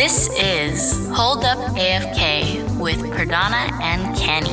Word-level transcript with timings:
This 0.00 0.30
is 0.30 1.10
Hold 1.10 1.44
Up 1.44 1.58
AFK 1.76 2.80
with 2.80 3.00
Perdana 3.00 3.70
and 3.82 4.16
Kenny. 4.16 4.48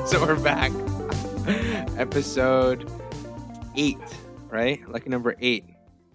so 0.08 0.20
we're 0.20 0.34
back. 0.34 0.72
Episode 1.96 2.90
eight, 3.76 3.98
right? 4.48 4.80
Lucky 4.90 5.10
number 5.10 5.36
eight. 5.38 5.64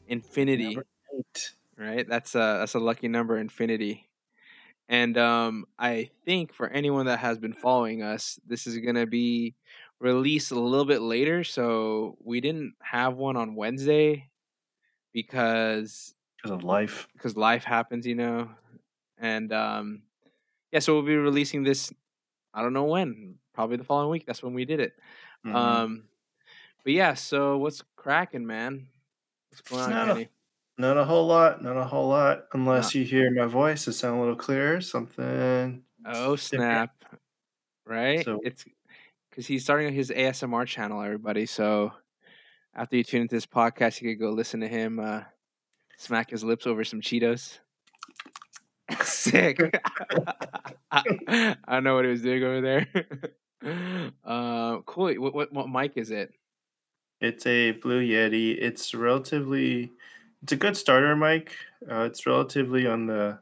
Infinity. 0.09 0.65
Number 0.65 0.85
eight. 1.17 1.53
Right? 1.77 2.05
That's 2.05 2.35
a 2.35 2.57
that's 2.59 2.73
a 2.73 2.79
lucky 2.79 3.07
number, 3.07 3.37
infinity. 3.37 4.09
And 4.89 5.17
um 5.17 5.67
I 5.79 6.09
think 6.25 6.53
for 6.53 6.67
anyone 6.67 7.05
that 7.05 7.19
has 7.19 7.37
been 7.37 7.53
following 7.53 8.03
us, 8.03 8.41
this 8.45 8.67
is 8.67 8.79
gonna 8.79 9.07
be 9.07 9.55
released 10.01 10.51
a 10.51 10.59
little 10.59 10.83
bit 10.83 10.99
later. 10.99 11.45
So 11.45 12.17
we 12.21 12.41
didn't 12.41 12.73
have 12.81 13.15
one 13.15 13.37
on 13.37 13.55
Wednesday 13.55 14.27
because 15.15 16.13
Because 16.37 16.51
of 16.51 16.63
life. 16.63 17.07
because 17.13 17.35
life 17.37 17.63
happens, 17.63 18.05
you 18.05 18.13
know. 18.15 18.49
And 19.17 19.51
um 19.53 20.03
yeah, 20.71 20.79
so 20.79 20.93
we'll 20.93 21.03
be 21.03 21.15
releasing 21.15 21.63
this 21.63 21.91
I 22.53 22.61
don't 22.61 22.73
know 22.73 22.83
when, 22.83 23.35
probably 23.53 23.77
the 23.77 23.83
following 23.83 24.09
week. 24.11 24.25
That's 24.27 24.43
when 24.43 24.53
we 24.53 24.65
did 24.65 24.79
it. 24.81 24.93
Mhm. 25.45 25.55
Um 25.55 26.03
but 26.83 26.93
yeah, 26.93 27.15
so 27.15 27.57
what's 27.57 27.81
cracking, 27.95 28.45
man? 28.45 28.87
What's 29.49 29.61
going 29.61 29.81
on, 29.83 29.89
No. 30.07 30.13
Kenny? 30.13 30.29
not 30.77 30.97
a 30.97 31.05
whole 31.05 31.25
lot. 31.25 31.63
Not 31.63 31.77
a 31.77 31.85
whole 31.85 32.09
lot. 32.09 32.47
Unless 32.53 32.93
you 32.93 33.05
hear 33.05 33.31
my 33.31 33.45
voice, 33.45 33.87
it 33.87 33.93
sound 33.93 34.17
a 34.17 34.19
little 34.19 34.35
clearer. 34.35 34.81
Something. 34.81 35.83
Oh 36.05 36.35
different. 36.35 36.39
snap. 36.41 37.05
Right? 37.87 38.25
So 38.25 38.41
It's 38.43 38.65
because 39.29 39.47
he's 39.47 39.63
starting 39.63 39.93
his 39.93 40.09
ASMR 40.11 40.65
channel, 40.67 41.01
everybody. 41.01 41.45
So 41.45 41.93
after 42.75 42.97
you 42.97 43.03
tune 43.03 43.21
into 43.21 43.35
this 43.35 43.45
podcast, 43.45 44.01
you 44.01 44.09
could 44.09 44.19
go 44.19 44.29
listen 44.29 44.59
to 44.61 44.67
him 44.67 44.99
uh 44.99 45.21
smack 45.97 46.29
his 46.29 46.43
lips 46.43 46.67
over 46.67 46.83
some 46.83 47.01
Cheetos. 47.01 47.59
Sick. 49.03 49.59
I 50.91 51.53
don't 51.69 51.83
know 51.83 51.95
what 51.95 52.05
he 52.05 52.11
was 52.11 52.21
doing 52.21 52.43
over 52.43 52.61
there. 52.61 54.11
uh, 54.23 54.81
cool. 54.85 55.13
What, 55.15 55.33
what 55.33 55.53
what 55.53 55.69
mic 55.69 55.93
is 55.95 56.11
it? 56.11 56.33
it's 57.21 57.45
a 57.45 57.71
Blue 57.71 58.01
Yeti. 58.01 58.57
It's 58.59 58.93
relatively. 58.93 59.91
It's 60.43 60.51
a 60.51 60.57
good 60.57 60.77
starter 60.77 61.15
mic. 61.15 61.55
Uh, 61.89 62.01
it's 62.01 62.25
relatively 62.25 62.85
on 62.85 63.07
the 63.07 63.39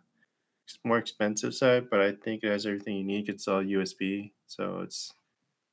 more 0.85 0.97
expensive 0.97 1.53
side, 1.53 1.89
but 1.89 1.99
I 1.99 2.13
think 2.13 2.43
it 2.43 2.51
has 2.51 2.65
everything 2.65 2.97
you 2.97 3.03
need. 3.03 3.29
It's 3.29 3.47
all 3.47 3.63
USB, 3.63 4.31
so 4.47 4.79
it's 4.81 5.13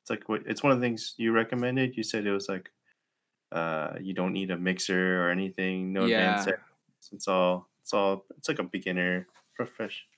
it's 0.02 0.11
like 0.11 0.28
what 0.28 0.42
it's 0.47 0.62
one 0.62 0.72
of 0.72 0.80
the 0.80 0.86
things 0.86 1.14
you 1.17 1.33
recommended. 1.33 1.97
You 1.97 2.02
said 2.02 2.27
it 2.27 2.33
was 2.33 2.48
like 2.48 2.70
uh, 3.53 3.95
you 4.01 4.15
don't 4.15 4.33
need 4.33 4.51
a 4.51 4.56
mixer 4.59 5.23
or 5.25 5.31
anything, 5.31 5.93
no 5.93 6.05
advanced 6.05 6.48
Yeah. 6.48 6.55
settings. 6.55 7.11
It's 7.12 7.29
all 7.29 7.69
it's 7.83 7.92
all 7.92 8.25
it's 8.37 8.48
like 8.48 8.59
a 8.59 8.65
beginner 8.65 9.27
professional, 9.55 10.09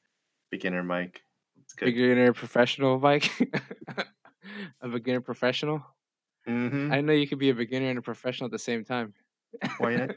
beginner 0.51 0.83
mic. 0.83 1.23
It's 1.63 1.73
good. 1.75 1.87
Beginner 1.87 2.33
professional 2.33 2.99
mic. 2.99 3.31
a 4.81 4.89
beginner 4.89 5.21
professional. 5.21 5.83
Mm-hmm. 6.49 6.93
I 6.93 7.01
know 7.01 7.13
you 7.13 7.27
could 7.29 7.39
be 7.39 7.51
a 7.51 7.55
beginner 7.55 7.89
and 7.89 7.99
a 7.99 8.03
professional 8.03 8.47
at 8.47 8.53
the 8.53 8.59
same 8.59 8.85
time. 8.85 9.15
Why 9.79 9.95
not? 9.97 10.11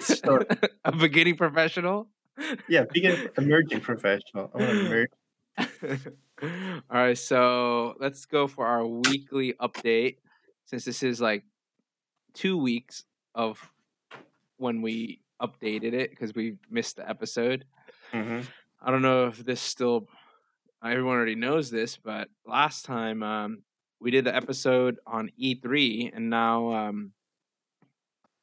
so, 0.00 0.40
a 0.84 0.92
beginning 0.92 1.36
professional. 1.36 2.08
yeah, 2.68 2.84
beginner 2.92 3.30
emerging 3.38 3.80
professional. 3.80 4.50
I 4.54 4.58
want 4.58 4.70
to 4.70 4.86
emerge. 4.86 5.10
All 6.90 7.00
right, 7.00 7.18
so 7.18 7.94
let's 8.00 8.24
go 8.26 8.46
for 8.46 8.66
our 8.66 8.86
weekly 8.86 9.54
update 9.60 10.16
since 10.66 10.84
this 10.84 11.02
is 11.02 11.20
like 11.20 11.44
two 12.34 12.56
weeks 12.56 13.04
of 13.34 13.58
when 14.56 14.82
we 14.82 15.20
updated 15.40 15.94
it 15.94 16.10
because 16.10 16.34
we 16.34 16.56
missed 16.70 16.96
the 16.96 17.08
episode. 17.08 17.64
Mm-hmm. 18.12 18.40
I 18.82 18.90
don't 18.90 19.02
know 19.02 19.26
if 19.26 19.38
this 19.38 19.60
still 19.60 20.08
everyone 20.84 21.16
already 21.16 21.34
knows 21.34 21.70
this, 21.70 21.96
but 21.96 22.28
last 22.46 22.84
time 22.84 23.22
um, 23.22 23.62
we 24.00 24.10
did 24.10 24.24
the 24.24 24.34
episode 24.34 24.98
on 25.06 25.30
E3, 25.40 26.10
and 26.14 26.30
now 26.30 26.72
um, 26.72 27.12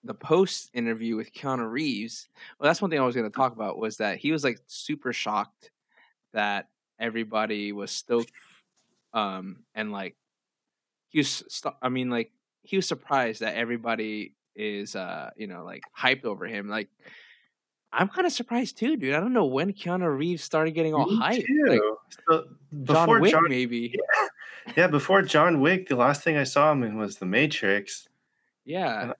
the 0.04 0.14
post 0.14 0.70
interview 0.74 1.16
with 1.16 1.34
Keanu 1.34 1.70
Reeves. 1.70 2.30
Well, 2.60 2.68
that's 2.68 2.82
one 2.82 2.92
thing 2.92 3.00
I 3.00 3.06
was 3.06 3.16
going 3.16 3.30
to 3.30 3.36
talk 3.36 3.54
about 3.54 3.78
was 3.78 3.98
that 3.98 4.18
he 4.18 4.32
was 4.32 4.44
like 4.44 4.60
super 4.68 5.14
shocked 5.14 5.72
that 6.34 6.68
everybody 7.00 7.72
was 7.72 7.92
stoked, 7.92 8.32
um, 9.14 9.64
and 9.74 9.92
like 9.92 10.16
he 11.10 11.20
was. 11.20 11.44
St- 11.48 11.76
I 11.82 11.90
mean, 11.90 12.10
like 12.10 12.32
he 12.68 12.76
was 12.76 12.88
surprised 12.88 13.42
that 13.42 13.56
everybody 13.56 14.34
is, 14.56 14.96
uh, 14.96 15.30
you 15.38 15.48
know, 15.48 15.64
like 15.64 15.84
hyped 15.98 16.26
over 16.26 16.46
him, 16.46 16.68
like. 16.70 16.90
I'm 17.94 18.10
kind 18.10 18.28
of 18.28 18.34
surprised 18.34 18.78
too, 18.78 18.98
dude. 18.98 19.16
I 19.16 19.22
don't 19.22 19.32
know 19.32 19.46
when 19.46 19.72
Keanu 19.72 20.16
Reeves 20.16 20.44
started 20.44 20.72
getting 20.72 20.94
all 20.94 21.06
Me 21.06 21.18
hyped. 21.18 21.46
too. 21.48 21.66
Like 21.68 21.80
so 22.30 22.44
John 22.84 22.84
before 22.84 23.22
Wick, 23.22 23.32
John, 23.32 23.46
maybe. 23.48 23.96
yeah, 24.76 24.88
before 24.88 25.22
John 25.22 25.62
Wick, 25.62 25.88
the 25.88 25.96
last 25.96 26.22
thing 26.22 26.36
I 26.36 26.44
saw 26.44 26.70
him 26.74 26.84
in 26.84 26.98
was 26.98 27.18
The 27.18 27.26
Matrix, 27.26 28.10
Yeah, 28.66 29.14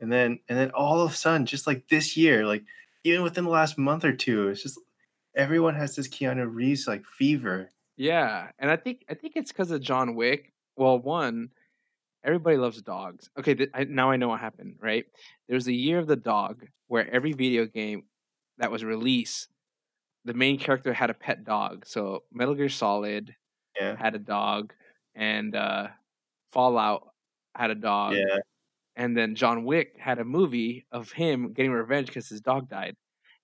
and 0.00 0.10
then 0.10 0.38
and 0.48 0.58
then 0.58 0.70
all 0.70 1.02
of 1.02 1.12
a 1.12 1.14
sudden, 1.14 1.44
just 1.44 1.66
like 1.66 1.86
this 1.88 2.16
year, 2.16 2.46
like 2.46 2.64
even 3.04 3.22
within 3.22 3.44
the 3.44 3.50
last 3.50 3.76
month 3.76 4.06
or 4.06 4.14
two, 4.14 4.48
it's 4.48 4.62
just 4.62 4.80
everyone 5.36 5.74
has 5.74 5.94
this 5.94 6.08
Keanu 6.08 6.48
Reeves 6.52 6.88
like 6.88 7.04
fever. 7.04 7.68
yeah, 7.98 8.48
and 8.58 8.70
I 8.70 8.76
think 8.76 9.04
I 9.10 9.14
think 9.14 9.34
it's 9.36 9.52
because 9.52 9.70
of 9.70 9.82
John 9.82 10.14
Wick. 10.14 10.54
Well, 10.76 10.98
one, 10.98 11.50
everybody 12.24 12.56
loves 12.56 12.80
dogs. 12.82 13.30
Okay, 13.38 13.54
th- 13.54 13.70
I, 13.74 13.84
now 13.84 14.10
I 14.10 14.16
know 14.16 14.28
what 14.28 14.40
happened. 14.40 14.76
Right? 14.80 15.04
There 15.48 15.54
was 15.54 15.64
the 15.66 15.74
year 15.76 15.98
of 15.98 16.06
the 16.06 16.16
dog, 16.16 16.66
where 16.88 17.08
every 17.12 17.32
video 17.32 17.66
game 17.66 18.04
that 18.58 18.70
was 18.70 18.84
released, 18.84 19.48
the 20.24 20.34
main 20.34 20.58
character 20.58 20.92
had 20.92 21.10
a 21.10 21.14
pet 21.14 21.44
dog. 21.44 21.84
So 21.86 22.22
Metal 22.32 22.54
Gear 22.54 22.68
Solid 22.68 23.34
Yeah, 23.80 23.96
had 23.96 24.14
a 24.14 24.18
dog, 24.18 24.72
and 25.14 25.54
uh, 25.54 25.88
Fallout 26.52 27.08
had 27.54 27.70
a 27.70 27.74
dog. 27.74 28.14
yeah, 28.14 28.38
and 28.96 29.16
then 29.16 29.34
John 29.34 29.64
Wick 29.64 29.96
had 29.98 30.18
a 30.18 30.24
movie 30.24 30.86
of 30.92 31.10
him 31.12 31.52
getting 31.52 31.72
revenge 31.72 32.06
because 32.08 32.28
his 32.28 32.40
dog 32.40 32.68
died. 32.68 32.94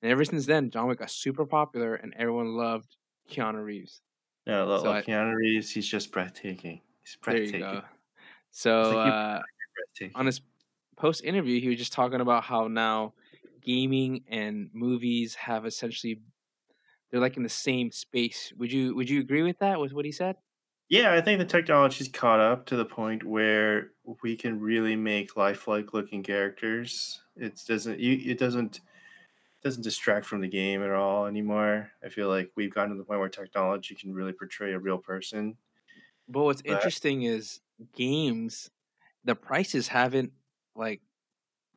And 0.03 0.11
ever 0.11 0.25
since 0.25 0.47
then, 0.47 0.71
John 0.71 0.87
Wick 0.89 0.99
got 1.01 1.11
super 1.11 1.45
popular, 1.45 1.95
and 1.97 2.15
everyone 2.17 2.55
loved 2.57 2.97
Keanu 3.31 3.63
Reeves. 3.65 4.01
yeah. 4.47 4.63
Like, 4.63 5.05
So 5.05 5.11
Keanu 5.11 5.35
Reeves, 5.37 5.71
he's 5.71 5.87
just 5.89 6.11
breathtaking. 6.13 6.81
He's 7.05 7.19
There 7.25 7.35
you 7.37 7.51
breathtaking. 7.51 7.61
go. 7.61 7.83
So 8.51 8.99
uh, 8.99 9.43
on 10.15 10.27
his 10.27 10.41
post 10.97 11.25
interview, 11.25 11.61
he 11.61 11.69
was 11.69 11.79
just 11.79 11.93
talking 11.93 12.21
about 12.21 12.45
how 12.45 12.69
now 12.69 13.15
gaming 13.61 14.25
and 14.29 14.71
movies 14.75 15.35
have 15.37 15.67
essentially 15.67 16.23
they're 17.11 17.21
like 17.21 17.37
in 17.39 17.43
the 17.45 17.49
same 17.49 17.93
space. 17.93 18.53
Would 18.57 18.73
you 18.73 18.95
would 18.97 19.11
you 19.11 19.21
agree 19.21 19.43
with 19.43 19.59
that? 19.61 19.81
With 19.81 19.93
what 19.95 20.05
he 20.07 20.13
said? 20.13 20.37
Yeah, 20.89 21.13
I 21.13 21.21
think 21.21 21.39
the 21.39 21.45
technology's 21.45 22.09
caught 22.09 22.41
up 22.41 22.67
to 22.67 22.77
the 22.77 22.85
point 22.85 23.23
where 23.25 23.93
we 24.23 24.37
can 24.37 24.59
really 24.61 24.97
make 24.97 25.37
lifelike 25.37 25.93
looking 25.93 26.23
characters. 26.25 27.23
It 27.37 27.63
doesn't 27.67 28.01
you 28.01 28.31
it 28.33 28.39
doesn't 28.39 28.81
doesn't 29.63 29.83
distract 29.85 30.27
from 30.27 30.41
the 30.43 30.49
game 30.49 30.83
at 30.83 30.91
all 30.93 31.27
anymore. 31.27 31.93
I 32.05 32.11
feel 32.11 32.29
like 32.29 32.53
we've 32.57 32.75
gotten 32.75 32.93
to 32.93 32.99
the 32.99 33.05
point 33.05 33.21
where 33.21 33.31
technology 33.31 33.95
can 33.97 34.15
really 34.15 34.33
portray 34.35 34.73
a 34.75 34.81
real 34.81 34.99
person. 34.99 35.59
But 36.29 36.45
what's 36.45 36.63
But 36.67 36.91
interesting 36.91 37.23
is 37.23 37.61
games, 37.95 38.71
the 39.25 39.37
prices 39.37 39.89
haven't 39.89 40.33
like 40.77 41.03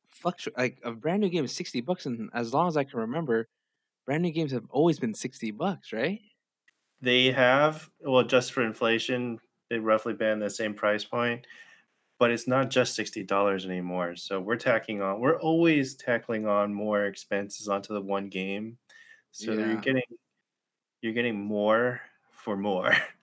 fluctuate. 0.10 0.58
Like 0.58 0.80
a 0.84 0.94
brand 0.94 1.22
new 1.22 1.30
game 1.30 1.46
is 1.46 1.56
sixty 1.56 1.82
bucks, 1.82 2.06
and 2.06 2.30
as 2.34 2.54
long 2.54 2.68
as 2.68 2.78
I 2.78 2.84
can 2.86 3.00
remember, 3.00 3.50
brand 4.06 4.24
new 4.24 4.32
games 4.32 4.52
have 4.54 4.68
always 4.72 5.00
been 5.00 5.14
sixty 5.16 5.52
bucks, 5.52 5.94
right? 5.94 6.22
they 7.02 7.32
have 7.32 7.90
well 8.02 8.24
just 8.24 8.54
for 8.54 8.64
inflation, 8.64 9.40
they 9.70 9.80
roughly 9.80 10.14
been 10.14 10.40
the 10.40 10.50
same 10.50 10.74
price 10.74 11.04
point. 11.04 11.48
But 12.20 12.32
it's 12.32 12.48
not 12.48 12.70
just 12.72 12.96
sixty 12.96 13.24
dollars 13.24 13.66
anymore. 13.66 14.16
So 14.18 14.42
we're 14.42 14.58
tacking 14.58 15.02
on 15.02 15.22
we're 15.22 15.40
always 15.40 15.96
tackling 15.96 16.48
on 16.48 16.74
more 16.74 17.06
expenses 17.06 17.68
onto 17.70 17.94
the 17.94 18.02
one 18.02 18.30
game. 18.30 18.80
So 19.32 19.58
you're 19.58 19.78
getting 19.78 20.04
you're 21.02 21.14
getting 21.14 21.40
more 21.40 22.02
for 22.32 22.58
more. 22.58 22.94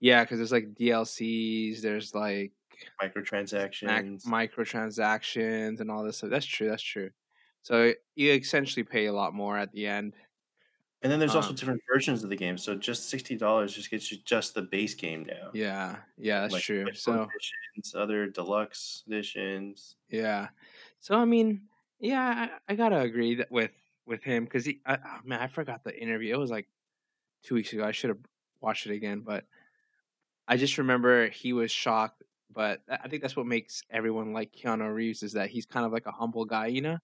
yeah, 0.00 0.22
because 0.24 0.38
there's 0.38 0.52
like 0.52 0.74
DLCs, 0.74 1.80
there's 1.80 2.14
like 2.14 2.52
mac- 3.00 3.14
microtransactions. 3.14 4.24
microtransactions 4.24 5.80
and 5.80 5.90
all 5.90 6.04
this 6.04 6.18
stuff. 6.18 6.30
That's 6.30 6.46
true. 6.46 6.68
That's 6.68 6.82
true. 6.82 7.10
So 7.62 7.92
you 8.14 8.32
essentially 8.32 8.84
pay 8.84 9.06
a 9.06 9.12
lot 9.12 9.34
more 9.34 9.58
at 9.58 9.72
the 9.72 9.86
end. 9.86 10.14
And 11.02 11.12
then 11.12 11.20
there's 11.20 11.34
also 11.36 11.50
Um, 11.50 11.54
different 11.54 11.80
versions 11.92 12.24
of 12.24 12.30
the 12.30 12.36
game. 12.36 12.58
So 12.58 12.74
just 12.74 13.08
sixty 13.08 13.36
dollars 13.36 13.72
just 13.74 13.90
gets 13.90 14.10
you 14.10 14.18
just 14.24 14.54
the 14.54 14.62
base 14.62 14.94
game 14.94 15.24
now. 15.24 15.50
yeah, 15.54 15.98
yeah, 16.16 16.40
that's 16.40 16.54
Like 16.54 16.62
true. 16.64 16.92
So 16.94 17.28
editions, 17.74 17.94
other 17.94 18.26
deluxe 18.28 19.04
editions. 19.06 19.94
Yeah. 20.08 20.48
So 21.00 21.14
I 21.14 21.24
mean, 21.24 21.68
yeah, 22.00 22.48
I, 22.68 22.72
I 22.72 22.74
gotta 22.74 22.98
agree 22.98 23.36
that 23.36 23.50
with 23.50 23.70
with 24.06 24.24
him 24.24 24.42
because 24.44 24.64
he, 24.64 24.80
I, 24.86 24.96
oh, 24.96 25.18
man, 25.24 25.38
I 25.40 25.46
forgot 25.46 25.84
the 25.84 25.96
interview. 25.96 26.34
It 26.34 26.38
was 26.38 26.50
like 26.50 26.66
two 27.44 27.54
weeks 27.54 27.72
ago. 27.72 27.84
I 27.84 27.92
should 27.92 28.10
have 28.10 28.18
watched 28.60 28.86
it 28.86 28.92
again, 28.94 29.20
but 29.20 29.44
I 30.48 30.58
just 30.58 30.78
remember 30.78 31.30
he 31.30 31.54
was 31.54 31.72
shocked. 31.72 32.24
But 32.50 32.82
I 32.88 33.08
think 33.08 33.22
that's 33.22 33.36
what 33.36 33.46
makes 33.46 33.82
everyone 33.90 34.32
like 34.34 34.52
Keanu 34.52 34.92
Reeves 34.94 35.22
is 35.22 35.34
that 35.34 35.50
he's 35.50 35.66
kind 35.66 35.86
of 35.86 35.92
like 35.92 36.06
a 36.06 36.12
humble 36.12 36.46
guy, 36.46 36.68
you 36.68 36.82
know. 36.82 36.98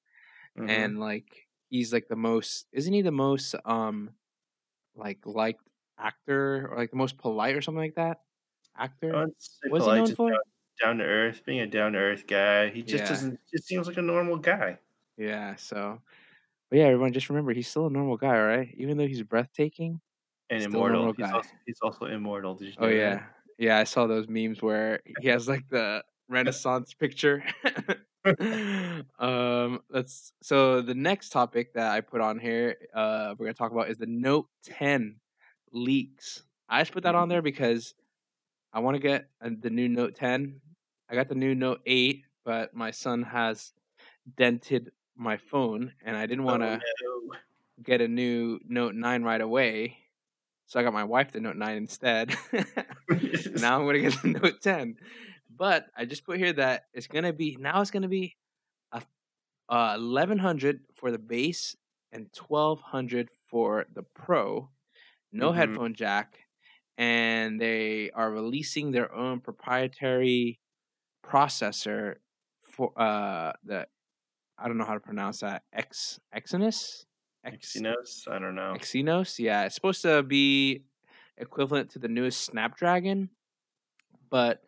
Mhm. 0.57 0.95
and 0.95 1.01
like 1.01 1.49
he's 1.71 1.93
like 1.93 2.09
the 2.09 2.17
most 2.17 2.67
isn't 2.73 2.93
he 2.95 3.03
the 3.03 3.13
most 3.13 3.55
um 3.67 4.15
like 4.97 5.27
liked 5.27 5.63
actor 5.99 6.69
or 6.71 6.79
like 6.79 6.91
the 6.91 6.97
most 6.97 7.19
polite 7.19 7.57
or 7.57 7.63
something 7.63 7.83
like 7.83 7.97
that 7.97 8.21
actor 8.77 9.25
what's 9.69 9.87
he 9.87 9.93
known 9.93 10.13
for 10.13 10.39
down, 10.81 10.99
to 10.99 11.05
earth, 11.05 11.45
being 11.45 11.61
a 11.61 11.67
down 11.67 11.93
to 11.93 11.99
earth 11.99 12.27
guy. 12.27 12.71
He 12.71 12.83
just 12.83 13.05
yeah 13.05 13.07
doesn't. 13.07 13.41
Just 13.53 13.67
seems 13.67 13.87
like 13.89 13.97
a 13.97 14.03
normal 14.03 14.39
guy. 14.39 14.79
yeah 15.17 15.55
so 15.57 16.01
but 16.71 16.79
yeah 16.79 16.87
everyone 16.87 17.13
just 17.13 17.29
remember 17.29 17.53
he's 17.53 17.69
still 17.69 17.87
a 17.87 17.91
normal 17.91 18.17
guy 18.17 18.37
all 18.39 18.47
right 18.47 18.75
even 18.77 18.97
though 18.97 19.07
he's 19.07 19.23
breathtaking 19.23 20.01
And 20.51 20.63
still 20.63 20.85
immortal. 20.85 21.13
He's 21.17 21.33
also 21.33 21.51
he's 21.67 21.81
also 21.83 22.07
immortal. 22.07 22.55
Did 22.55 22.75
you 22.75 22.77
oh 22.79 22.89
know 22.89 22.97
that? 22.99 23.19
yeah. 23.19 23.27
Yeah 23.59 23.79
i 23.79 23.85
saw 23.85 24.07
those 24.07 24.29
memes 24.29 24.63
where 24.63 25.01
he 25.21 25.29
has 25.29 25.49
like 25.49 25.69
the 25.69 26.05
renaissance 26.29 26.95
picture. 26.95 27.45
Um 29.19 29.83
let's 29.91 30.33
so 30.43 30.81
the 30.81 30.95
next 30.95 31.29
topic 31.31 31.75
that 31.75 31.91
i 31.93 32.01
put 32.01 32.21
on 32.23 32.39
here 32.39 32.77
uh 32.95 33.35
we're 33.39 33.47
gonna 33.47 33.55
talk 33.55 33.73
about 33.73 33.91
is 33.91 33.99
the 33.99 34.07
note 34.07 34.49
10 34.63 35.21
leaks. 35.73 36.45
I 36.69 36.81
just 36.81 36.93
put 36.93 37.03
that 37.03 37.15
on 37.15 37.29
there 37.29 37.43
because 37.43 37.95
i 38.73 38.81
want 38.81 38.95
to 38.97 39.01
get 39.01 39.31
uh, 39.43 39.51
the 39.61 39.71
new 39.71 39.89
note 39.89 40.15
10 40.17 40.61
i 41.11 41.15
got 41.15 41.29
the 41.29 41.35
new 41.37 41.55
note 41.55 41.83
8 41.87 42.25
but 42.45 42.75
my 42.75 42.91
son 42.91 43.23
has 43.23 43.75
dented 44.37 44.93
my 45.17 45.37
phone 45.39 45.95
and 46.05 46.17
i 46.17 46.27
didn't 46.27 46.45
want 46.45 46.63
Oh 46.63 46.65
to 46.65 46.85
get 47.83 48.01
a 48.01 48.09
new 48.09 48.61
note 48.67 48.95
9 48.95 49.23
right 49.23 49.41
away 49.41 49.99
so 50.67 50.81
i 50.81 50.83
got 50.83 50.93
my 50.93 51.05
wife 51.05 51.33
the 51.33 51.41
note 51.41 51.57
9 51.57 51.77
instead. 51.77 52.35
Now 53.61 53.79
i'm 53.79 53.87
gonna 53.87 54.01
get 54.01 54.21
the 54.23 54.29
note 54.43 54.61
10 54.63 54.97
but 55.57 55.87
i 55.97 56.05
just 56.05 56.25
put 56.25 56.39
here 56.39 56.53
that 56.55 56.87
it's 56.93 57.07
gonna 57.07 57.33
be 57.33 57.57
now 57.61 57.81
it's 57.81 57.91
gonna 57.91 58.09
be 58.09 58.37
a 58.93 59.03
uh, 59.69 59.97
1100 59.99 60.81
for 60.95 61.11
the 61.11 61.19
base 61.19 61.77
and 62.13 62.29
1200 62.49 63.29
for 63.49 63.87
the 63.93 64.03
pro. 64.15 64.69
No 65.33 65.51
Mhm. 65.51 65.57
headphone 65.57 65.95
jack 65.95 66.39
and 66.97 67.61
they 67.61 68.11
are 68.13 68.31
releasing 68.31 68.93
their 68.93 69.13
own 69.13 69.41
proprietary 69.41 70.61
processor 71.25 72.17
for 72.63 72.93
uh 73.01 73.53
the 73.65 73.87
i 74.59 74.69
don't 74.69 74.77
know 74.79 74.85
how 74.85 74.95
to 74.95 75.01
pronounce 75.01 75.41
that 75.41 75.63
x 75.73 76.21
exynos 76.37 77.05
Exynos? 77.45 78.27
I 78.29 78.39
don't 78.39 78.55
know. 78.55 78.75
exynos 78.75 79.39
yeah 79.39 79.65
it's 79.65 79.75
supposed 79.75 80.03
to 80.03 80.23
be 80.23 80.85
equivalent 81.37 81.91
to 81.91 81.99
the 81.99 82.09
newest 82.09 82.43
snapdragon 82.43 83.29
but 84.31 84.63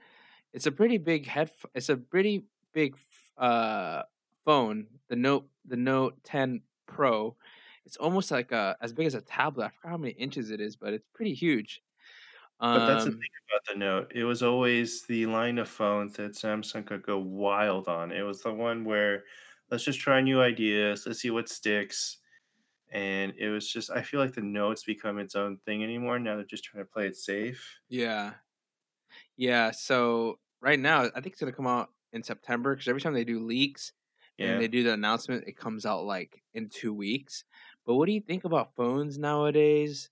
it's 0.52 0.67
a 0.67 0.73
pretty 0.73 0.99
big 0.99 1.26
head 1.26 1.50
it's 1.75 1.88
a 1.88 1.96
pretty 1.96 2.44
big 2.73 2.96
uh 3.38 4.02
phone 4.44 4.87
the 5.08 5.17
note 5.17 5.49
the 5.67 5.76
note 5.76 6.23
10 6.25 6.62
pro 6.87 7.37
it's 7.84 7.96
almost 7.99 8.31
like 8.31 8.52
a 8.52 8.76
as 8.81 8.93
big 8.93 9.06
as 9.06 9.14
a 9.14 9.20
tablet 9.23 9.67
i 9.67 9.70
forgot 9.70 9.90
how 9.93 9.96
many 9.99 10.12
inches 10.14 10.50
it 10.50 10.61
is 10.61 10.76
but 10.76 10.94
it's 10.94 11.06
pretty 11.14 11.34
huge 11.34 11.82
But 12.73 12.87
that's 12.87 13.05
the 13.05 13.11
um 13.11 13.12
thing 13.12 13.31
about 13.50 13.62
the 13.73 13.78
Note. 13.78 14.12
It 14.14 14.25
was 14.25 14.43
always 14.43 15.02
the 15.06 15.26
line 15.26 15.58
of 15.58 15.69
phones 15.69 16.17
that 16.17 16.32
Samsung 16.32 16.87
could 16.87 17.02
go 17.02 17.19
wild 17.19 17.88
on. 17.88 18.12
It 18.12 18.23
was 18.23 18.43
the 18.43 18.52
one 18.52 18.84
where 18.84 19.25
let's 19.70 19.84
just 19.84 20.00
try 20.00 20.20
new 20.20 20.40
ideas, 20.40 21.06
let's 21.06 21.20
see 21.20 21.31
what 21.31 21.49
sticks. 21.49 22.19
And 22.92 23.34
it 23.36 23.48
was 23.48 23.70
just 23.70 23.90
I 23.90 24.02
feel 24.02 24.20
like 24.20 24.34
the 24.34 24.40
Note's 24.42 24.84
become 24.84 25.18
its 25.18 25.34
own 25.34 25.58
thing 25.64 25.82
anymore. 25.82 26.18
Now 26.18 26.36
they're 26.36 26.44
just 26.44 26.64
trying 26.64 26.84
to 26.84 26.90
play 26.90 27.06
it 27.06 27.16
safe. 27.16 27.80
yeah 27.88 28.34
yeah 29.36 29.70
so 29.70 30.38
right 30.60 30.78
now 30.78 31.02
i 31.14 31.20
think 31.20 31.28
it's 31.28 31.40
going 31.40 31.52
to 31.52 31.56
come 31.56 31.66
out 31.66 31.90
in 32.12 32.22
september 32.22 32.74
because 32.74 32.88
every 32.88 33.00
time 33.00 33.14
they 33.14 33.24
do 33.24 33.40
leaks 33.44 33.92
and 34.38 34.60
they 34.60 34.68
do 34.68 34.82
the 34.82 34.92
announcement 34.92 35.44
it 35.46 35.56
comes 35.56 35.86
out 35.86 36.04
like 36.04 36.42
in 36.54 36.68
two 36.68 36.92
weeks 36.92 37.44
but 37.84 37.94
what 37.94 38.06
do 38.06 38.12
you 38.12 38.20
think 38.20 38.44
about 38.44 38.74
phones 38.74 39.18
nowadays 39.18 40.10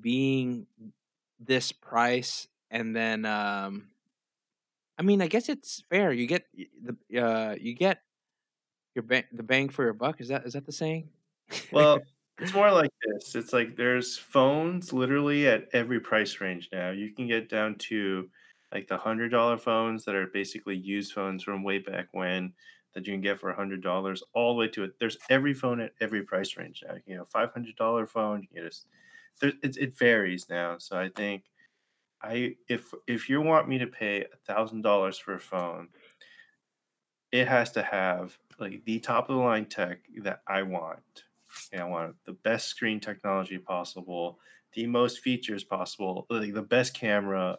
being 0.00 0.66
this 1.40 1.72
price 1.72 2.48
and 2.70 2.94
then 2.94 3.24
um 3.24 3.88
I 4.98 5.02
mean, 5.04 5.22
I 5.22 5.26
guess 5.26 5.48
it's 5.48 5.82
fair. 5.88 6.12
You 6.12 6.26
get 6.26 6.46
the 6.54 7.18
uh 7.18 7.56
you 7.58 7.74
get 7.74 8.02
your 8.94 9.02
bang 9.02 9.24
the 9.32 9.42
bang 9.42 9.68
for 9.68 9.82
your 9.84 9.94
buck. 9.94 10.20
Is 10.20 10.28
that 10.28 10.46
is 10.46 10.52
that 10.52 10.66
the 10.66 10.72
saying? 10.72 11.08
Well, 11.70 11.98
it's 12.40 12.52
more 12.54 12.70
like 12.72 12.90
this. 13.06 13.34
It's 13.34 13.52
like 13.52 13.76
there's 13.76 14.18
phones 14.18 14.92
literally 14.92 15.46
at 15.46 15.68
every 15.72 16.00
price 16.00 16.40
range 16.40 16.68
now. 16.72 16.90
You 16.90 17.12
can 17.12 17.26
get 17.26 17.48
down 17.48 17.76
to 17.90 18.30
like 18.72 18.88
the 18.88 18.98
hundred 18.98 19.30
dollar 19.30 19.58
phones 19.58 20.04
that 20.04 20.14
are 20.14 20.26
basically 20.26 20.76
used 20.76 21.12
phones 21.12 21.42
from 21.42 21.62
way 21.62 21.78
back 21.78 22.08
when 22.12 22.54
that 22.94 23.06
you 23.06 23.12
can 23.14 23.20
get 23.22 23.40
for 23.40 23.50
a 23.50 23.56
hundred 23.56 23.82
dollars, 23.82 24.22
all 24.34 24.54
the 24.54 24.58
way 24.60 24.68
to 24.68 24.84
it. 24.84 24.98
There's 24.98 25.16
every 25.30 25.54
phone 25.54 25.80
at 25.80 25.92
every 26.00 26.22
price 26.22 26.56
range 26.56 26.82
now. 26.86 26.96
You 27.06 27.16
know, 27.16 27.24
five 27.24 27.52
hundred 27.52 27.76
dollar 27.76 28.06
phone. 28.06 28.42
You 28.42 28.48
can 28.48 28.56
get 28.56 28.64
a, 28.64 28.68
s- 28.68 28.86
there, 29.40 29.52
it, 29.62 29.76
it 29.76 29.98
varies 29.98 30.48
now. 30.48 30.78
So 30.78 30.98
I 30.98 31.08
think 31.08 31.44
I 32.22 32.56
if 32.68 32.92
if 33.08 33.28
you 33.30 33.40
want 33.42 33.68
me 33.68 33.78
to 33.78 33.86
pay 33.88 34.24
a 34.24 34.36
thousand 34.46 34.82
dollars 34.82 35.18
for 35.18 35.34
a 35.34 35.40
phone, 35.40 35.90
it 37.32 37.48
has 37.48 37.72
to 37.72 37.82
have 37.82 38.38
like 38.58 38.84
the 38.84 39.00
top 39.00 39.28
of 39.28 39.36
the 39.36 39.42
line 39.42 39.66
tech 39.66 40.06
that 40.18 40.42
I 40.46 40.62
want. 40.62 41.24
And 41.72 41.80
I 41.80 41.84
want 41.84 42.16
the 42.24 42.32
best 42.32 42.68
screen 42.68 43.00
technology 43.00 43.58
possible, 43.58 44.40
the 44.74 44.86
most 44.86 45.20
features 45.20 45.64
possible, 45.64 46.26
like 46.30 46.54
the 46.54 46.62
best 46.62 46.94
camera. 46.94 47.58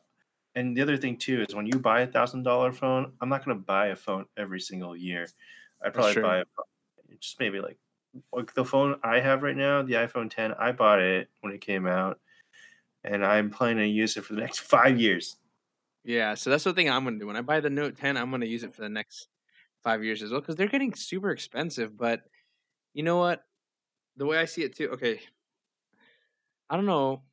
And 0.56 0.78
the 0.78 0.82
other 0.82 0.98
thing 0.98 1.18
too 1.18 1.42
is 1.48 1.56
when 1.56 1.68
you 1.68 1.80
buy 1.80 2.02
a 2.02 2.08
thousand 2.08 2.44
dollar 2.44 2.72
phone, 2.74 3.14
I'm 3.22 3.30
not 3.30 3.46
gonna 3.46 3.60
buy 3.60 3.88
a 3.88 3.96
phone 3.96 4.28
every 4.38 4.60
single 4.62 4.96
year. 4.96 5.28
I'd 5.84 5.94
probably 5.94 6.22
buy 6.22 6.40
a 6.40 6.46
just 7.20 7.40
maybe 7.40 7.60
like 7.60 7.78
like 8.32 8.54
the 8.54 8.66
phone 8.66 9.00
I 9.04 9.20
have 9.20 9.44
right 9.44 9.56
now, 9.56 9.82
the 9.82 9.94
iPhone 9.94 10.30
10. 10.30 10.54
I 10.54 10.72
bought 10.72 11.02
it 11.02 11.30
when 11.42 11.54
it 11.54 11.62
came 11.62 11.88
out, 11.88 12.20
and 13.04 13.26
I'm 13.26 13.50
planning 13.50 13.84
to 13.84 13.90
use 13.90 14.18
it 14.18 14.26
for 14.26 14.34
the 14.34 14.42
next 14.42 14.60
five 14.76 15.00
years. 15.00 15.38
Yeah, 16.04 16.34
so 16.34 16.50
that's 16.50 16.64
the 16.66 16.74
thing 16.74 16.90
I'm 16.90 17.04
gonna 17.06 17.20
do. 17.20 17.28
When 17.28 17.38
I 17.38 17.42
buy 17.42 17.60
the 17.60 17.70
Note 17.70 17.98
10, 17.98 18.18
I'm 18.18 18.30
gonna 18.32 18.46
use 18.46 18.64
it 18.64 18.76
for 18.76 18.82
the 18.82 18.90
next 18.90 19.30
five 19.84 20.04
years 20.04 20.22
as 20.22 20.32
well 20.32 20.42
because 20.42 20.56
they're 20.56 20.68
getting 20.68 20.94
super 20.94 21.32
expensive. 21.32 21.98
But 21.98 22.24
you 22.94 23.04
know 23.04 23.18
what? 23.18 23.46
The 24.16 24.26
way 24.26 24.38
I 24.38 24.46
see 24.46 24.64
it 24.64 24.76
too. 24.76 24.90
Okay, 24.92 25.22
I 26.70 26.76
don't 26.76 26.86
know 26.86 27.24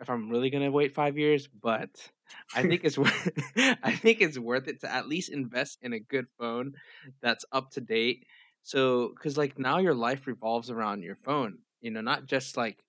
if 0.00 0.10
I'm 0.10 0.28
really 0.28 0.50
gonna 0.50 0.70
wait 0.70 0.92
five 0.94 1.16
years, 1.16 1.48
but 1.48 2.10
I 2.54 2.62
think 2.62 2.82
it's 2.84 2.98
worth. 2.98 3.28
I 3.82 3.92
think 3.92 4.20
it's 4.20 4.38
worth 4.38 4.68
it 4.68 4.80
to 4.80 4.92
at 4.92 5.08
least 5.08 5.30
invest 5.30 5.78
in 5.82 5.92
a 5.92 6.00
good 6.00 6.26
phone 6.38 6.74
that's 7.22 7.44
up 7.52 7.70
to 7.72 7.80
date. 7.80 8.26
So, 8.62 9.08
because 9.08 9.36
like 9.38 9.58
now 9.58 9.78
your 9.78 9.94
life 9.94 10.26
revolves 10.26 10.70
around 10.70 11.02
your 11.02 11.16
phone. 11.16 11.58
You 11.80 11.90
know, 11.92 12.00
not 12.00 12.26
just 12.26 12.56
like 12.56 12.82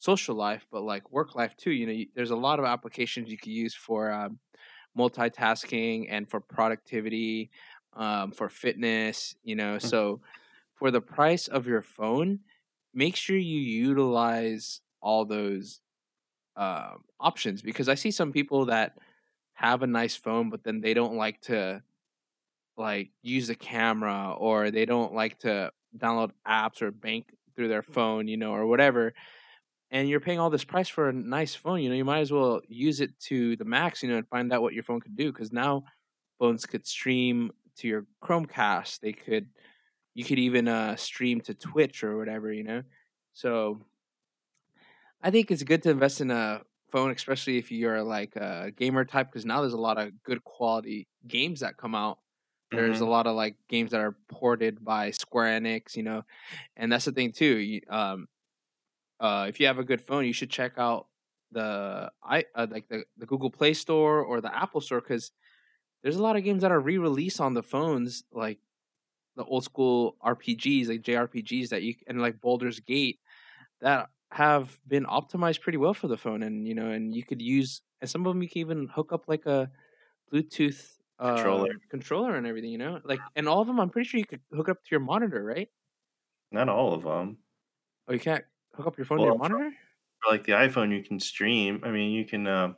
social 0.00 0.34
life, 0.36 0.66
but 0.70 0.82
like 0.82 1.10
work 1.12 1.34
life 1.34 1.56
too. 1.56 1.72
You 1.72 1.86
know, 1.86 1.92
you, 1.92 2.06
there's 2.14 2.30
a 2.30 2.36
lot 2.36 2.58
of 2.58 2.64
applications 2.66 3.30
you 3.30 3.38
could 3.38 3.52
use 3.52 3.74
for 3.74 4.12
um, 4.12 4.38
multitasking 4.98 6.06
and 6.10 6.28
for 6.28 6.40
productivity, 6.40 7.50
um, 7.94 8.32
for 8.32 8.48
fitness. 8.48 9.36
You 9.42 9.56
know, 9.56 9.78
so 9.78 10.20
for 10.74 10.90
the 10.90 11.00
price 11.00 11.48
of 11.48 11.66
your 11.66 11.82
phone, 11.82 12.40
make 12.92 13.16
sure 13.16 13.36
you 13.36 13.60
utilize 13.60 14.80
all 15.00 15.24
those 15.24 15.80
um, 16.56 17.04
options 17.20 17.62
because 17.62 17.88
I 17.88 17.94
see 17.94 18.10
some 18.10 18.32
people 18.32 18.66
that 18.66 18.96
have 19.54 19.82
a 19.82 19.86
nice 19.86 20.16
phone, 20.16 20.50
but 20.50 20.64
then 20.64 20.80
they 20.80 20.94
don't 20.94 21.16
like 21.16 21.40
to 21.42 21.82
like 22.76 23.10
use 23.22 23.46
the 23.48 23.54
camera 23.54 24.34
or 24.36 24.70
they 24.70 24.84
don't 24.84 25.14
like 25.14 25.38
to 25.40 25.70
download 25.96 26.30
apps 26.46 26.82
or 26.82 26.90
bank 26.90 27.26
through 27.54 27.68
their 27.68 27.82
phone, 27.82 28.26
you 28.26 28.36
know, 28.36 28.52
or 28.52 28.66
whatever. 28.66 29.14
And 29.90 30.08
you're 30.08 30.20
paying 30.20 30.40
all 30.40 30.50
this 30.50 30.64
price 30.64 30.88
for 30.88 31.08
a 31.08 31.12
nice 31.12 31.54
phone, 31.54 31.80
you 31.80 31.88
know, 31.88 31.94
you 31.94 32.04
might 32.04 32.20
as 32.20 32.32
well 32.32 32.60
use 32.68 33.00
it 33.00 33.18
to 33.20 33.56
the 33.56 33.64
max, 33.64 34.02
you 34.02 34.08
know, 34.08 34.16
and 34.16 34.28
find 34.28 34.52
out 34.52 34.62
what 34.62 34.74
your 34.74 34.82
phone 34.82 35.00
could 35.00 35.16
do 35.16 35.32
because 35.32 35.52
now 35.52 35.84
phones 36.38 36.66
could 36.66 36.86
stream 36.86 37.52
to 37.76 37.88
your 37.88 38.06
Chromecast. 38.22 39.00
They 39.00 39.12
could, 39.12 39.46
you 40.14 40.24
could 40.24 40.38
even 40.38 40.68
uh, 40.68 40.96
stream 40.96 41.40
to 41.42 41.54
Twitch 41.54 42.04
or 42.04 42.16
whatever, 42.16 42.52
you 42.52 42.64
know. 42.64 42.82
So 43.32 43.80
I 45.22 45.30
think 45.30 45.50
it's 45.50 45.62
good 45.62 45.82
to 45.84 45.90
invest 45.90 46.20
in 46.20 46.30
a 46.30 46.62
phone, 46.90 47.10
especially 47.10 47.58
if 47.58 47.72
you're 47.72 48.02
like 48.02 48.36
a 48.36 48.72
gamer 48.76 49.04
type, 49.04 49.28
because 49.28 49.44
now 49.44 49.60
there's 49.60 49.72
a 49.72 49.78
lot 49.78 49.98
of 49.98 50.22
good 50.22 50.44
quality 50.44 51.08
games 51.26 51.60
that 51.60 51.76
come 51.76 51.94
out. 51.94 52.18
There's 52.72 53.00
a 53.00 53.06
Mhm. 53.06 53.08
lot 53.08 53.26
of 53.26 53.36
like 53.36 53.56
games 53.68 53.92
that 53.92 54.00
are 54.00 54.12
ported 54.28 54.84
by 54.84 55.10
Square 55.12 55.60
Enix, 55.60 55.96
you 55.96 56.02
know, 56.02 56.22
and 56.76 56.90
that's 56.92 57.04
the 57.04 57.12
thing 57.12 57.32
too. 57.32 57.58
You, 57.58 57.80
um, 57.88 58.28
uh, 59.20 59.46
if 59.48 59.60
you 59.60 59.66
have 59.66 59.78
a 59.78 59.84
good 59.84 60.00
phone, 60.02 60.26
you 60.26 60.32
should 60.32 60.50
check 60.50 60.74
out 60.78 61.08
the 61.52 62.12
i 62.22 62.44
uh, 62.56 62.66
like 62.70 62.88
the, 62.88 63.04
the 63.16 63.26
Google 63.26 63.50
Play 63.50 63.74
Store 63.74 64.22
or 64.22 64.40
the 64.40 64.54
Apple 64.54 64.80
Store 64.80 65.00
because 65.00 65.32
there's 66.02 66.16
a 66.16 66.22
lot 66.22 66.36
of 66.36 66.44
games 66.44 66.62
that 66.62 66.72
are 66.72 66.80
re-released 66.80 67.40
on 67.40 67.54
the 67.54 67.62
phones, 67.62 68.24
like 68.32 68.60
the 69.36 69.44
old 69.44 69.64
school 69.64 70.16
RPGs, 70.24 70.88
like 70.88 71.02
JRPGs 71.02 71.68
that 71.70 71.82
you 71.82 71.94
and 72.06 72.20
like 72.20 72.40
Baldur's 72.40 72.80
Gate 72.80 73.18
that 73.80 74.08
have 74.30 74.78
been 74.86 75.04
optimized 75.04 75.60
pretty 75.60 75.78
well 75.78 75.94
for 75.94 76.08
the 76.08 76.16
phone, 76.16 76.42
and 76.42 76.66
you 76.66 76.74
know, 76.74 76.90
and 76.90 77.14
you 77.14 77.24
could 77.24 77.42
use 77.42 77.82
and 78.00 78.10
some 78.10 78.26
of 78.26 78.34
them 78.34 78.42
you 78.42 78.48
can 78.48 78.58
even 78.58 78.88
hook 78.88 79.12
up 79.12 79.28
like 79.28 79.46
a 79.46 79.70
Bluetooth 80.32 80.90
Controller. 81.18 81.70
um, 81.70 81.80
controller 81.90 82.36
and 82.36 82.46
everything. 82.46 82.70
You 82.70 82.78
know, 82.78 83.00
like 83.04 83.20
and 83.36 83.48
all 83.48 83.60
of 83.60 83.66
them. 83.66 83.80
I'm 83.80 83.90
pretty 83.90 84.08
sure 84.08 84.18
you 84.18 84.26
could 84.26 84.42
hook 84.52 84.68
up 84.68 84.82
to 84.82 84.88
your 84.90 85.00
monitor, 85.00 85.42
right? 85.42 85.68
Not 86.52 86.68
all 86.68 86.92
of 86.92 87.02
them. 87.02 87.38
Oh, 88.08 88.12
you 88.12 88.20
can't 88.20 88.44
hook 88.74 88.86
up 88.86 88.98
your 88.98 89.06
phone 89.06 89.18
to 89.18 89.24
your 89.24 89.38
monitor. 89.38 89.70
For 90.22 90.32
like 90.32 90.44
the 90.44 90.52
iPhone, 90.52 90.92
you 90.92 91.02
can 91.02 91.18
stream. 91.18 91.80
I 91.82 91.90
mean, 91.90 92.12
you 92.12 92.24
can 92.24 92.46
um, 92.46 92.76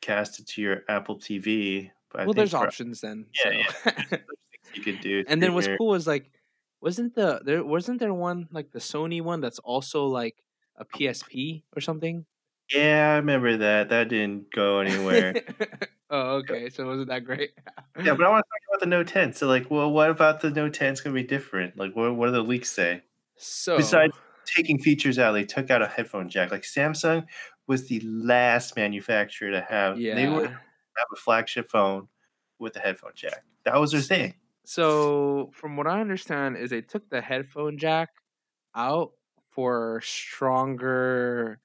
cast 0.00 0.40
it 0.40 0.46
to 0.48 0.62
your 0.62 0.82
Apple 0.88 1.18
TV. 1.18 1.90
Well, 2.14 2.32
there's 2.32 2.52
for 2.52 2.58
options 2.58 3.00
then. 3.00 3.26
Yeah, 3.44 3.66
so. 3.66 3.90
there's 3.90 4.06
things 4.10 4.20
you 4.76 4.82
could 4.82 5.00
do. 5.00 5.24
and 5.28 5.42
then 5.42 5.54
what's 5.54 5.66
your- 5.66 5.76
cool 5.78 5.88
was 5.88 6.06
like, 6.06 6.30
wasn't 6.80 7.14
the 7.14 7.40
there 7.44 7.64
wasn't 7.64 7.98
there 8.00 8.12
one 8.12 8.48
like 8.52 8.70
the 8.72 8.78
Sony 8.78 9.22
one 9.22 9.40
that's 9.40 9.58
also 9.60 10.06
like 10.06 10.36
a 10.76 10.84
PSP 10.84 11.62
or 11.76 11.80
something? 11.80 12.26
Yeah, 12.72 13.12
I 13.12 13.16
remember 13.16 13.58
that. 13.58 13.90
That 13.90 14.08
didn't 14.08 14.50
go 14.50 14.80
anywhere. 14.80 15.34
oh, 16.10 16.36
okay. 16.36 16.70
So 16.70 16.86
wasn't 16.86 17.08
that 17.08 17.24
great? 17.24 17.50
yeah, 18.02 18.14
but 18.14 18.24
I 18.26 18.30
want 18.34 18.44
to 18.44 18.48
talk 18.48 18.62
about 18.70 18.80
the 18.80 18.86
Note 18.86 19.06
10. 19.08 19.34
So, 19.34 19.46
like, 19.46 19.70
well, 19.70 19.90
what 19.92 20.08
about 20.08 20.40
the 20.40 20.48
Note 20.50 20.72
10 20.72 20.94
is 20.94 21.00
going 21.02 21.14
to 21.14 21.22
be 21.22 21.26
different? 21.26 21.76
Like, 21.76 21.94
what, 21.94 22.14
what 22.16 22.26
do 22.26 22.32
the 22.32 22.42
leaks 22.42 22.70
say? 22.72 23.02
so 23.36 23.76
Besides 23.76 24.14
taking 24.46 24.78
features 24.78 25.18
out, 25.18 25.32
they 25.32 25.44
took 25.44 25.70
out 25.70 25.82
a 25.82 25.86
headphone 25.86 26.30
jack. 26.30 26.50
Like, 26.50 26.62
Samsung 26.62 27.26
was 27.66 27.86
the 27.88 28.00
last 28.00 28.76
manufacturer 28.76 29.50
to 29.50 29.60
have. 29.60 30.00
yeah. 30.00 30.14
They 30.14 30.26
would 30.26 30.48
have 30.48 31.08
a 31.12 31.16
flagship 31.16 31.68
phone 31.68 32.08
with 32.58 32.76
a 32.76 32.80
headphone 32.80 33.12
jack. 33.14 33.44
That 33.66 33.78
was 33.78 33.92
their 33.92 34.00
thing. 34.00 34.34
So 34.64 35.50
from 35.52 35.76
what 35.76 35.86
I 35.86 36.00
understand 36.00 36.56
is 36.56 36.70
they 36.70 36.80
took 36.82 37.08
the 37.10 37.20
headphone 37.20 37.78
jack 37.78 38.10
out 38.74 39.12
for 39.50 40.00
stronger 40.02 41.60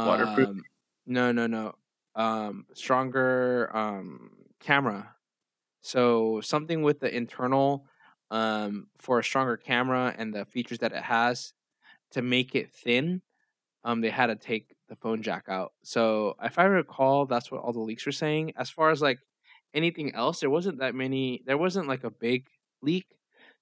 Waterproof? 0.00 0.48
um, 0.48 0.66
no 1.06 1.32
no 1.32 1.46
no 1.46 1.74
um 2.14 2.66
stronger 2.74 3.70
um 3.76 4.46
camera. 4.60 5.16
So 5.82 6.40
something 6.42 6.82
with 6.82 7.00
the 7.00 7.14
internal 7.14 7.88
um 8.30 8.88
for 8.98 9.20
a 9.20 9.24
stronger 9.24 9.56
camera 9.56 10.14
and 10.18 10.34
the 10.34 10.44
features 10.46 10.80
that 10.80 10.92
it 10.92 11.02
has 11.04 11.54
to 12.12 12.22
make 12.22 12.54
it 12.54 12.70
thin 12.72 13.22
um 13.84 14.00
they 14.00 14.10
had 14.10 14.26
to 14.28 14.36
take 14.36 14.76
the 14.88 14.96
phone 14.96 15.22
jack 15.22 15.44
out. 15.48 15.74
So 15.84 16.36
if 16.42 16.58
I 16.58 16.64
recall 16.64 17.26
that's 17.26 17.50
what 17.50 17.62
all 17.62 17.72
the 17.72 17.80
leaks 17.80 18.06
were 18.06 18.12
saying 18.12 18.52
as 18.56 18.70
far 18.70 18.90
as 18.90 19.02
like 19.02 19.20
anything 19.74 20.14
else 20.14 20.40
there 20.40 20.50
wasn't 20.50 20.78
that 20.78 20.94
many 20.94 21.42
there 21.46 21.58
wasn't 21.58 21.86
like 21.88 22.04
a 22.04 22.10
big 22.10 22.48
leak 22.82 23.18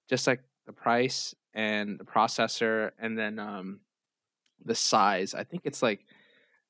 just 0.09 0.27
like 0.27 0.43
the 0.67 0.73
price 0.73 1.35
and 1.55 1.99
the 1.99 2.05
processor 2.05 2.93
and 2.99 3.19
then 3.19 3.39
um 3.39 3.81
the 4.65 4.75
size 4.75 5.35
i 5.35 5.45
think 5.45 5.63
it's 5.65 5.83
like 5.83 6.07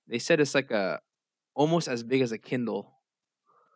they 0.09 0.19
said 0.19 0.41
it's 0.41 0.55
like 0.55 0.71
a 0.71 1.01
almost 1.55 1.89
as 1.89 2.03
big 2.03 2.23
as 2.23 2.33
a 2.33 2.39
kindle 2.39 2.93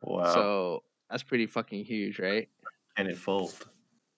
Wow. 0.03 0.25
so 0.25 0.85
that's 1.11 1.23
pretty 1.23 1.47
fucking 1.47 1.85
huge 1.85 2.19
right 2.19 2.49
and 2.97 3.09
it 3.09 3.17
fold. 3.17 3.69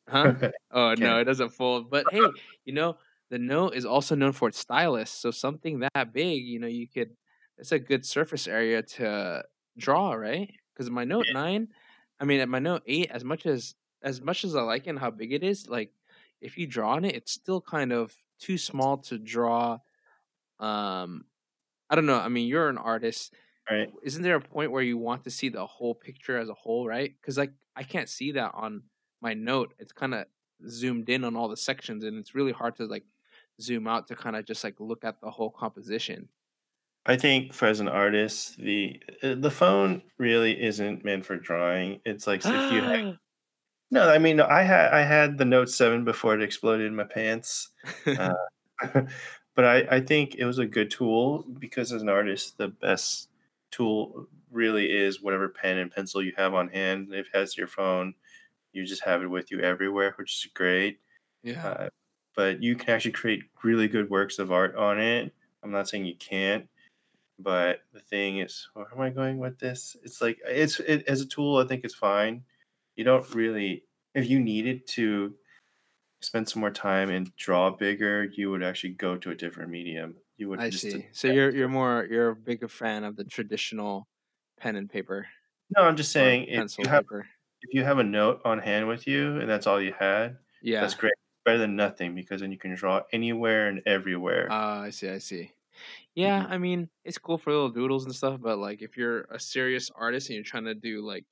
huh 0.08 0.34
oh 0.72 0.94
no 0.94 1.18
it? 1.18 1.22
it 1.22 1.24
doesn't 1.24 1.50
fold 1.50 1.90
but 1.90 2.08
hey 2.08 2.32
you 2.64 2.72
know 2.72 2.96
the 3.30 3.38
note 3.38 3.74
is 3.74 3.84
also 3.84 4.14
known 4.14 4.32
for 4.32 4.48
its 4.48 4.58
stylus 4.58 5.10
so 5.10 5.30
something 5.30 5.80
that 5.94 6.12
big 6.12 6.44
you 6.44 6.58
know 6.58 6.66
you 6.66 6.88
could 6.88 7.16
it's 7.58 7.72
a 7.72 7.78
good 7.78 8.04
surface 8.04 8.48
area 8.48 8.82
to 8.82 9.44
draw 9.78 10.12
right 10.12 10.50
because 10.80 10.90
my 10.90 11.04
note 11.04 11.26
9 11.30 11.68
i 12.20 12.24
mean 12.24 12.40
at 12.40 12.48
my 12.48 12.58
note 12.58 12.82
8 12.86 13.10
as 13.10 13.22
much 13.22 13.44
as 13.44 13.74
as 14.02 14.22
much 14.22 14.44
as 14.44 14.56
i 14.56 14.62
like 14.62 14.86
it 14.86 14.90
and 14.90 14.98
how 14.98 15.10
big 15.10 15.30
it 15.30 15.44
is 15.44 15.68
like 15.68 15.92
if 16.40 16.56
you 16.56 16.66
draw 16.66 16.92
on 16.92 17.04
it 17.04 17.14
it's 17.14 17.32
still 17.32 17.60
kind 17.60 17.92
of 17.92 18.16
too 18.38 18.56
small 18.56 18.96
to 18.96 19.18
draw 19.18 19.72
um 20.58 21.26
i 21.90 21.94
don't 21.94 22.06
know 22.06 22.18
i 22.18 22.28
mean 22.28 22.48
you're 22.48 22.70
an 22.70 22.78
artist 22.78 23.34
right. 23.70 23.92
isn't 24.02 24.22
there 24.22 24.36
a 24.36 24.40
point 24.40 24.70
where 24.70 24.82
you 24.82 24.96
want 24.96 25.24
to 25.24 25.30
see 25.30 25.50
the 25.50 25.66
whole 25.66 25.94
picture 25.94 26.38
as 26.38 26.48
a 26.48 26.54
whole 26.54 26.86
right? 26.86 27.14
Because 27.20 27.36
like 27.36 27.52
i 27.76 27.82
can't 27.82 28.08
see 28.08 28.32
that 28.32 28.52
on 28.54 28.82
my 29.20 29.34
note 29.34 29.74
it's 29.78 29.92
kind 29.92 30.14
of 30.14 30.24
zoomed 30.66 31.10
in 31.10 31.24
on 31.24 31.36
all 31.36 31.48
the 31.48 31.58
sections 31.58 32.04
and 32.04 32.16
it's 32.16 32.34
really 32.34 32.52
hard 32.52 32.74
to 32.76 32.86
like 32.86 33.04
zoom 33.60 33.86
out 33.86 34.06
to 34.06 34.16
kind 34.16 34.34
of 34.34 34.46
just 34.46 34.64
like 34.64 34.76
look 34.80 35.04
at 35.04 35.20
the 35.20 35.30
whole 35.30 35.50
composition 35.50 36.26
I 37.06 37.16
think 37.16 37.54
for 37.54 37.66
as 37.66 37.80
an 37.80 37.88
artist, 37.88 38.56
the 38.58 39.02
uh, 39.22 39.34
the 39.34 39.50
phone 39.50 40.02
really 40.18 40.60
isn't 40.60 41.04
meant 41.04 41.24
for 41.26 41.36
drawing. 41.36 42.00
It's 42.04 42.26
like 42.26 42.42
if 42.48 42.70
you 42.70 42.82
had, 42.82 43.04
no, 43.90 44.08
I 44.08 44.18
mean 44.18 44.40
I 44.40 44.62
had 44.62 44.92
I 44.92 45.02
had 45.02 45.38
the 45.38 45.44
Note 45.44 45.70
Seven 45.70 46.04
before 46.04 46.34
it 46.34 46.42
exploded 46.42 46.86
in 46.86 46.96
my 46.96 47.04
pants, 47.04 47.70
uh, 48.16 48.34
but 49.54 49.64
I 49.64 49.78
I 49.96 50.00
think 50.00 50.36
it 50.36 50.44
was 50.44 50.58
a 50.58 50.66
good 50.66 50.90
tool 50.90 51.44
because 51.58 51.92
as 51.92 52.02
an 52.02 52.08
artist, 52.08 52.58
the 52.58 52.68
best 52.68 53.30
tool 53.70 54.28
really 54.50 54.90
is 54.92 55.22
whatever 55.22 55.48
pen 55.48 55.78
and 55.78 55.90
pencil 55.92 56.22
you 56.22 56.32
have 56.36 56.54
on 56.54 56.68
hand. 56.68 57.08
If 57.14 57.28
it 57.28 57.36
has 57.36 57.56
your 57.56 57.68
phone, 57.68 58.14
you 58.72 58.84
just 58.86 59.04
have 59.04 59.22
it 59.22 59.28
with 59.28 59.50
you 59.50 59.60
everywhere, 59.60 60.14
which 60.18 60.44
is 60.46 60.52
great. 60.52 61.00
yeah 61.42 61.66
Uh, 61.66 61.88
but 62.36 62.62
you 62.62 62.76
can 62.76 62.90
actually 62.90 63.12
create 63.12 63.42
really 63.62 63.88
good 63.88 64.10
works 64.10 64.38
of 64.38 64.52
art 64.52 64.76
on 64.76 65.00
it. 65.00 65.34
I'm 65.62 65.70
not 65.70 65.88
saying 65.88 66.06
you 66.06 66.16
can't, 66.16 66.68
but 67.42 67.80
the 67.92 68.00
thing 68.00 68.38
is, 68.38 68.68
where 68.74 68.86
am 68.92 69.00
I 69.00 69.10
going 69.10 69.38
with 69.38 69.58
this? 69.58 69.96
It's 70.02 70.20
like 70.20 70.38
it's 70.46 70.80
it, 70.80 71.04
as 71.08 71.20
a 71.20 71.26
tool. 71.26 71.58
I 71.58 71.66
think 71.66 71.84
it's 71.84 71.94
fine. 71.94 72.42
You 72.96 73.04
don't 73.04 73.34
really, 73.34 73.84
if 74.14 74.28
you 74.28 74.40
needed 74.40 74.86
to 74.88 75.34
spend 76.20 76.48
some 76.48 76.60
more 76.60 76.70
time 76.70 77.10
and 77.10 77.34
draw 77.36 77.70
bigger, 77.70 78.24
you 78.24 78.50
would 78.50 78.62
actually 78.62 78.90
go 78.90 79.16
to 79.16 79.30
a 79.30 79.34
different 79.34 79.70
medium. 79.70 80.16
You 80.36 80.48
would. 80.48 80.60
i 80.60 80.70
just 80.70 80.84
see 80.84 81.06
so 81.12 81.28
you're 81.28 81.50
you're 81.50 81.68
more 81.68 82.06
you're 82.10 82.30
a 82.30 82.36
bigger 82.36 82.68
fan 82.68 83.04
of 83.04 83.14
the 83.16 83.24
traditional 83.24 84.08
pen 84.58 84.74
and 84.76 84.88
paper 84.88 85.26
No, 85.76 85.82
I'm 85.82 85.96
just 85.96 86.12
saying 86.12 86.44
if 86.44 86.78
you 86.78 86.88
have 86.88 87.02
paper 87.04 87.26
if 87.62 87.74
you 87.74 87.84
have 87.84 87.98
a 87.98 88.04
note 88.04 88.40
on 88.46 88.58
hand 88.58 88.88
with 88.88 89.06
you 89.06 89.38
and 89.38 89.48
that's 89.48 89.66
all 89.66 89.80
you 89.80 89.92
had, 89.98 90.38
yeah 90.62 90.80
that's 90.80 90.94
great. 90.94 91.12
Better 91.44 91.58
than 91.58 91.76
nothing 91.76 92.14
because 92.14 92.40
then 92.40 92.52
you 92.52 92.58
can 92.58 92.74
draw 92.74 93.02
anywhere 93.12 93.68
and 93.68 93.82
everywhere. 93.86 94.48
Ah, 94.50 94.82
I 94.82 94.90
see, 94.90 95.08
I 95.08 95.18
see. 95.18 95.52
Yeah. 96.14 96.46
I 96.48 96.58
mean, 96.58 96.90
it's 97.04 97.18
cool 97.18 97.38
for 97.38 97.52
little 97.52 97.70
doodles 97.70 98.04
and 98.04 98.14
stuff, 98.14 98.40
but 98.40 98.58
like 98.58 98.82
if 98.82 98.96
you're 98.96 99.22
a 99.22 99.38
serious 99.40 99.90
artist 99.94 100.28
and 100.28 100.34
you're 100.36 100.44
trying 100.44 100.64
to 100.64 100.74
do 100.74 101.02
like 101.02 101.26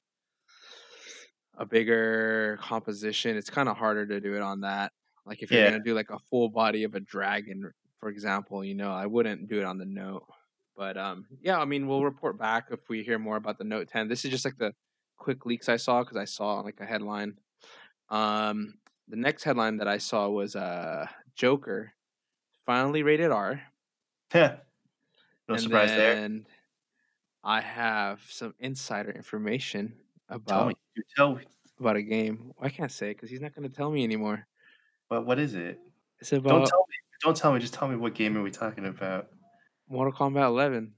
a 1.56 1.66
bigger 1.66 2.58
composition, 2.60 3.36
it's 3.36 3.50
kind 3.50 3.68
of 3.68 3.76
harder 3.76 4.06
to 4.06 4.20
do 4.20 4.34
it 4.36 4.42
on 4.42 4.60
that. 4.60 4.92
Like 5.24 5.42
if 5.42 5.50
you're 5.52 5.62
Yeah. 5.62 5.70
gonna 5.70 5.80
do 5.80 5.94
like 5.94 6.10
a 6.10 6.18
full 6.18 6.48
body 6.48 6.84
of 6.84 6.94
a 6.94 7.00
dragon, 7.00 7.72
for 7.98 8.08
example, 8.08 8.64
you 8.64 8.74
know, 8.74 8.92
I 8.92 9.06
wouldn't 9.06 9.48
do 9.48 9.58
it 9.58 9.64
on 9.64 9.78
the 9.78 9.84
Note. 9.86 10.24
But 10.76 10.96
um, 10.96 11.26
yeah, 11.40 11.58
I 11.58 11.64
mean, 11.64 11.88
we'll 11.88 12.04
report 12.04 12.38
back 12.38 12.68
if 12.70 12.88
we 12.88 13.02
hear 13.02 13.18
more 13.18 13.36
about 13.36 13.58
the 13.58 13.64
Note 13.64 13.88
10. 13.88 14.08
This 14.08 14.24
is 14.24 14.30
just 14.30 14.44
like 14.44 14.56
the 14.56 14.72
quick 15.16 15.44
leaks 15.44 15.68
I 15.68 15.76
saw 15.76 16.02
because 16.04 16.16
I 16.16 16.24
saw 16.24 16.60
like 16.60 16.80
a 16.80 16.86
headline. 16.86 17.38
Um, 18.10 18.78
the 19.08 19.16
next 19.16 19.44
headline 19.44 19.78
that 19.78 19.88
I 19.88 19.98
saw 19.98 20.28
was 20.28 20.56
uh 20.56 21.06
Joker 21.34 21.94
finally 22.66 23.02
rated 23.02 23.30
R. 23.32 23.62
no 24.34 24.58
and 25.48 25.60
surprise 25.60 25.90
there. 25.90 26.30
I 27.44 27.60
have 27.60 28.20
some 28.28 28.54
insider 28.58 29.10
information 29.10 29.94
Tell 30.28 30.36
about 30.36 30.68
me. 30.68 30.74
Tell 31.16 31.36
me. 31.36 31.44
about 31.80 31.96
a 31.96 32.02
game. 32.02 32.52
I 32.60 32.68
can't 32.68 32.92
say 32.92 33.12
because 33.12 33.30
he's 33.30 33.40
not 33.40 33.54
going 33.54 33.68
to 33.68 33.74
tell 33.74 33.90
me 33.90 34.04
anymore. 34.04 34.46
What 35.08 35.24
what 35.24 35.38
is 35.38 35.54
it? 35.54 35.80
It's 36.20 36.32
about. 36.32 36.50
Don't 36.50 36.66
tell 36.66 36.86
me. 36.88 36.94
Don't 37.22 37.36
tell 37.36 37.52
me. 37.52 37.58
Just 37.60 37.74
tell 37.74 37.88
me 37.88 37.96
what 37.96 38.14
game 38.14 38.36
are 38.36 38.42
we 38.42 38.50
talking 38.50 38.86
about. 38.86 39.28
Mortal 39.88 40.12
Kombat 40.12 40.46
11. 40.46 40.92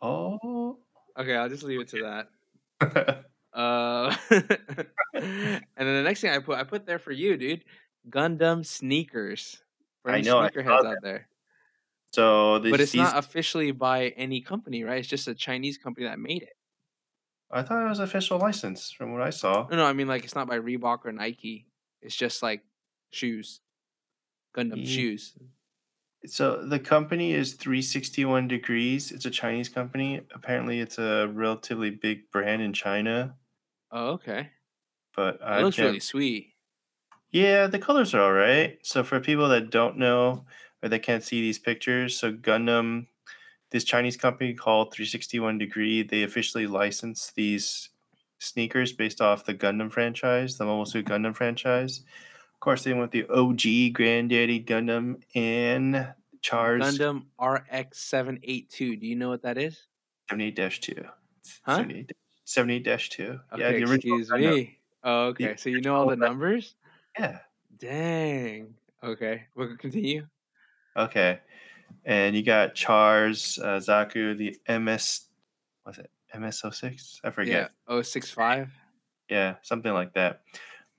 Oh. 0.00 0.78
Okay, 1.18 1.34
I'll 1.34 1.48
just 1.48 1.62
leave 1.62 1.80
it 1.80 1.88
to 1.88 2.26
that. 2.80 3.24
Uh, 3.52 4.16
and 4.30 4.46
then 5.12 5.60
the 5.76 6.02
next 6.02 6.22
thing 6.22 6.30
I 6.30 6.38
put, 6.38 6.58
I 6.58 6.64
put 6.64 6.86
there 6.86 6.98
for 6.98 7.12
you, 7.12 7.36
dude. 7.36 7.64
Gundam 8.08 8.64
sneakers. 8.64 9.62
For 10.02 10.10
I 10.10 10.22
know, 10.22 10.36
sneakerheads 10.36 10.86
out 10.86 10.96
there. 11.02 11.28
So 12.12 12.58
these, 12.58 12.70
But 12.70 12.80
it's 12.80 12.92
these, 12.92 13.00
not 13.00 13.16
officially 13.18 13.72
by 13.72 14.08
any 14.16 14.40
company, 14.40 14.84
right? 14.84 14.98
It's 14.98 15.08
just 15.08 15.28
a 15.28 15.34
Chinese 15.34 15.78
company 15.78 16.06
that 16.06 16.18
made 16.18 16.42
it. 16.42 16.52
I 17.50 17.62
thought 17.62 17.84
it 17.84 17.88
was 17.88 17.98
official 17.98 18.38
license 18.38 18.90
from 18.90 19.12
what 19.12 19.22
I 19.22 19.30
saw. 19.30 19.66
No, 19.70 19.76
no, 19.76 19.84
I 19.84 19.92
mean 19.92 20.08
like 20.08 20.24
it's 20.24 20.34
not 20.34 20.48
by 20.48 20.58
Reebok 20.58 21.04
or 21.04 21.12
Nike. 21.12 21.66
It's 22.00 22.16
just 22.16 22.42
like 22.42 22.62
shoes, 23.10 23.60
Gundam 24.56 24.78
Ye- 24.78 24.86
shoes. 24.86 25.34
So 26.24 26.64
the 26.64 26.78
company 26.78 27.32
is 27.32 27.54
361 27.54 28.46
Degrees. 28.46 29.10
It's 29.10 29.26
a 29.26 29.30
Chinese 29.30 29.68
company. 29.68 30.20
Apparently, 30.32 30.78
it's 30.78 30.98
a 30.98 31.26
relatively 31.26 31.90
big 31.90 32.30
brand 32.30 32.62
in 32.62 32.72
China. 32.72 33.34
Oh, 33.90 34.12
okay. 34.12 34.50
But 35.16 35.34
It 35.36 35.40
I 35.42 35.62
looks 35.62 35.78
really 35.78 36.00
sweet. 36.00 36.54
Yeah, 37.32 37.66
the 37.66 37.78
colors 37.78 38.14
are 38.14 38.20
all 38.20 38.32
right. 38.32 38.78
So 38.82 39.02
for 39.02 39.18
people 39.18 39.48
that 39.48 39.70
don't 39.70 39.98
know 39.98 40.44
or 40.82 40.88
that 40.88 41.02
can't 41.02 41.22
see 41.22 41.40
these 41.40 41.58
pictures, 41.58 42.18
so 42.18 42.32
Gundam, 42.32 43.06
this 43.70 43.84
Chinese 43.84 44.16
company 44.16 44.54
called 44.54 44.92
361 44.92 45.58
Degree, 45.58 46.02
they 46.02 46.22
officially 46.22 46.66
licensed 46.66 47.34
these 47.34 47.90
sneakers 48.38 48.92
based 48.92 49.20
off 49.20 49.44
the 49.44 49.54
Gundam 49.54 49.90
franchise, 49.90 50.58
the 50.58 50.64
Mobile 50.64 50.86
Suit 50.86 51.06
Gundam 51.06 51.34
franchise. 51.34 52.02
Of 52.54 52.60
course, 52.60 52.84
they 52.84 52.92
went 52.92 53.12
the 53.12 53.26
OG 53.28 53.94
Granddaddy 53.94 54.62
Gundam 54.62 55.22
and 55.34 56.12
Char's 56.40 56.82
Gundam 56.82 57.24
RX 57.40 57.98
seven 57.98 58.40
eight 58.42 58.68
two. 58.68 58.96
Do 58.96 59.06
you 59.06 59.16
know 59.16 59.28
what 59.28 59.42
that 59.42 59.58
is? 59.58 59.86
78-2. 60.30 61.08
Huh? 61.62 61.76
78 61.76 62.12
seventy 62.44 62.80
dash 62.80 63.08
two. 63.08 63.40
Yeah, 63.56 63.72
the 63.72 63.84
original. 63.84 64.18
excuse 64.18 64.30
Gundam. 64.30 64.54
me. 64.54 64.78
Oh, 65.04 65.26
okay. 65.26 65.56
So 65.56 65.68
you 65.68 65.80
know 65.80 65.96
all 65.96 66.08
the 66.08 66.16
numbers? 66.16 66.74
Yeah. 67.18 67.38
Dang. 67.78 68.74
Okay. 69.02 69.44
We'll 69.56 69.76
continue. 69.76 70.26
Okay. 70.96 71.40
And 72.04 72.34
you 72.34 72.42
got 72.42 72.74
Chars, 72.74 73.58
uh, 73.62 73.78
Zaku, 73.78 74.36
the 74.36 74.58
MS, 74.68 75.26
was 75.86 75.98
it 75.98 76.10
MS06? 76.34 77.20
I 77.24 77.30
forget. 77.30 77.54
Yeah. 77.54 77.68
Oh 77.86 78.02
six 78.02 78.30
five. 78.30 78.70
Yeah, 79.28 79.56
something 79.62 79.92
like 79.92 80.14
that. 80.14 80.42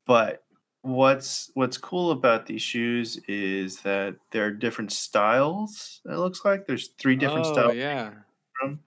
But 0.05 0.43
what's 0.81 1.49
what's 1.53 1.77
cool 1.77 2.11
about 2.11 2.45
these 2.45 2.61
shoes 2.61 3.17
is 3.27 3.81
that 3.81 4.15
there 4.31 4.45
are 4.45 4.51
different 4.51 4.91
styles. 4.91 6.01
It 6.05 6.17
looks 6.17 6.45
like 6.45 6.67
there's 6.67 6.89
three 6.99 7.15
different 7.15 7.47
oh, 7.47 7.53
styles 7.53 7.75
yeah. 7.75 8.11
from, 8.59 8.79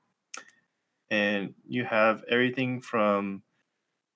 and 1.11 1.55
you 1.67 1.85
have 1.85 2.23
everything 2.31 2.81
from 2.81 3.43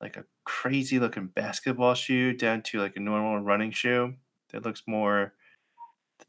like 0.01 0.17
a 0.17 0.25
crazy 0.45 0.99
looking 0.99 1.27
basketball 1.27 1.95
shoe 1.95 2.33
down 2.33 2.63
to 2.63 2.81
like 2.81 2.97
a 2.97 3.01
normal 3.01 3.39
running 3.39 3.71
shoe 3.71 4.15
that 4.53 4.65
looks 4.65 4.83
more, 4.87 5.35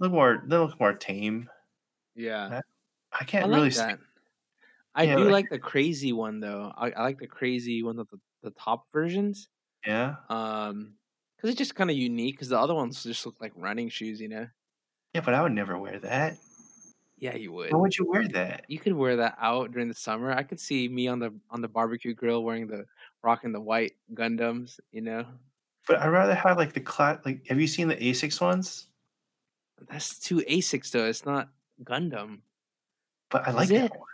look 0.02 0.12
more, 0.12 0.44
they 0.46 0.58
look 0.58 0.78
more 0.80 0.94
tame. 0.94 1.50
Yeah. 2.16 2.60
I 3.14 3.22
I 3.22 3.24
can't 3.24 3.50
like 3.50 3.58
really 3.58 3.72
see. 3.72 3.82
I 4.94 5.04
Yeah, 5.04 5.16
do 5.16 5.24
like- 5.24 5.32
like 5.32 5.50
the 5.50 5.60
crazy 5.60 6.12
one 6.12 6.40
though. 6.42 6.74
I, 6.76 6.92
I 6.92 7.02
like 7.04 7.20
the 7.20 7.28
crazy 7.28 7.82
one 7.84 7.98
of 8.00 8.10
the, 8.10 8.20
the 8.44 8.52
top 8.52 8.88
versions. 8.92 9.48
Yeah, 9.86 10.16
Um, 10.30 10.94
because 11.36 11.50
it's 11.52 11.58
just 11.58 11.74
kind 11.76 11.90
of 11.90 11.96
unique. 11.98 12.36
Because 12.36 12.50
the 12.50 12.60
other 12.60 12.76
ones 12.76 13.02
just 13.04 13.26
look 13.26 13.36
like 13.42 13.54
running 13.56 13.90
shoes, 13.90 14.20
you 14.22 14.28
know. 14.28 14.48
yeah, 15.14 15.22
but 15.22 15.34
I 15.34 15.42
would 15.42 15.54
never 15.54 15.78
wear 15.78 15.98
that. 16.00 16.38
Yeah, 17.18 17.36
you 17.36 17.52
would. 17.54 17.72
Why 17.72 17.80
would 17.80 17.98
you 17.98 18.06
wear 18.10 18.28
that? 18.30 18.66
You 18.68 18.80
could 18.80 18.94
wear 18.94 19.16
that 19.18 19.38
out 19.40 19.72
during 19.72 19.88
the 19.88 19.94
summer. 19.96 20.32
I 20.34 20.44
could 20.44 20.60
see 20.60 20.88
me 20.88 21.08
on 21.08 21.20
the 21.20 21.34
on 21.50 21.62
the 21.62 21.68
barbecue 21.68 22.14
grill 22.14 22.44
wearing 22.44 22.68
the 22.68 22.86
rocking 23.24 23.52
the 23.52 23.62
white 23.62 23.94
Gundams. 24.14 24.80
You 24.92 25.02
know, 25.02 25.26
But 25.88 26.00
I'd 26.00 26.10
rather 26.10 26.34
have 26.36 26.58
like 26.58 26.74
the 26.74 26.80
cla 26.82 27.20
Like, 27.26 27.46
have 27.48 27.60
you 27.60 27.68
seen 27.68 27.88
the 27.88 27.96
Asics 27.96 28.42
ones? 28.42 28.88
That's 29.90 30.20
too 30.20 30.38
Asics 30.50 30.92
though. 30.92 31.06
It's 31.06 31.26
not 31.26 31.50
Gundam. 31.84 32.40
But 33.30 33.48
I 33.48 33.50
Is 33.52 33.56
like 33.56 33.72
it? 33.72 33.82
that 33.82 33.92
one. 33.92 34.08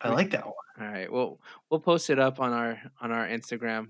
I 0.00 0.08
like 0.10 0.30
that 0.30 0.44
one. 0.46 0.54
All 0.80 0.86
right. 0.86 1.12
Well, 1.12 1.40
we'll 1.70 1.80
post 1.80 2.10
it 2.10 2.18
up 2.18 2.40
on 2.40 2.52
our 2.52 2.80
on 3.00 3.12
our 3.12 3.26
Instagram 3.26 3.88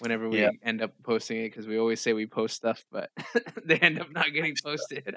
whenever 0.00 0.28
we 0.28 0.40
Yeah. 0.40 0.50
end 0.62 0.80
up 0.80 0.92
posting 1.02 1.38
it 1.38 1.48
because 1.50 1.66
we 1.66 1.78
always 1.78 2.00
say 2.00 2.12
we 2.12 2.26
post 2.26 2.54
stuff, 2.56 2.84
but 2.92 3.10
they 3.64 3.76
end 3.78 4.00
up 4.00 4.10
not 4.12 4.32
getting 4.32 4.54
posted. 4.62 5.16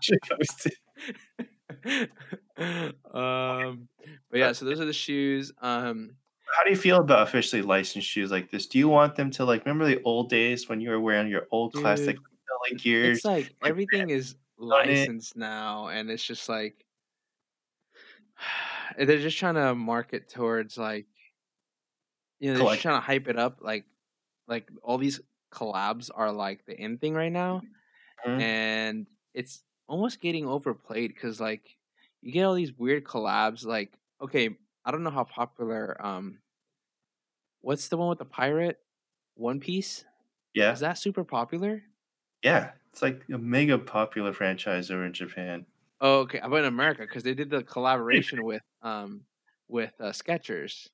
Should 0.00 0.18
post 0.28 0.66
it. 0.66 2.10
um, 3.14 3.88
but 4.30 4.38
yeah. 4.38 4.52
So 4.52 4.64
those 4.64 4.80
are 4.80 4.84
the 4.84 4.92
shoes. 4.92 5.52
Um, 5.62 6.12
How 6.56 6.64
do 6.64 6.70
you 6.70 6.76
feel 6.76 6.98
about 6.98 7.28
officially 7.28 7.62
licensed 7.62 8.08
shoes 8.08 8.30
like 8.30 8.50
this? 8.50 8.66
Do 8.66 8.78
you 8.78 8.88
want 8.88 9.16
them 9.16 9.30
to 9.32 9.44
like 9.44 9.64
remember 9.64 9.86
the 9.86 10.02
old 10.02 10.28
days 10.30 10.68
when 10.68 10.80
you 10.80 10.90
were 10.90 11.00
wearing 11.00 11.28
your 11.28 11.46
old 11.50 11.72
classic 11.74 12.16
Dude, 12.16 12.24
like 12.72 12.82
gears? 12.82 13.18
it's 13.18 13.24
like 13.24 13.54
everything 13.64 14.10
is 14.10 14.34
licensed 14.58 15.36
now, 15.36 15.88
and 15.88 16.10
it's 16.10 16.24
just 16.24 16.48
like 16.48 16.86
they're 18.98 19.18
just 19.18 19.38
trying 19.38 19.54
to 19.54 19.74
market 19.74 20.28
towards 20.28 20.78
like 20.78 21.06
you 22.38 22.50
know 22.50 22.54
they're 22.58 22.66
just 22.66 22.80
trying 22.82 22.96
to 22.96 23.04
hype 23.04 23.28
it 23.28 23.38
up 23.38 23.58
like 23.60 23.86
like 24.46 24.70
all 24.82 24.98
these 24.98 25.20
collabs 25.52 26.10
are 26.14 26.32
like 26.32 26.64
the 26.66 26.78
in 26.80 26.98
thing 26.98 27.14
right 27.14 27.32
now 27.32 27.64
Mhm. 28.24 28.40
and 28.40 29.08
it's 29.34 29.64
almost 29.88 30.20
getting 30.20 30.46
overplayed 30.46 31.14
because 31.14 31.40
like 31.40 31.78
you 32.22 32.32
get 32.32 32.44
all 32.44 32.54
these 32.54 32.72
weird 32.74 33.04
collabs 33.04 33.64
like 33.66 33.98
okay 34.20 34.56
i 34.84 34.90
don't 34.90 35.04
know 35.04 35.10
how 35.10 35.24
popular 35.24 35.96
um 36.04 36.40
what's 37.60 37.88
the 37.88 37.96
one 37.96 38.08
with 38.08 38.18
the 38.18 38.24
pirate? 38.24 38.80
One 39.34 39.60
piece? 39.60 40.04
Yeah, 40.54 40.74
is 40.74 40.80
that 40.80 40.98
super 40.98 41.24
popular 41.24 41.84
yeah. 42.42 42.72
It's 42.92 43.02
like 43.02 43.22
a 43.32 43.38
mega 43.38 43.78
popular 43.78 44.32
franchise 44.32 44.90
over 44.90 45.04
in 45.04 45.12
Japan. 45.12 45.66
oh 46.00 46.20
okay 46.20 46.40
i'm 46.40 46.52
in 46.54 46.64
america 46.64 47.02
because 47.02 47.22
they 47.22 47.34
did 47.34 47.50
the 47.50 47.62
collaboration 47.74 48.42
with 48.44 48.62
um 48.82 49.24
with 49.68 49.92
uh, 50.00 50.06
skechers 50.10 50.88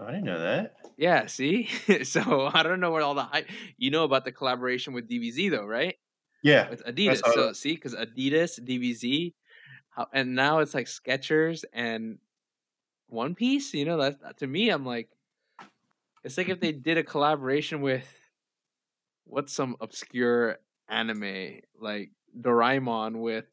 Oh, 0.00 0.04
I 0.04 0.12
didn't 0.12 0.26
know 0.26 0.38
that. 0.38 0.76
yeah 0.96 1.26
see 1.26 1.66
so 2.04 2.48
i 2.54 2.62
don't 2.62 2.78
know 2.80 2.90
what 2.92 3.02
all 3.02 3.14
the 3.14 3.24
hype 3.24 3.48
you 3.76 3.90
know 3.90 4.04
about 4.04 4.24
the 4.24 4.32
collaboration 4.32 4.92
with 4.92 5.08
dbz 5.08 5.50
though 5.50 5.66
right 5.66 5.96
Yeah, 6.42 6.70
with 6.70 6.84
Adidas. 6.84 7.20
So 7.34 7.52
see, 7.52 7.74
because 7.74 7.94
Adidas, 7.96 8.60
DBZ, 8.62 9.34
how, 9.90 10.06
and 10.12 10.36
now 10.36 10.60
it's 10.60 10.72
like 10.72 10.86
Skechers 10.86 11.64
and 11.72 12.18
One 13.08 13.34
Piece. 13.34 13.74
You 13.74 13.84
know, 13.86 13.98
that 13.98 14.38
to 14.38 14.46
me, 14.46 14.70
I'm 14.70 14.86
like, 14.86 15.10
it's 16.24 16.36
like 16.38 16.48
if 16.48 16.60
they 16.60 16.72
did 16.72 16.98
a 16.98 17.02
collaboration 17.02 17.80
with 17.80 18.06
what's 19.28 19.52
some 19.52 19.76
obscure 19.80 20.58
anime 20.88 21.60
like 21.78 22.10
Doraemon 22.38 23.20
with 23.20 23.44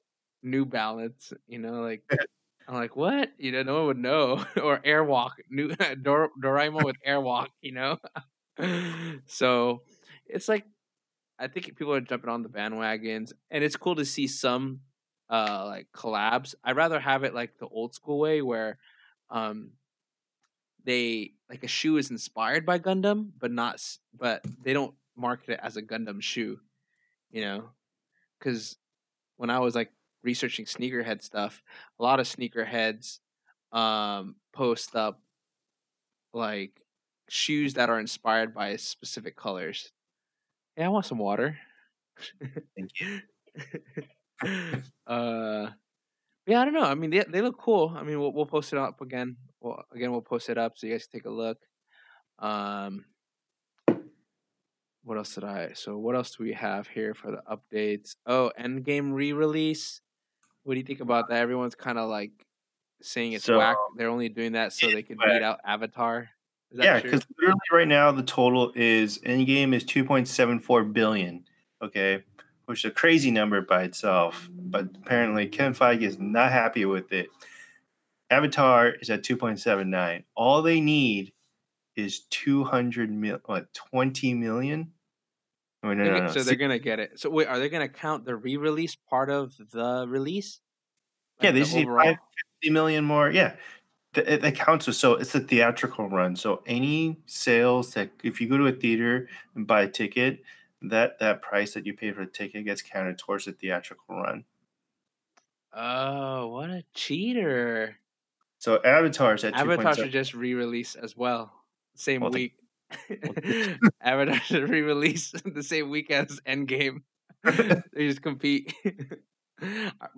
New 0.44 0.66
Balance. 0.66 1.34
You 1.48 1.60
know, 1.60 1.82
like 1.82 2.04
I'm 2.68 2.76
like, 2.76 2.96
what? 2.96 3.32
You 3.38 3.52
know, 3.52 3.64
no 3.64 3.76
one 3.78 3.86
would 3.88 3.98
know. 3.98 4.46
or 4.62 4.80
Airwalk, 4.80 5.32
new 5.50 5.70
Dor- 6.02 6.32
Doraemon 6.42 6.86
with 6.86 6.98
Airwalk. 7.06 7.50
You 7.62 7.74
know, 7.74 7.98
so 9.26 9.84
it's 10.26 10.48
like 10.48 10.66
I 11.38 11.48
think 11.48 11.76
people 11.76 11.94
are 11.94 12.02
jumping 12.02 12.30
on 12.30 12.44
the 12.44 12.50
bandwagons, 12.50 13.34
and 13.52 13.64
it's 13.64 13.76
cool 13.76 13.96
to 13.96 14.06
see 14.06 14.28
some 14.28 14.82
uh 15.30 15.66
like 15.66 15.88
collabs. 15.94 16.56
I'd 16.64 16.76
rather 16.76 17.00
have 17.00 17.24
it 17.24 17.34
like 17.34 17.58
the 17.58 17.68
old 17.68 17.94
school 17.94 18.20
way 18.20 18.42
where 18.42 18.78
um 19.30 19.72
they 20.84 21.34
like 21.50 21.64
a 21.64 21.68
shoe 21.68 21.98
is 21.98 22.12
inspired 22.12 22.66
by 22.66 22.80
Gundam, 22.80 23.32
but 23.38 23.52
not 23.52 23.82
but 24.14 24.44
they 24.64 24.74
don't 24.74 24.96
market 25.18 25.52
it 25.52 25.60
as 25.62 25.78
a 25.78 25.82
Gundam 25.82 26.22
shoe, 26.22 26.60
you 27.32 27.42
know? 27.42 27.70
Cuz 28.40 28.78
when 29.38 29.50
I 29.50 29.60
was 29.60 29.76
like 29.76 29.92
researching 30.24 30.66
sneakerhead 30.66 31.24
stuff, 31.24 31.62
a 32.00 32.04
lot 32.04 32.20
of 32.20 32.28
sneakerheads 32.28 33.20
um 33.72 34.36
post 34.54 34.96
up 34.96 35.22
like 36.34 36.82
shoes 37.30 37.74
that 37.74 37.90
are 37.90 38.00
inspired 38.00 38.54
by 38.54 38.76
specific 38.76 39.36
colors. 39.36 39.92
Yeah, 40.78 40.86
I 40.86 40.90
want 40.90 41.06
some 41.06 41.18
water. 41.18 41.58
Thank 42.76 42.92
you. 43.00 43.22
uh, 45.08 45.70
yeah, 46.48 46.62
I 46.62 46.66
don't 46.66 46.74
know. 46.74 46.84
I 46.84 46.96
mean, 46.96 47.10
they 47.10 47.24
they 47.28 47.42
look 47.42 47.58
cool. 47.58 47.94
I 47.96 48.04
mean, 48.04 48.20
we'll 48.20 48.34
we'll 48.34 48.46
post 48.46 48.74
it 48.74 48.80
up 48.80 49.02
again. 49.02 49.38
Well, 49.62 49.84
again, 49.94 50.12
we'll 50.12 50.22
post 50.22 50.50
it 50.50 50.58
up 50.58 50.78
so 50.78 50.88
you 50.88 50.94
guys 50.94 51.08
can 51.08 51.20
take 51.20 51.26
a 51.26 51.32
look. 51.34 51.58
Um, 52.40 53.06
what 55.06 55.18
else 55.18 55.36
did 55.36 55.44
I? 55.44 55.72
So, 55.76 55.98
what 55.98 56.16
else 56.16 56.36
do 56.36 56.44
we 56.44 56.54
have 56.54 56.88
here 56.88 57.14
for 57.14 57.32
the 57.32 57.42
updates? 57.50 58.16
Oh, 58.26 58.52
Endgame 58.60 59.14
re-release. 59.14 60.02
What 60.64 60.74
do 60.74 60.80
you 60.80 60.86
think 60.86 61.00
about 61.00 61.30
that? 61.30 61.38
Everyone's 61.38 61.76
kind 61.76 62.00
of 62.00 62.10
like 62.10 62.32
saying 63.02 63.34
it's 63.34 63.46
So, 63.46 63.60
whack. 63.60 63.78
They're 63.96 64.10
only 64.10 64.30
doing 64.30 64.54
that 64.54 64.74
so 64.74 64.90
they 64.90 65.04
can 65.04 65.18
beat 65.18 65.44
out 65.44 65.60
Avatar. 65.64 66.30
Is 66.72 66.80
that 66.80 66.84
yeah, 66.84 67.00
because 67.00 67.26
literally 67.40 67.60
right 67.72 67.88
now 67.88 68.12
the 68.12 68.24
total 68.24 68.72
is 68.76 69.20
Endgame 69.20 69.74
is 69.76 69.84
two 69.84 70.04
point 70.04 70.28
seven 70.28 70.60
four 70.60 70.84
billion. 70.84 71.46
Okay, 71.84 72.24
which 72.66 72.84
is 72.84 72.90
a 72.90 72.94
crazy 72.94 73.30
number 73.30 73.62
by 73.62 73.84
itself, 73.84 74.50
but 74.52 74.88
apparently 75.04 75.48
Ken 75.48 75.76
Feige 75.76 76.02
is 76.02 76.18
not 76.18 76.52
happy 76.52 76.86
with 76.86 77.14
it. 77.14 77.28
Avatar 78.32 78.90
is 78.90 79.12
at 79.12 79.24
two 79.24 79.38
point 79.38 79.60
seven 79.60 79.92
nine. 79.92 80.24
All 80.36 80.64
they 80.64 80.82
need 80.82 81.34
is 81.96 82.22
two 82.32 82.64
hundred 82.64 83.12
mil, 83.12 83.40
what 83.46 83.72
twenty 83.74 84.34
million? 84.34 84.92
Oh, 85.86 85.94
no, 85.94 86.04
no, 86.04 86.20
no. 86.20 86.28
So 86.32 86.42
they're 86.42 86.56
gonna 86.56 86.80
get 86.80 87.00
it. 87.00 87.20
So 87.20 87.30
wait, 87.30 87.48
are 87.48 87.60
they 87.60 87.70
gonna 87.70 87.88
count 87.88 88.26
the 88.26 88.36
re-release 88.36 88.96
part 88.96 89.30
of 89.30 89.54
the 89.72 90.08
release? 90.08 90.60
yeah, 91.42 91.52
they 91.52 91.60
the 91.60 91.66
just 91.66 91.76
need 91.76 91.86
overall? 91.86 92.06
550 92.06 92.70
million 92.72 93.06
more. 93.06 93.30
Yeah, 93.30 93.56
the, 94.14 94.34
it, 94.34 94.44
it 94.44 94.56
counts 94.56 94.88
as 94.88 94.98
so 94.98 95.14
it's 95.14 95.36
a 95.36 95.40
theatrical 95.40 96.10
run. 96.10 96.36
So 96.36 96.64
any 96.66 97.20
sales 97.28 97.94
that 97.94 98.10
if 98.24 98.42
you 98.42 98.50
go 98.50 98.58
to 98.58 98.66
a 98.66 98.72
theater 98.72 99.30
and 99.54 99.68
buy 99.68 99.84
a 99.84 99.88
ticket, 99.88 100.42
that 100.82 101.20
that 101.20 101.44
price 101.44 101.76
that 101.76 101.86
you 101.86 101.94
pay 101.94 102.12
for 102.12 102.26
the 102.26 102.32
ticket 102.32 102.66
gets 102.66 102.82
counted 102.82 103.20
towards 103.20 103.46
the 103.46 103.52
theatrical 103.52 104.16
run. 104.16 104.46
Oh, 105.72 106.48
what 106.48 106.72
a 106.72 106.84
cheater! 106.96 107.98
So 108.58 108.82
Avatar's 108.84 109.44
at 109.44 109.54
Avatar 109.54 109.94
2.7. 109.94 109.96
should 109.98 110.12
just 110.12 110.34
re-release 110.34 110.96
as 110.96 111.16
well, 111.16 111.54
same 111.94 112.22
Well, 112.22 112.32
week. 112.32 112.56
Avatar 114.02 114.40
should 114.46 114.70
re-release 114.70 115.32
the 115.46 115.64
same 115.64 115.90
week 115.90 116.12
as 116.12 116.40
Endgame. 116.48 117.02
they 117.44 118.08
just 118.08 118.22
compete. 118.22 118.74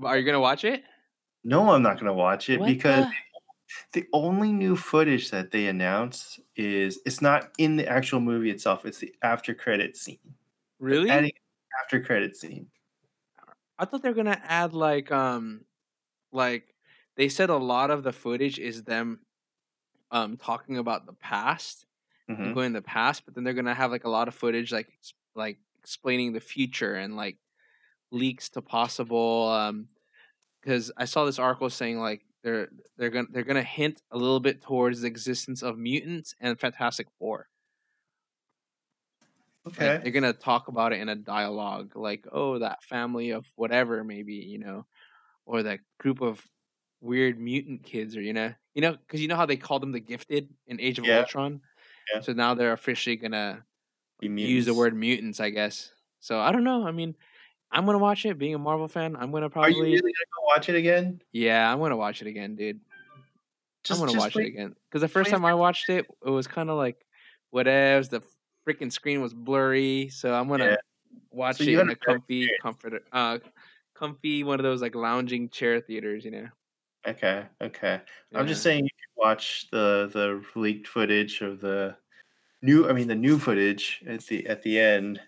Are- 0.03 0.17
you 0.17 0.25
gonna 0.25 0.39
watch 0.39 0.63
it? 0.63 0.83
No, 1.43 1.69
I'm 1.71 1.81
not 1.81 1.95
going 1.95 2.07
to 2.07 2.13
watch 2.13 2.49
it 2.49 2.59
What 2.59 2.65
because 2.67 3.05
the- 3.93 4.01
the 4.01 4.07
only 4.13 4.51
new 4.51 4.75
footage 4.75 5.29
that 5.31 5.51
they 5.51 5.67
announced 5.67 6.39
is 6.55 6.99
it's 7.05 7.21
not 7.21 7.49
in 7.57 7.75
the 7.77 7.87
actual 7.87 8.19
movie 8.19 8.49
itself. 8.49 8.85
It's 8.85 8.97
the 8.99 9.13
after 9.21 9.53
credit 9.53 9.95
scene. 9.97 10.19
really? 10.79 11.09
Adding 11.09 11.31
after 11.83 12.01
credit 12.01 12.35
scene. 12.35 12.67
I 13.77 13.85
thought 13.85 14.01
they 14.03 14.09
were 14.09 14.15
gonna 14.15 14.41
add 14.43 14.73
like 14.73 15.11
um 15.11 15.61
like 16.31 16.73
they 17.15 17.29
said 17.29 17.49
a 17.49 17.57
lot 17.57 17.91
of 17.91 18.03
the 18.03 18.13
footage 18.13 18.57
is 18.59 18.83
them 18.83 19.19
um 20.11 20.37
talking 20.37 20.77
about 20.77 21.05
the 21.05 21.13
past 21.13 21.85
Mhm. 22.27 22.53
going 22.53 22.67
in 22.67 22.73
the 22.73 22.81
past, 22.81 23.25
but 23.25 23.35
then 23.35 23.43
they're 23.43 23.53
gonna 23.53 23.75
have 23.75 23.91
like 23.91 24.05
a 24.05 24.09
lot 24.09 24.27
of 24.27 24.35
footage 24.35 24.71
like 24.71 24.89
like 25.35 25.59
explaining 25.79 26.33
the 26.33 26.39
future 26.39 26.95
and 26.95 27.15
like 27.15 27.39
leaks 28.11 28.49
to 28.51 28.61
possible 28.61 29.49
um 29.49 29.89
because 30.61 30.91
I 30.97 31.05
saw 31.05 31.25
this 31.25 31.39
article 31.39 31.69
saying 31.69 31.99
like 31.99 32.25
they're 32.43 32.69
they're 32.97 33.09
gonna 33.11 33.27
they're 33.31 33.43
gonna 33.43 33.63
hint 33.63 34.01
a 34.11 34.17
little 34.17 34.39
bit 34.41 34.61
towards 34.61 35.01
the 35.01 35.07
existence 35.07 35.63
of 35.63 35.77
mutants 35.77 36.35
and 36.39 36.59
Fantastic 36.59 37.07
Four. 37.19 37.49
Like, 39.79 39.93
Okay. 39.93 40.01
they're 40.01 40.11
gonna 40.11 40.33
talk 40.33 40.67
about 40.69 40.93
it 40.93 40.99
in 41.01 41.09
a 41.09 41.15
dialogue, 41.15 41.95
like, 41.95 42.25
oh, 42.31 42.59
that 42.59 42.83
family 42.83 43.29
of 43.31 43.45
whatever, 43.55 44.03
maybe, 44.03 44.35
you 44.35 44.57
know, 44.57 44.87
or 45.45 45.63
that 45.63 45.81
group 45.99 46.21
of 46.21 46.45
weird 47.01 47.39
mutant 47.39 47.83
kids, 47.83 48.17
or 48.17 48.21
you 48.21 48.33
know, 48.33 48.53
you 48.75 48.81
know, 48.81 48.93
because 48.97 49.21
you 49.21 49.27
know 49.29 49.35
how 49.37 49.45
they 49.47 49.57
call 49.57 49.79
them 49.79 49.91
the 49.93 49.99
gifted 50.01 50.55
in 50.67 50.79
Age 50.81 50.99
of 50.99 51.05
Yeah. 51.05 51.09
Ultron. 51.09 51.61
Yeah. 52.13 52.21
So 52.21 52.33
now 52.33 52.53
they're 52.53 52.73
officially 52.73 53.15
gonna 53.15 53.65
use 54.21 54.65
the 54.65 54.73
word 54.73 54.95
mutants, 54.95 55.39
I 55.39 55.49
guess. 55.49 55.91
So 56.19 56.39
I 56.39 56.51
don't 56.51 56.63
know. 56.63 56.85
I 56.87 56.91
mean, 56.91 57.15
I'm 57.71 57.85
gonna 57.85 57.97
watch 57.97 58.25
it. 58.25 58.37
Being 58.37 58.55
a 58.55 58.59
Marvel 58.59 58.87
fan, 58.87 59.15
I'm 59.15 59.31
gonna 59.31 59.49
probably. 59.49 59.73
Are 59.73 59.77
you 59.77 59.83
really 59.85 59.99
gonna 60.01 60.11
go 60.37 60.45
watch 60.45 60.69
it 60.69 60.75
again? 60.75 61.21
yeah, 61.31 61.71
I'm 61.71 61.79
gonna 61.79 61.97
watch 61.97 62.21
it 62.21 62.27
again, 62.27 62.55
dude. 62.55 62.79
Just, 63.83 64.01
I'm 64.01 64.05
gonna 64.05 64.19
watch 64.19 64.35
wait. 64.35 64.45
it 64.45 64.49
again 64.49 64.75
because 64.89 65.01
the 65.01 65.07
first 65.07 65.29
time 65.29 65.45
I 65.45 65.53
watched 65.53 65.89
it, 65.89 66.05
it 66.25 66.29
was 66.29 66.47
kind 66.47 66.69
of 66.69 66.77
like 66.77 66.97
whatevs. 67.53 68.09
The 68.09 68.21
freaking 68.67 68.91
screen 68.91 69.21
was 69.21 69.33
blurry, 69.33 70.09
so 70.09 70.33
I'm 70.33 70.49
gonna 70.49 70.65
Yeah. 70.65 70.75
watch 71.31 71.57
So 71.57 71.63
it 71.63 71.69
in 71.69 71.89
a 71.89 71.95
comfy, 71.95 72.43
experience. 72.43 72.61
comforter, 72.61 73.01
uh, 73.11 73.39
comfy 73.95 74.43
one 74.43 74.59
of 74.59 74.63
those 74.63 74.81
like 74.81 74.95
lounging 74.95 75.49
chair 75.49 75.79
theaters, 75.79 76.25
you 76.25 76.31
know. 76.31 76.47
Okay, 77.07 77.45
okay. 77.61 78.01
I'm 78.35 78.47
just 78.47 78.61
saying 78.63 78.83
you 78.83 78.89
watch 79.17 79.67
the 79.71 80.09
the 80.13 80.43
leaked 80.59 80.87
footage 80.87 81.41
of 81.41 81.59
the 81.59 81.95
new. 82.61 82.87
I 82.87 82.93
mean, 82.93 83.07
the 83.07 83.15
new 83.15 83.39
footage 83.39 84.03
at 84.07 84.25
the 84.25 84.47
at 84.47 84.61
the 84.63 84.79
end, 84.79 85.19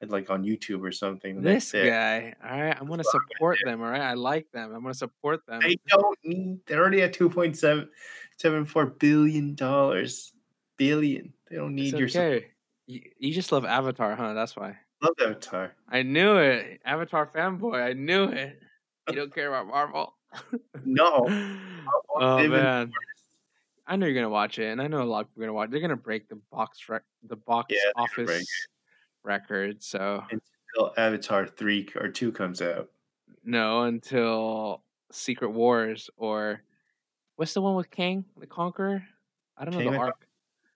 and 0.00 0.10
like 0.10 0.30
on 0.30 0.44
YouTube 0.44 0.82
or 0.82 0.92
something. 0.92 1.42
This 1.42 1.72
guy, 1.72 2.34
all 2.44 2.60
right, 2.60 2.76
I'm 2.78 2.86
gonna 2.86 3.04
support 3.04 3.58
them. 3.64 3.82
All 3.82 3.90
right, 3.90 4.00
I 4.00 4.14
like 4.14 4.50
them. 4.52 4.74
I'm 4.74 4.82
gonna 4.82 4.94
support 4.94 5.44
them. 5.46 5.60
They 5.60 5.76
don't 5.88 6.18
need. 6.24 6.60
They're 6.66 6.80
already 6.80 7.02
at 7.02 7.12
two 7.12 7.28
point 7.28 7.56
seven 7.56 7.88
seven 8.36 8.64
four 8.64 8.86
billion 8.86 9.54
dollars. 9.54 10.32
Billion. 10.76 11.32
They 11.48 11.56
don't 11.56 11.78
It's 11.78 11.92
need 11.92 11.98
your 11.98 12.08
support. 12.08 12.44
You, 12.86 13.32
just 13.32 13.52
love 13.52 13.64
Avatar, 13.64 14.16
huh? 14.16 14.32
That's 14.32 14.56
why. 14.56 14.76
Love 15.02 15.14
Avatar. 15.20 15.74
I 15.88 16.02
knew 16.02 16.38
it. 16.38 16.80
Avatar 16.84 17.26
fanboy. 17.26 17.80
I 17.80 17.92
knew 17.92 18.24
it. 18.24 18.58
You 19.08 19.14
don't 19.14 19.34
care 19.34 19.48
about 19.48 19.66
Marvel. 19.66 20.14
No. 20.84 21.26
oh 22.16 22.48
man. 22.48 22.92
I 23.90 23.96
know 23.96 24.06
you're 24.06 24.14
gonna 24.14 24.28
watch 24.28 24.60
it, 24.60 24.66
and 24.66 24.80
I 24.80 24.86
know 24.86 25.02
a 25.02 25.04
lot 25.04 25.22
of 25.22 25.30
people 25.30 25.42
are 25.42 25.46
gonna 25.46 25.54
watch. 25.54 25.70
They're 25.70 25.80
gonna 25.80 25.96
break 25.96 26.28
the 26.28 26.40
box 26.52 26.88
rec- 26.88 27.02
the 27.24 27.34
box 27.34 27.74
Yeah, 27.74 27.90
they're 27.96 28.06
gonna 28.06 28.26
break 28.26 28.36
office 28.36 28.66
record. 29.24 29.82
So 29.82 30.22
until 30.30 30.94
Avatar 30.96 31.44
three 31.44 31.88
or 31.96 32.06
two 32.06 32.30
comes 32.30 32.62
out. 32.62 32.88
no, 33.42 33.82
until 33.82 34.84
Secret 35.10 35.50
Wars 35.50 36.08
or 36.16 36.62
what's 37.34 37.52
the 37.52 37.62
one 37.62 37.74
with 37.74 37.90
Kang 37.90 38.24
the 38.38 38.46
Conqueror? 38.46 39.02
I 39.58 39.64
don't 39.64 39.74
know 39.74 39.82
the 39.82 39.90
the 39.90 39.96
arc. 39.96 40.26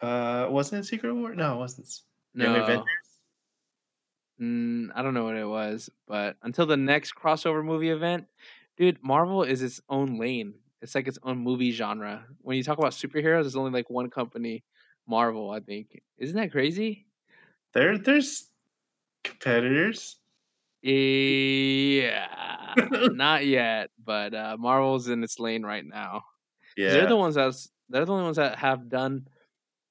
Uh, 0.00 0.48
wasn't 0.50 0.85
it 0.85 0.88
Secret 0.88 1.14
War? 1.14 1.37
No, 1.37 1.55
it 1.55 1.59
wasn't. 1.59 1.88
No, 2.35 2.62
Avengers. 2.64 2.85
mm, 4.40 4.88
I 4.92 5.03
don't 5.03 5.14
know 5.14 5.22
what 5.22 5.37
it 5.37 5.46
was, 5.48 5.88
but 6.09 6.37
until 6.42 6.66
the 6.66 6.77
next 6.77 7.14
crossover 7.14 7.64
movie 7.64 7.90
event, 7.90 8.27
dude, 8.77 8.98
Marvel 9.05 9.44
is 9.44 9.62
its 9.62 9.81
own 9.88 10.18
lane. 10.18 10.55
It's 10.85 10.94
like 10.94 11.09
its 11.09 11.18
own 11.23 11.38
movie 11.38 11.73
genre. 11.73 12.25
When 12.42 12.57
you 12.57 12.62
talk 12.62 12.79
about 12.79 12.92
superheroes, 12.92 13.42
there's 13.42 13.57
only 13.57 13.73
like 13.73 13.90
one 13.90 14.11
company, 14.11 14.62
Marvel. 15.09 15.51
I 15.51 15.61
think 15.61 16.03
isn't 16.18 16.37
that 16.37 16.53
crazy? 16.53 17.07
There, 17.73 17.99
there's 17.99 18.51
competitors. 19.25 20.16
Yeah, 20.83 22.27
not 22.92 23.47
yet, 23.47 23.90
but 24.05 24.35
uh, 24.35 24.57
Marvel's 24.61 25.09
in 25.09 25.25
its 25.25 25.40
lane 25.40 25.62
right 25.62 25.85
now. 25.85 26.25
Yeah. 26.77 26.90
They're 26.90 27.09
the 27.09 27.16
ones 27.16 27.37
that's 27.37 27.70
they're 27.88 28.05
the 28.05 28.12
only 28.12 28.25
ones 28.25 28.37
that 28.37 28.59
have 28.59 28.88
done 28.90 29.27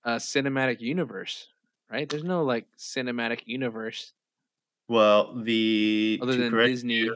a 0.06 0.18
cinematic 0.18 0.80
universe, 0.80 1.48
right? 1.92 2.08
There's 2.08 2.24
no 2.24 2.44
like 2.44 2.68
cinematic 2.78 3.42
universe 3.46 4.14
well, 4.88 5.34
the 5.34 6.20
other 6.22 6.36
than 6.36 6.56
Disney. 6.56 6.96
you, 6.96 7.16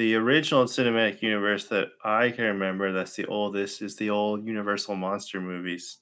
the 0.00 0.14
original 0.14 0.64
cinematic 0.64 1.20
universe 1.20 1.66
that 1.68 1.88
I 2.02 2.30
can 2.30 2.44
remember 2.46 2.90
that's 2.90 3.14
the 3.16 3.26
oldest 3.26 3.82
is 3.82 3.96
the 3.96 4.08
old 4.08 4.46
Universal 4.46 4.96
monster 4.96 5.42
movies. 5.42 5.98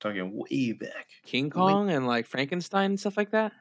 Talking 0.00 0.30
way 0.34 0.72
back. 0.72 1.08
King 1.24 1.46
Way- 1.46 1.50
Kong 1.52 1.90
and 1.90 2.06
like 2.06 2.26
Frankenstein 2.26 2.90
and 2.90 3.00
stuff 3.00 3.16
like 3.16 3.30
that. 3.30 3.52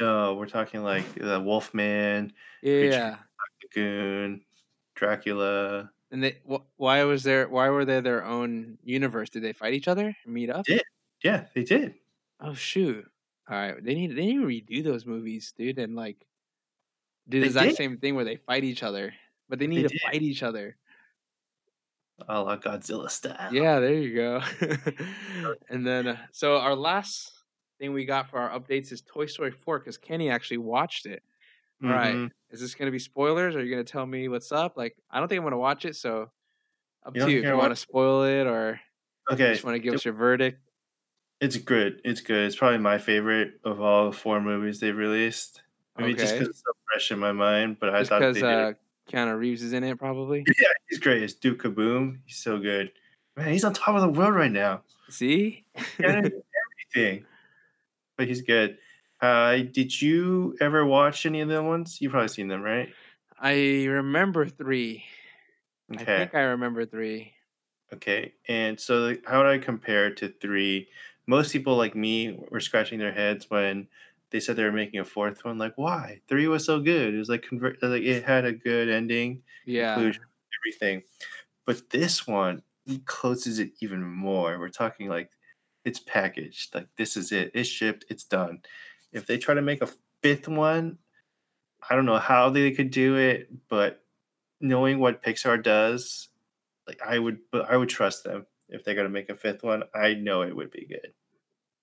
No, 0.00 0.34
we're 0.34 0.46
talking 0.46 0.82
like 0.82 1.04
the 1.14 1.38
Wolfman, 1.38 2.32
Yeah, 2.62 3.18
Lagoon, 3.62 4.40
Dracula. 4.94 5.90
and 6.10 6.22
they 6.24 6.38
wh- 6.50 6.64
why 6.78 7.04
was 7.04 7.22
there 7.22 7.50
why 7.50 7.68
were 7.68 7.84
they 7.84 8.00
their 8.00 8.24
own 8.24 8.78
universe? 8.82 9.28
Did 9.28 9.42
they 9.42 9.52
fight 9.52 9.74
each 9.74 9.88
other 9.88 10.16
meet 10.24 10.48
up? 10.48 10.64
Did. 10.64 10.82
Yeah, 11.22 11.46
they 11.54 11.64
did. 11.64 11.96
Oh 12.40 12.54
shoot! 12.54 13.04
All 13.50 13.56
right, 13.58 13.84
they 13.84 13.94
need 13.94 14.16
they 14.16 14.24
need 14.24 14.38
to 14.40 14.46
redo 14.46 14.82
those 14.84 15.04
movies, 15.04 15.52
dude, 15.54 15.78
and 15.78 15.94
like 15.94 16.24
do 17.30 17.40
the 17.40 17.46
exact 17.46 17.68
did. 17.70 17.76
same 17.76 17.96
thing 17.98 18.14
where 18.14 18.24
they 18.24 18.36
fight 18.36 18.64
each 18.64 18.82
other, 18.82 19.14
but 19.48 19.58
they 19.58 19.66
They 19.66 19.74
need 19.76 19.82
to 19.82 19.88
did. 19.88 20.00
fight 20.02 20.22
each 20.22 20.42
other. 20.42 20.76
A 22.28 22.40
la 22.42 22.56
Godzilla 22.58 23.08
style. 23.10 23.52
Yeah, 23.54 23.80
there 23.80 23.94
you 23.94 24.14
go. 24.14 24.42
and 25.70 25.86
then, 25.86 26.06
uh, 26.08 26.16
so 26.32 26.58
our 26.58 26.74
last 26.74 27.32
thing 27.78 27.94
we 27.94 28.04
got 28.04 28.28
for 28.28 28.38
our 28.38 28.58
updates 28.58 28.92
is 28.92 29.00
Toy 29.00 29.24
Story 29.26 29.50
4 29.52 29.78
because 29.78 29.96
Kenny 29.96 30.28
actually 30.28 30.58
watched 30.58 31.06
it. 31.06 31.22
All 31.82 31.88
right, 31.88 32.14
Mhm. 32.14 32.30
is 32.50 32.60
this 32.60 32.74
going 32.74 32.88
to 32.88 32.92
be 32.92 32.98
spoilers? 32.98 33.56
Or 33.56 33.60
are 33.60 33.62
you 33.62 33.70
going 33.74 33.82
to 33.82 33.90
tell 33.90 34.04
me 34.04 34.28
what's 34.28 34.52
up? 34.52 34.76
Like, 34.76 34.96
I 35.10 35.18
don't 35.18 35.28
think 35.28 35.38
I'm 35.38 35.44
going 35.44 35.52
to 35.52 35.56
watch 35.58 35.86
it, 35.86 35.96
so 35.96 36.30
up 37.06 37.16
You 37.16 37.22
to 37.24 37.30
you 37.30 37.38
if 37.38 37.44
you 37.46 37.56
want 37.56 37.70
to 37.72 37.76
spoil 37.76 38.24
it 38.24 38.46
or 38.46 38.78
Okay. 39.32 39.52
just 39.52 39.64
want 39.64 39.76
to 39.76 39.78
give 39.78 39.94
it- 39.94 39.96
us 39.96 40.04
your 40.04 40.12
verdict. 40.12 40.60
It's 41.40 41.56
good. 41.56 42.02
It's 42.04 42.20
good. 42.20 42.44
It's 42.44 42.56
probably 42.56 42.80
my 42.80 42.98
favorite 42.98 43.60
of 43.64 43.80
all 43.80 44.10
the 44.10 44.16
four 44.16 44.42
movies 44.42 44.78
they've 44.80 44.94
released. 44.94 45.62
Maybe 45.98 46.14
just 46.14 46.34
because 46.34 46.48
it's 46.48 46.60
so 46.60 46.72
fresh 46.90 47.10
in 47.10 47.18
my 47.18 47.32
mind, 47.32 47.78
but 47.80 47.90
I 47.94 48.00
Just 48.00 48.10
thought 48.10 48.20
they 48.20 48.40
because 48.40 48.42
uh. 48.42 48.72
Keanu 49.10 49.38
Reeves 49.38 49.62
is 49.62 49.72
in 49.72 49.84
it, 49.84 49.98
probably. 49.98 50.44
Yeah, 50.58 50.68
he's 50.88 50.98
great. 50.98 51.22
It's 51.22 51.34
Duke 51.34 51.62
Kaboom. 51.62 52.18
He's 52.24 52.36
so 52.36 52.58
good. 52.58 52.92
Man, 53.36 53.52
he's 53.52 53.64
on 53.64 53.72
top 53.72 53.96
of 53.96 54.02
the 54.02 54.08
world 54.08 54.34
right 54.34 54.52
now. 54.52 54.82
See? 55.08 55.64
Everything. 55.98 57.24
But 58.16 58.28
he's 58.28 58.42
good. 58.42 58.78
Uh, 59.20 59.58
did 59.70 60.00
you 60.00 60.56
ever 60.60 60.86
watch 60.86 61.26
any 61.26 61.40
of 61.40 61.48
the 61.48 61.62
ones? 61.62 62.00
You've 62.00 62.12
probably 62.12 62.28
seen 62.28 62.48
them, 62.48 62.62
right? 62.62 62.88
I 63.38 63.84
remember 63.86 64.46
three. 64.46 65.04
I 65.90 65.94
Okay. 65.94 66.18
think 66.18 66.34
I 66.34 66.42
remember 66.42 66.86
three. 66.86 67.32
Okay. 67.92 68.32
And 68.48 68.78
so, 68.78 69.16
how 69.26 69.38
would 69.38 69.46
I 69.46 69.58
compare 69.58 70.14
to 70.14 70.28
three? 70.40 70.88
Most 71.26 71.52
people, 71.52 71.76
like 71.76 71.94
me, 71.94 72.38
were 72.50 72.60
scratching 72.60 72.98
their 72.98 73.12
heads 73.12 73.50
when 73.50 73.88
they 74.30 74.40
said 74.40 74.56
they 74.56 74.64
were 74.64 74.72
making 74.72 75.00
a 75.00 75.04
fourth 75.04 75.44
one. 75.44 75.58
Like, 75.58 75.72
why? 75.76 76.20
Three 76.28 76.46
was 76.48 76.64
so 76.64 76.80
good. 76.80 77.14
It 77.14 77.18
was 77.18 77.28
like 77.28 77.42
convert. 77.42 77.82
Like, 77.82 78.02
it 78.02 78.24
had 78.24 78.44
a 78.44 78.52
good 78.52 78.88
ending, 78.88 79.42
Yeah. 79.66 79.94
conclusion, 79.94 80.22
everything. 80.64 81.02
But 81.66 81.90
this 81.90 82.26
one 82.26 82.62
closes 83.04 83.58
it 83.58 83.72
even 83.80 84.02
more. 84.02 84.58
We're 84.58 84.68
talking 84.68 85.08
like 85.08 85.30
it's 85.84 86.00
packaged. 86.00 86.74
Like 86.74 86.88
this 86.96 87.16
is 87.16 87.32
it. 87.32 87.50
It's 87.54 87.68
shipped. 87.68 88.04
It's 88.08 88.24
done. 88.24 88.60
If 89.12 89.26
they 89.26 89.38
try 89.38 89.54
to 89.54 89.62
make 89.62 89.82
a 89.82 89.88
fifth 90.22 90.48
one, 90.48 90.98
I 91.88 91.94
don't 91.96 92.06
know 92.06 92.18
how 92.18 92.50
they 92.50 92.70
could 92.72 92.90
do 92.90 93.16
it, 93.16 93.48
but 93.68 94.04
knowing 94.60 94.98
what 94.98 95.22
Pixar 95.22 95.62
does, 95.62 96.28
like 96.86 97.00
I 97.04 97.18
would, 97.18 97.38
but 97.50 97.70
I 97.70 97.76
would 97.76 97.88
trust 97.88 98.24
them 98.24 98.46
if 98.68 98.84
they're 98.84 98.94
gonna 98.94 99.08
make 99.08 99.30
a 99.30 99.34
fifth 99.36 99.62
one. 99.62 99.84
I 99.94 100.14
know 100.14 100.42
it 100.42 100.54
would 100.54 100.70
be 100.70 100.84
good. 100.86 101.12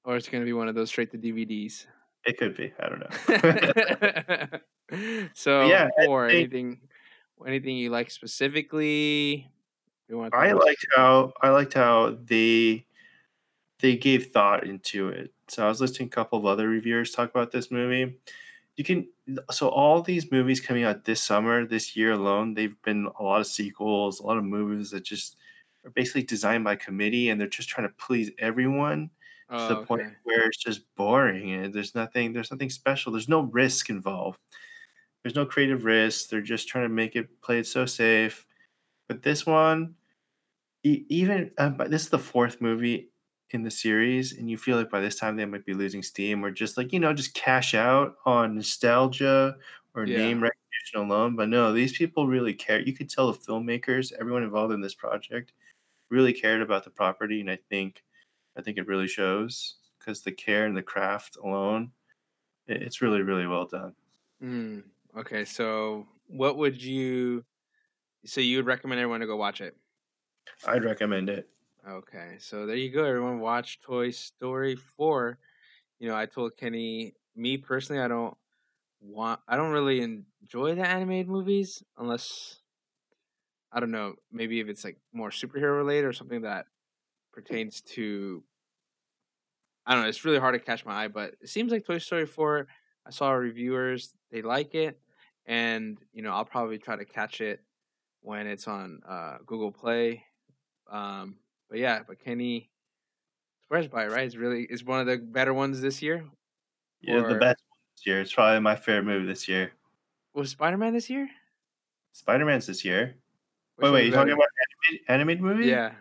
Or 0.04 0.16
it's 0.16 0.30
going 0.30 0.42
to 0.42 0.46
be 0.46 0.54
one 0.54 0.70
of 0.70 0.76
those 0.76 0.88
straight 0.88 1.12
to 1.12 1.18
DVDs. 1.18 1.86
It 2.28 2.38
could 2.38 2.58
be. 2.58 2.74
I 2.78 2.90
don't 2.90 3.00
know. 4.92 5.30
so 5.34 5.66
yeah, 5.66 5.88
or 6.08 6.30
think- 6.30 6.40
anything 6.54 6.82
anything 7.46 7.78
you 7.78 7.90
like 7.90 8.12
specifically 8.12 9.50
you 10.10 10.18
want 10.18 10.34
I 10.34 10.52
liked 10.52 10.86
how 10.96 11.32
I 11.42 11.50
liked 11.50 11.74
how 11.74 12.18
they 12.22 12.86
they 13.80 13.96
gave 13.96 14.28
thought 14.28 14.66
into 14.68 15.08
it. 15.08 15.32
So 15.48 15.64
I 15.64 15.70
was 15.70 15.80
listening 15.80 16.10
to 16.10 16.14
a 16.14 16.16
couple 16.16 16.38
of 16.40 16.46
other 16.46 16.68
reviewers 16.68 17.12
talk 17.12 17.30
about 17.30 17.52
this 17.52 17.72
movie. 17.72 18.18
You 18.76 18.84
can 18.84 19.08
so 19.50 19.70
all 19.70 20.02
these 20.02 20.30
movies 20.30 20.60
coming 20.60 20.84
out 20.84 21.06
this 21.06 21.24
summer, 21.24 21.66
this 21.66 21.96
year 21.96 22.12
alone, 22.12 22.56
they've 22.56 22.80
been 22.82 23.08
a 23.20 23.24
lot 23.24 23.40
of 23.40 23.48
sequels, 23.48 24.20
a 24.20 24.26
lot 24.26 24.38
of 24.38 24.44
movies 24.44 24.92
that 24.92 25.06
just 25.06 25.38
are 25.86 25.92
basically 25.92 26.24
designed 26.24 26.66
by 26.66 26.76
committee 26.76 27.30
and 27.30 27.40
they're 27.40 27.48
just 27.48 27.70
trying 27.70 27.88
to 27.88 27.94
please 27.98 28.32
everyone 28.38 29.12
to 29.58 29.68
oh, 29.74 29.76
the 29.76 29.86
point 29.88 30.04
where 30.24 30.46
it's 30.48 30.58
just 30.64 30.84
boring 30.96 31.52
and 31.52 31.74
there's 31.74 31.96
nothing 31.96 32.34
there's 32.34 32.52
nothing 32.52 32.70
special. 32.70 33.12
There's 33.12 33.30
no 33.30 33.42
risk 33.42 33.90
involved. 33.90 34.40
There's 35.24 35.36
no 35.36 35.46
creative 35.46 35.86
risk. 35.86 36.30
They're 36.30 36.42
just 36.42 36.68
trying 36.68 36.86
to 36.86 36.90
make 36.90 37.16
it 37.16 37.42
play 37.42 37.60
it 37.60 37.68
so 37.68 37.86
safe. 37.86 38.46
But 39.10 39.24
this 39.24 39.46
one, 39.46 39.96
even 40.84 41.52
uh, 41.58 41.70
but 41.70 41.92
this 41.92 42.04
is 42.04 42.10
the 42.10 42.20
fourth 42.20 42.62
movie 42.62 43.12
in 43.52 43.64
the 43.64 43.72
series, 43.72 44.34
and 44.38 44.50
you 44.50 44.58
feel 44.58 44.78
like 44.78 44.90
by 44.90 45.02
this 45.02 45.16
time 45.18 45.36
they 45.36 45.46
might 45.46 45.66
be 45.66 45.74
losing 45.74 46.04
steam, 46.04 46.44
or 46.44 46.52
just 46.52 46.78
like 46.78 46.94
you 46.94 47.00
know, 47.00 47.14
just 47.14 47.34
cash 47.34 47.74
out 47.74 48.18
on 48.26 48.56
nostalgia 48.56 49.58
or 49.96 50.06
Yeah. 50.06 50.08
name 50.08 50.42
recognition 50.42 51.00
alone. 51.00 51.36
But 51.36 51.50
no, 51.50 51.74
these 51.74 51.98
people 51.98 52.28
really 52.28 52.54
care. 52.54 52.80
You 52.82 52.94
could 52.94 53.10
tell 53.10 53.32
the 53.32 53.40
filmmakers, 53.40 54.14
everyone 54.20 54.44
involved 54.44 54.74
in 54.74 54.82
this 54.82 54.96
project, 54.96 55.54
really 56.10 56.34
cared 56.34 56.62
about 56.62 56.84
the 56.86 56.92
property, 56.92 57.42
and 57.42 57.52
I 57.52 57.60
think, 57.70 58.04
I 58.58 58.62
think 58.62 58.78
it 58.78 58.88
really 58.88 59.08
shows 59.08 59.78
because 60.00 60.24
the 60.24 60.34
care 60.34 60.66
and 60.66 60.76
the 60.76 60.84
craft 60.84 61.38
alone, 61.38 61.94
it- 62.68 62.84
it's 62.84 63.02
really 63.02 63.22
really 63.24 63.48
well 63.48 63.66
done. 63.68 63.96
Mm, 64.42 64.90
okay, 65.16 65.46
so 65.46 66.08
what 66.28 66.58
would 66.58 66.82
you? 66.82 67.46
So 68.26 68.42
you 68.42 68.58
would 68.58 68.66
recommend 68.68 69.02
everyone 69.02 69.22
to 69.22 69.28
go 69.28 69.38
watch 69.38 69.62
it? 69.62 69.78
I'd 70.66 70.84
recommend 70.84 71.30
it. 71.30 71.50
Okay, 71.88 72.38
so 72.40 72.66
there 72.66 72.76
you 72.76 72.92
go. 72.92 73.06
Everyone 73.06 73.40
watch 73.40 73.80
Toy 73.80 74.12
Story 74.12 74.76
4. 74.76 75.40
You 76.00 76.10
know, 76.10 76.16
I 76.16 76.26
told 76.26 76.58
Kenny, 76.58 77.16
me 77.36 77.58
personally, 77.58 78.02
I 78.02 78.08
don't 78.08 78.38
want, 79.02 79.42
I 79.48 79.58
don't 79.58 79.72
really 79.74 80.02
enjoy 80.02 80.76
the 80.76 80.88
animated 80.88 81.30
movies 81.30 81.84
unless, 81.98 82.62
I 83.72 83.80
don't 83.80 83.92
know, 83.92 84.16
maybe 84.32 84.60
if 84.60 84.68
it's 84.68 84.84
like 84.84 85.00
more 85.12 85.30
superhero 85.30 85.76
related 85.78 86.06
or 86.06 86.14
something 86.14 86.42
that 86.42 86.68
pertains 87.38 87.82
to, 87.82 88.44
I 89.86 89.94
don't 89.94 90.02
know, 90.02 90.10
it's 90.10 90.26
really 90.26 90.40
hard 90.40 90.56
to 90.56 90.60
catch 90.60 90.84
my 90.86 91.04
eye, 91.04 91.08
but 91.08 91.36
it 91.40 91.50
seems 91.50 91.72
like 91.72 91.86
Toy 91.86 92.00
Story 92.00 92.26
4, 92.26 92.68
I 93.06 93.12
saw 93.12 93.32
reviewers, 93.32 94.16
they 94.32 94.42
like 94.42 94.74
it, 94.74 95.00
and, 95.46 96.00
you 96.14 96.24
know, 96.24 96.32
I'll 96.32 96.46
probably 96.46 96.80
try 96.80 96.96
to 96.96 97.06
catch 97.06 97.40
it 97.40 97.64
when 98.22 98.48
it's 98.48 98.68
on 98.68 99.02
uh, 99.08 99.38
Google 99.46 99.72
Play. 99.72 100.26
Um, 100.90 101.38
but 101.70 101.78
yeah, 101.78 102.02
but 102.08 102.20
Kenny 102.20 102.72
surprised 103.66 103.92
by 103.92 104.06
it, 104.06 104.12
right? 104.12 104.26
It's 104.26 104.36
really 104.36 104.64
it's 104.64 104.84
one 104.84 105.00
of 105.00 105.06
the 105.06 105.18
better 105.18 105.54
ones 105.54 105.80
this 105.80 106.02
year. 106.02 106.26
Yeah, 107.02 107.22
the 107.22 107.36
best 107.36 107.62
one 107.70 107.80
this 107.96 108.06
year. 108.08 108.22
It's 108.22 108.34
probably 108.34 108.62
my 108.62 108.76
favorite 108.76 109.04
movie 109.04 109.28
this 109.28 109.48
year. 109.48 109.74
Was 110.34 110.50
Spider 110.50 110.78
Man 110.78 110.94
this 110.94 111.10
year? 111.10 111.30
Spider 112.14 112.46
Man's 112.46 112.66
this 112.66 112.84
year. 112.84 113.18
Which 113.76 113.86
Wait, 113.86 113.92
wait, 113.92 114.06
you 114.08 114.12
talking 114.12 114.34
about 114.34 114.48
animated, 114.90 115.06
animated 115.08 115.44
movie? 115.44 115.68
Yeah. 115.68 115.94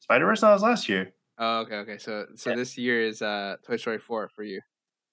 Spider 0.00 0.26
Verse 0.26 0.42
was 0.42 0.62
last 0.62 0.88
year. 0.88 1.12
Oh, 1.38 1.60
okay, 1.60 1.76
okay. 1.76 1.98
So 1.98 2.26
so 2.34 2.50
Yeah. 2.50 2.56
this 2.56 2.76
year 2.76 3.00
is 3.02 3.22
uh 3.22 3.56
Toy 3.64 3.76
Story 3.76 3.98
four 3.98 4.28
for 4.28 4.42
you. 4.42 4.60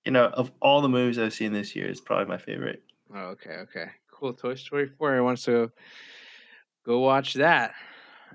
You 0.06 0.12
know, 0.12 0.26
of 0.28 0.52
all 0.62 0.82
the 0.82 0.90
movies 0.90 1.20
I've 1.20 1.34
seen 1.34 1.54
this 1.54 1.76
year, 1.76 1.88
it's 1.88 2.02
probably 2.02 2.26
my 2.26 2.38
favorite. 2.38 2.84
Oh, 3.14 3.36
okay, 3.36 3.52
okay. 3.68 3.86
Cool. 4.12 4.34
Toy 4.34 4.56
Story 4.56 4.88
four. 4.88 5.16
I 5.16 5.22
want 5.22 5.40
to 5.44 5.72
go 6.86 7.00
watch 7.00 7.36
that. 7.36 7.74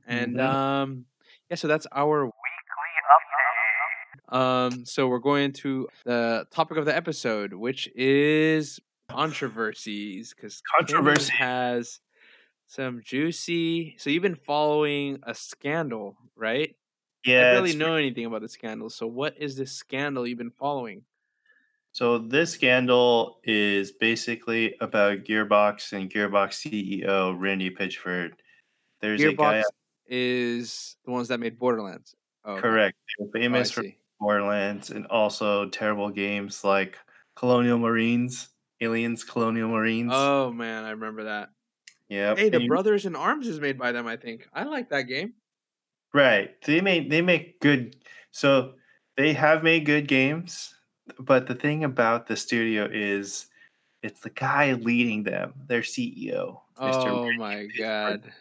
And 0.06 0.36
Mhm. 0.36 0.40
um 0.40 1.06
yeah, 1.50 1.56
so 1.56 1.68
that's 1.68 1.86
our 1.92 2.24
weekly 2.24 2.92
update. 3.16 4.36
Um 4.36 4.84
so 4.86 5.08
we're 5.08 5.18
going 5.18 5.52
to 5.54 5.88
the 6.04 6.46
topic 6.50 6.78
of 6.78 6.84
the 6.84 6.94
episode, 6.96 7.52
which 7.52 7.88
is 7.94 8.80
controversies 9.08 10.32
because 10.34 10.62
Controversy. 10.78 11.32
has 11.32 12.00
some 12.72 13.02
juicy 13.04 13.94
so 13.98 14.08
you've 14.08 14.22
been 14.22 14.35
following 14.35 15.18
a 15.24 15.35
scandal 15.35 16.16
right 16.37 16.70
i 17.26 17.30
Yeah. 17.30 17.52
don't 17.52 17.62
really 17.64 17.76
know 17.76 17.96
anything 17.96 18.24
about 18.24 18.40
the 18.40 18.48
scandal 18.48 18.88
so 18.88 19.06
what 19.06 19.35
is 19.38 19.56
this 19.56 19.72
scandal 19.72 20.26
you've 20.26 20.38
been 20.38 20.50
following 20.58 21.02
So 21.92 22.16
this 22.16 22.52
scandal 22.52 23.40
is 23.44 23.92
basically 23.92 24.74
about 24.80 25.24
Gearbox 25.28 25.92
and 25.92 26.08
Gearbox 26.11 26.50
CEO 26.64 27.37
Randy 27.38 27.68
Pitchford. 27.68 28.32
There's 29.02 29.20
a 29.22 29.35
guy 29.35 29.61
gearbox 29.61 29.64
is 30.08 30.96
the 31.04 31.11
ones 31.11 31.28
that 31.28 31.38
made 31.40 31.58
borderlands 31.58 32.16
oh 32.46 32.52
okay. 32.52 32.62
correct. 32.62 32.96
They're 33.18 33.28
Oh, 33.28 33.30
famous 33.32 33.70
for. 33.70 33.85
Borderlands 34.18 34.88
and 34.90 35.04
also 35.08 35.68
terrible 35.68 36.08
games 36.08 36.64
like 36.64 36.96
Colonial 37.37 37.76
Marines, 37.78 38.48
Aliens 38.80 39.24
Colonial 39.24 39.68
Marines. 39.68 40.12
oh 40.14 40.50
man 40.50 40.85
i 40.85 40.90
remember 40.90 41.24
that 41.24 41.50
yeah. 42.12 42.35
hey 42.37 42.48
the 42.48 42.66
brothers 42.66 43.07
in 43.07 43.16
arms 43.16 43.48
is 43.48 43.61
made 43.61 43.79
by 43.79 43.90
them 43.92 44.07
i 44.07 44.16
think 44.16 44.48
i 44.53 44.62
like 44.62 44.88
that 44.90 45.03
game 45.03 45.33
Right. 46.12 46.61
They 46.62 46.81
make 46.81 47.09
they 47.11 47.22
make 47.22 47.61
good 47.61 47.96
so 48.31 48.75
they 49.16 49.33
have 49.35 49.62
made 49.62 49.85
good 49.87 50.09
games, 50.09 50.75
but 51.18 51.46
the 51.46 51.55
thing 51.55 51.85
about 51.85 52.27
the 52.27 52.37
studio 52.37 52.88
is 52.90 53.46
it's 54.03 54.20
the 54.20 54.31
guy 54.31 54.72
leading 54.72 55.22
them, 55.22 55.53
their 55.66 55.83
CEO, 55.83 56.61
Mr. 56.81 57.07
oh 57.07 57.22
Randy 57.25 57.38
my 57.38 57.55
Pitchford, 57.55 57.79
god 57.79 58.33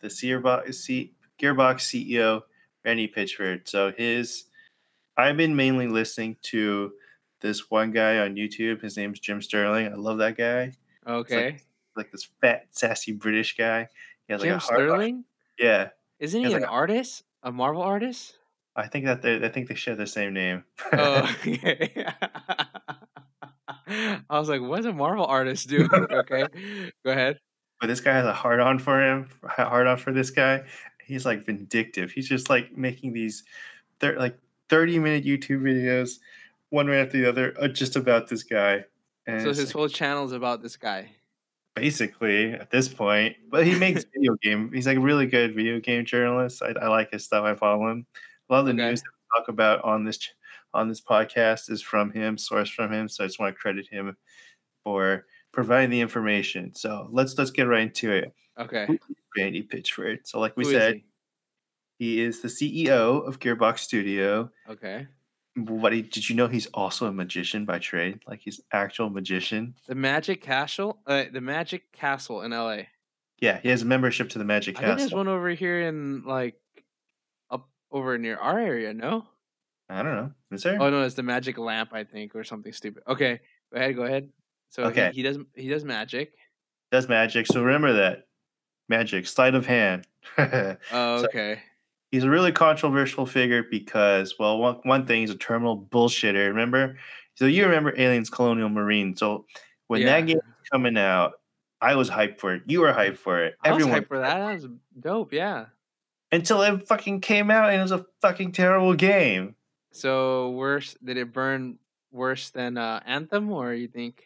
The 0.00 0.08
Gearbox, 0.08 0.74
C, 0.74 1.14
Gearbox 1.40 2.08
CEO, 2.08 2.42
Randy 2.84 3.08
Pitchford. 3.08 3.68
So 3.68 3.92
his 3.96 4.44
I've 5.16 5.36
been 5.36 5.56
mainly 5.56 5.88
listening 5.88 6.36
to 6.42 6.92
this 7.40 7.70
one 7.70 7.90
guy 7.90 8.18
on 8.18 8.36
YouTube. 8.36 8.80
His 8.80 8.96
name's 8.96 9.18
Jim 9.18 9.42
Sterling. 9.42 9.88
I 9.88 9.94
love 9.94 10.18
that 10.18 10.36
guy. 10.36 10.72
okay 11.06 11.58
Like 11.96 12.10
this 12.10 12.28
fat, 12.40 12.66
sassy 12.70 13.12
British 13.12 13.56
guy. 13.56 13.88
He 14.26 14.32
has 14.32 14.40
like 14.40 14.48
jim 14.48 14.56
a 14.56 14.60
hard 14.60 14.80
on- 14.80 14.86
sterling 14.88 15.24
Yeah. 15.58 15.88
isn't 16.18 16.40
He 16.40 16.46
he 16.48 16.54
an 16.54 16.62
like 16.62 16.70
artist 16.70 17.24
a 17.42 17.50
marvel 17.52 17.82
artist 17.82 18.36
I 18.76 18.86
think 18.86 19.04
that 19.04 19.20
they 19.20 19.44
I 19.44 19.48
think 19.50 19.68
they 19.68 19.74
share 19.74 19.96
the 19.96 20.06
same 20.06 20.32
name. 20.32 20.64
Oh, 20.92 21.36
okay. 21.46 22.06
I 23.88 24.38
was 24.38 24.48
like, 24.48 24.60
what's 24.62 24.86
a 24.86 24.92
Marvel 24.92 25.26
artist 25.26 25.68
do?" 25.68 25.88
okay, 26.10 26.46
go 27.04 27.10
ahead. 27.12 27.38
but 27.80 27.88
this 27.88 28.00
guy 28.00 28.12
has 28.12 28.24
a 28.26 28.32
hard 28.32 28.60
on 28.60 28.78
for 28.78 29.00
him, 29.02 29.28
hard 29.44 29.86
on 29.86 29.96
for 29.98 30.12
this 30.12 30.30
guy. 30.30 30.62
He's 31.04 31.26
like 31.26 31.44
vindictive. 31.44 32.12
He's 32.12 32.28
just 32.28 32.48
like 32.48 32.76
making 32.76 33.12
these, 33.12 33.44
they're 33.98 34.18
like 34.18 34.38
thirty 34.68 34.98
minute 34.98 35.24
YouTube 35.24 35.62
videos, 35.62 36.18
one 36.70 36.86
right 36.86 36.98
after 37.04 37.18
the 37.18 37.28
other, 37.28 37.54
uh, 37.60 37.68
just 37.68 37.96
about 37.96 38.28
this 38.28 38.42
guy. 38.42 38.84
And 39.26 39.42
So 39.42 39.48
his 39.48 39.58
like, 39.66 39.72
whole 39.72 39.88
channel 39.88 40.24
is 40.24 40.32
about 40.32 40.62
this 40.62 40.76
guy. 40.76 41.10
Basically 41.74 42.52
at 42.52 42.70
this 42.70 42.88
point, 42.88 43.36
but 43.50 43.66
he 43.66 43.74
makes 43.78 44.04
video 44.14 44.34
game. 44.42 44.70
He's 44.72 44.86
like 44.86 44.96
a 44.98 45.00
really 45.00 45.26
good 45.26 45.54
video 45.54 45.80
game 45.80 46.04
journalist. 46.04 46.62
I, 46.62 46.72
I 46.80 46.88
like 46.88 47.10
his 47.10 47.24
stuff. 47.24 47.44
I 47.44 47.54
follow 47.54 47.88
him. 47.90 48.06
A 48.48 48.52
lot 48.52 48.60
of 48.60 48.66
the 48.66 48.72
Okay. 48.72 48.88
news 48.90 49.00
that 49.00 49.08
we 49.10 49.40
talk 49.40 49.48
about 49.48 49.82
on 49.84 50.04
this 50.04 50.18
on 50.74 50.88
this 50.88 51.00
podcast 51.00 51.70
is 51.70 51.82
from 51.82 52.10
him, 52.12 52.36
sourced 52.36 52.72
from 52.72 52.92
him. 52.92 53.08
So 53.08 53.24
I 53.24 53.26
just 53.26 53.38
want 53.38 53.54
to 53.54 53.60
credit 53.60 53.86
him 53.86 54.16
for 54.84 55.26
providing 55.52 55.90
the 55.90 56.00
information. 56.00 56.74
So 56.74 57.08
let's 57.12 57.36
let's 57.38 57.50
get 57.50 57.64
right 57.68 57.82
into 57.82 58.10
it. 58.10 58.34
Okay. 58.58 58.86
Randy 59.36 59.62
Pitchford. 59.62 60.20
So, 60.26 60.38
like 60.40 60.56
we 60.56 60.64
Who 60.64 60.72
said, 60.72 60.94
he? 61.98 62.16
he? 62.16 62.20
is 62.20 62.40
the 62.40 62.48
CEO 62.48 63.26
of 63.26 63.38
Gearbox 63.38 63.78
Studio. 63.78 64.50
Okay. 64.68 65.06
What 65.54 65.92
he, 65.92 66.00
did 66.02 66.28
you 66.28 66.34
know? 66.36 66.46
He's 66.48 66.66
also 66.68 67.06
a 67.06 67.12
magician 67.12 67.64
by 67.66 67.78
trade. 67.78 68.20
Like 68.26 68.40
he's 68.40 68.60
actual 68.72 69.10
magician. 69.10 69.74
The 69.86 69.94
Magic 69.94 70.40
Castle. 70.42 70.98
Uh, 71.06 71.24
the 71.30 71.40
Magic 71.42 71.92
Castle 71.92 72.40
in 72.42 72.52
L.A. 72.52 72.88
Yeah, 73.38 73.58
he 73.60 73.68
has 73.68 73.82
a 73.82 73.86
membership 73.86 74.30
to 74.30 74.38
the 74.38 74.44
Magic 74.44 74.78
I 74.78 74.86
think 74.86 74.98
there's 74.98 75.12
one 75.12 75.28
over 75.28 75.50
here 75.50 75.82
in 75.82 76.24
like 76.24 76.54
up 77.50 77.68
over 77.90 78.16
near 78.16 78.36
our 78.36 78.58
area. 78.58 78.94
No. 78.94 79.26
I 79.90 80.02
don't 80.02 80.14
know. 80.14 80.32
Is 80.52 80.62
there? 80.62 80.80
Oh 80.80 80.88
no, 80.88 81.02
it's 81.02 81.16
the 81.16 81.22
Magic 81.22 81.58
Lamp, 81.58 81.90
I 81.92 82.04
think, 82.04 82.34
or 82.34 82.44
something 82.44 82.72
stupid. 82.72 83.02
Okay, 83.06 83.40
go 83.72 83.78
ahead. 83.78 83.96
Go 83.96 84.02
ahead. 84.04 84.28
So 84.70 84.84
he- 84.84 84.88
Okay. 84.90 85.10
he, 85.12 85.22
does 85.22 85.38
he 85.54 85.68
does 85.68 85.84
magic. 85.84 86.32
Does 86.90 87.08
magic. 87.08 87.46
So 87.46 87.62
remember 87.62 87.92
that 87.94 88.26
magic 88.88 89.26
sleight 89.26 89.54
of 89.54 89.66
hand. 89.66 90.06
Oh, 90.38 90.76
So- 91.20 91.24
okay. 91.26 91.60
He's 92.12 92.22
a 92.24 92.30
really 92.30 92.52
controversial 92.52 93.26
figure 93.26 93.64
because, 93.68 94.34
well, 94.38 94.58
one, 94.58 94.76
one 94.84 95.06
thing, 95.06 95.22
he's 95.22 95.30
a 95.30 95.34
terminal 95.36 95.76
bullshitter. 95.90 96.46
Remember? 96.48 96.96
So 97.34 97.46
you 97.46 97.64
remember 97.64 97.92
Aliens 97.98 98.30
Colonial 98.30 98.68
Marine. 98.68 99.16
So 99.16 99.46
when 99.88 100.02
Yeah. 100.02 100.20
that 100.20 100.26
game 100.26 100.36
was 100.36 100.68
coming 100.70 100.96
out, 100.96 101.32
I 101.80 101.96
was 101.96 102.08
hyped 102.10 102.38
for 102.38 102.54
it. 102.54 102.62
You 102.66 102.82
were 102.82 102.92
hyped 102.92 103.16
for 103.18 103.42
it. 103.42 103.56
I 103.64 103.72
was 103.72 103.82
Everyone 103.82 104.02
hyped 104.02 104.08
for 104.08 104.18
that. 104.20 104.38
That 104.38 104.54
was 104.54 104.68
dope. 105.00 105.32
Yeah. 105.32 105.66
until 106.30 106.62
it 106.62 106.86
fucking 106.86 107.20
came 107.20 107.50
out 107.50 107.70
and 107.70 107.78
it 107.78 107.82
was 107.82 107.92
a 107.92 108.06
fucking 108.22 108.52
terrible 108.52 108.94
game. 108.94 109.54
So 109.90 110.50
worse? 110.52 110.96
Did 111.04 111.16
it 111.18 111.32
burn 111.32 111.78
worse 112.10 112.48
than 112.50 112.78
uh, 112.78 113.00
Anthem, 113.04 113.50
or 113.52 113.74
you 113.74 113.88
think? 113.88 114.24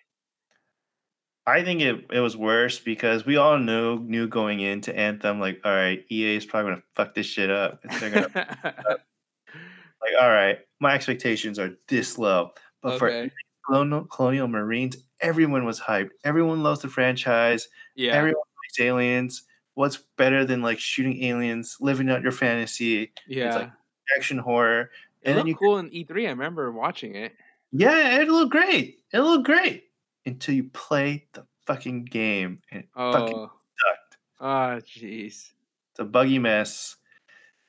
I 1.47 1.63
think 1.63 1.81
it, 1.81 2.07
it 2.13 2.19
was 2.19 2.37
worse 2.37 2.81
because 2.81 3.25
we 3.25 3.37
all 3.37 3.59
knew 3.59 4.01
knew 4.01 4.27
going 4.27 4.61
into 4.61 4.97
Anthem, 4.97 5.39
like, 5.39 5.61
all 5.65 5.73
right, 5.73 6.05
EA 6.11 6.37
is 6.37 6.45
probably 6.45 6.73
gonna 6.73 6.83
fuck 6.95 7.15
this 7.15 7.27
shit 7.27 7.51
up. 7.51 7.83
Gonna 7.83 8.31
like, 8.65 10.21
all 10.21 10.29
right, 10.29 10.59
my 10.81 10.95
expectations 10.95 11.59
are 11.59 11.77
this 11.89 12.19
low. 12.19 12.51
But 12.83 12.99
for. 12.99 13.31
Colonial, 13.67 14.05
Colonial 14.05 14.47
Marines, 14.47 14.97
everyone 15.21 15.65
was 15.65 15.81
hyped. 15.81 16.11
Everyone 16.23 16.63
loves 16.63 16.83
the 16.83 16.89
franchise. 16.89 17.67
Yeah. 17.97 18.13
Everyone 18.13 18.37
likes 18.37 18.79
aliens. 18.81 19.43
What's 19.75 19.97
better 20.17 20.45
than 20.45 20.63
like 20.63 20.79
shooting 20.79 21.21
aliens, 21.25 21.77
living 21.81 22.09
out 22.09 22.23
your 22.23 22.31
fantasy, 22.31 23.13
yeah. 23.27 23.47
It's 23.47 23.57
like, 23.57 23.73
action 24.17 24.39
horror? 24.39 24.91
it 25.23 25.31
And 25.31 25.39
then 25.39 25.49
you 25.49 25.57
cool 25.57 25.79
in 25.79 25.91
E3. 25.91 26.27
I 26.27 26.31
remember 26.31 26.71
watching 26.71 27.17
it. 27.17 27.33
Yeah, 27.73 28.21
it 28.21 28.29
looked 28.29 28.53
great. 28.53 29.01
It 29.13 29.19
looked 29.19 29.45
great 29.45 29.87
until 30.27 30.55
you 30.55 30.65
play 30.65 31.27
the 31.33 31.47
fucking 31.67 32.05
game 32.05 32.61
and 32.71 32.83
it 32.83 32.89
fucking 32.95 33.35
Oh. 33.37 33.51
sucked. 33.79 34.17
Oh, 34.41 34.81
jeez. 34.87 35.51
It's 35.91 35.99
a 36.01 36.05
buggy 36.05 36.39
mess. 36.39 36.97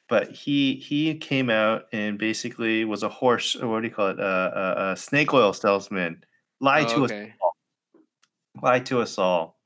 but 0.10 0.32
he 0.32 0.76
he 0.76 1.16
came 1.16 1.50
out 1.50 1.84
and 1.92 2.18
basically 2.18 2.86
was 2.86 3.04
a 3.04 3.10
horse 3.10 3.56
or 3.58 3.68
what 3.68 3.82
do 3.82 3.88
you 3.90 3.94
call 3.94 4.08
it? 4.10 4.20
Uh, 4.20 4.52
a, 4.56 4.92
a 4.92 4.98
snake 4.98 5.34
oil 5.34 5.52
salesman. 5.54 6.24
Lied 6.62 6.88
Oh, 6.92 6.96
to 6.96 7.06
us 7.06 7.12
okay. 7.12 7.34
lied 8.62 8.86
to 8.88 9.02
us 9.02 9.18
all. 9.18 9.60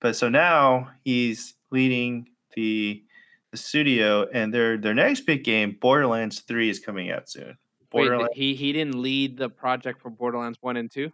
But 0.00 0.16
so 0.16 0.28
now 0.28 0.90
he's 1.04 1.54
leading 1.70 2.28
the 2.54 3.04
the 3.50 3.56
studio, 3.56 4.26
and 4.32 4.52
their 4.52 4.76
their 4.78 4.94
next 4.94 5.22
big 5.22 5.42
game, 5.44 5.76
Borderlands 5.80 6.40
Three, 6.40 6.68
is 6.70 6.78
coming 6.80 7.10
out 7.10 7.28
soon. 7.30 7.56
Wait, 7.92 8.08
Borderlands. 8.08 8.32
he 8.34 8.54
he 8.54 8.72
didn't 8.72 9.00
lead 9.00 9.36
the 9.38 9.48
project 9.50 10.00
for 10.02 10.10
Borderlands 10.10 10.58
one 10.60 10.76
and 10.76 10.90
two. 10.90 11.10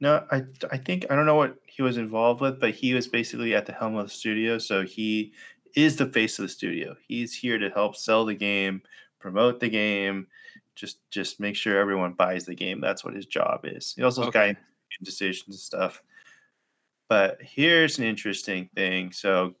No, 0.00 0.26
I 0.30 0.42
I 0.70 0.76
think 0.78 1.06
I 1.10 1.16
don't 1.16 1.26
know 1.26 1.36
what 1.36 1.58
he 1.66 1.82
was 1.82 1.96
involved 1.96 2.40
with, 2.40 2.60
but 2.60 2.74
he 2.74 2.92
was 2.94 3.08
basically 3.08 3.54
at 3.54 3.66
the 3.66 3.72
helm 3.72 3.96
of 3.96 4.06
the 4.06 4.10
studio, 4.12 4.58
so 4.58 4.82
he 4.84 5.32
is 5.74 5.96
the 5.96 6.06
face 6.06 6.38
of 6.38 6.44
the 6.44 6.48
studio. 6.50 6.96
He's 7.08 7.34
here 7.34 7.58
to 7.58 7.70
help 7.70 7.96
sell 7.96 8.24
the 8.26 8.34
game, 8.34 8.82
promote 9.18 9.60
the 9.60 9.68
game, 9.70 10.26
just 10.74 10.98
just 11.10 11.40
make 11.40 11.56
sure 11.56 11.78
everyone 11.78 12.12
buys 12.12 12.44
the 12.44 12.54
game. 12.54 12.80
That's 12.80 13.04
what 13.04 13.14
his 13.14 13.26
job 13.26 13.60
is. 13.64 13.94
He 13.94 14.02
also 14.02 14.24
Okay. 14.24 14.54
guides 14.54 14.58
decisions 15.02 15.48
and 15.56 15.58
stuff. 15.58 16.02
But 17.08 17.40
here's 17.40 17.98
an 17.98 18.04
interesting 18.04 18.68
thing. 18.74 19.12
So, 19.12 19.54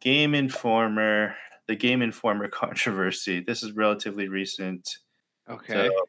Game 0.00 0.34
Informer, 0.34 1.36
the 1.66 1.76
Game 1.76 2.02
Informer 2.02 2.48
controversy. 2.50 3.40
This 3.40 3.62
is 3.62 3.72
relatively 3.72 4.28
recent. 4.28 4.98
Okay. 5.48 5.88
So, 5.88 6.06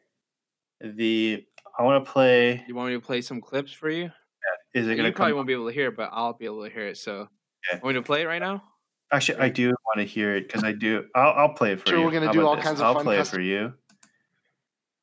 the 0.82 1.45
I 1.77 1.83
want 1.83 2.05
to 2.05 2.11
play. 2.11 2.63
you 2.67 2.75
want 2.75 2.89
me 2.89 2.95
to 2.95 3.01
play 3.05 3.21
some 3.21 3.41
clips 3.41 3.71
for 3.71 3.89
you? 3.89 4.03
Yeah. 4.03 4.81
Is 4.81 4.88
it 4.88 4.95
going 4.95 5.05
to 5.05 5.11
probably 5.15 5.31
come? 5.31 5.38
won't 5.38 5.47
be 5.47 5.53
able 5.53 5.67
to 5.67 5.73
hear 5.73 5.88
it, 5.88 5.97
but 5.97 6.09
I'll 6.11 6.33
be 6.33 6.45
able 6.45 6.63
to 6.63 6.69
hear 6.69 6.88
it. 6.88 6.97
So, 6.97 7.27
Okay. 7.73 7.81
want 7.83 7.95
me 7.95 8.01
to 8.01 8.01
play 8.01 8.21
it 8.21 8.25
right 8.25 8.39
now? 8.39 8.63
Actually, 9.11 9.39
I 9.39 9.49
do 9.49 9.67
want 9.67 9.97
to 9.97 10.03
hear 10.03 10.35
it 10.35 10.47
because 10.47 10.63
I 10.63 10.71
do. 10.71 11.05
I'll, 11.15 11.33
I'll 11.33 11.53
play 11.53 11.73
it 11.73 11.81
for 11.81 11.89
Sure, 11.89 11.99
you. 11.99 12.05
we're 12.05 12.11
gonna 12.11 12.31
do 12.31 12.45
all 12.45 12.55
this? 12.55 12.65
kinds 12.65 12.79
of 12.79 12.85
I'll 12.85 12.93
fun 12.95 13.03
play 13.03 13.19
it 13.19 13.27
for 13.27 13.39
you. 13.39 13.73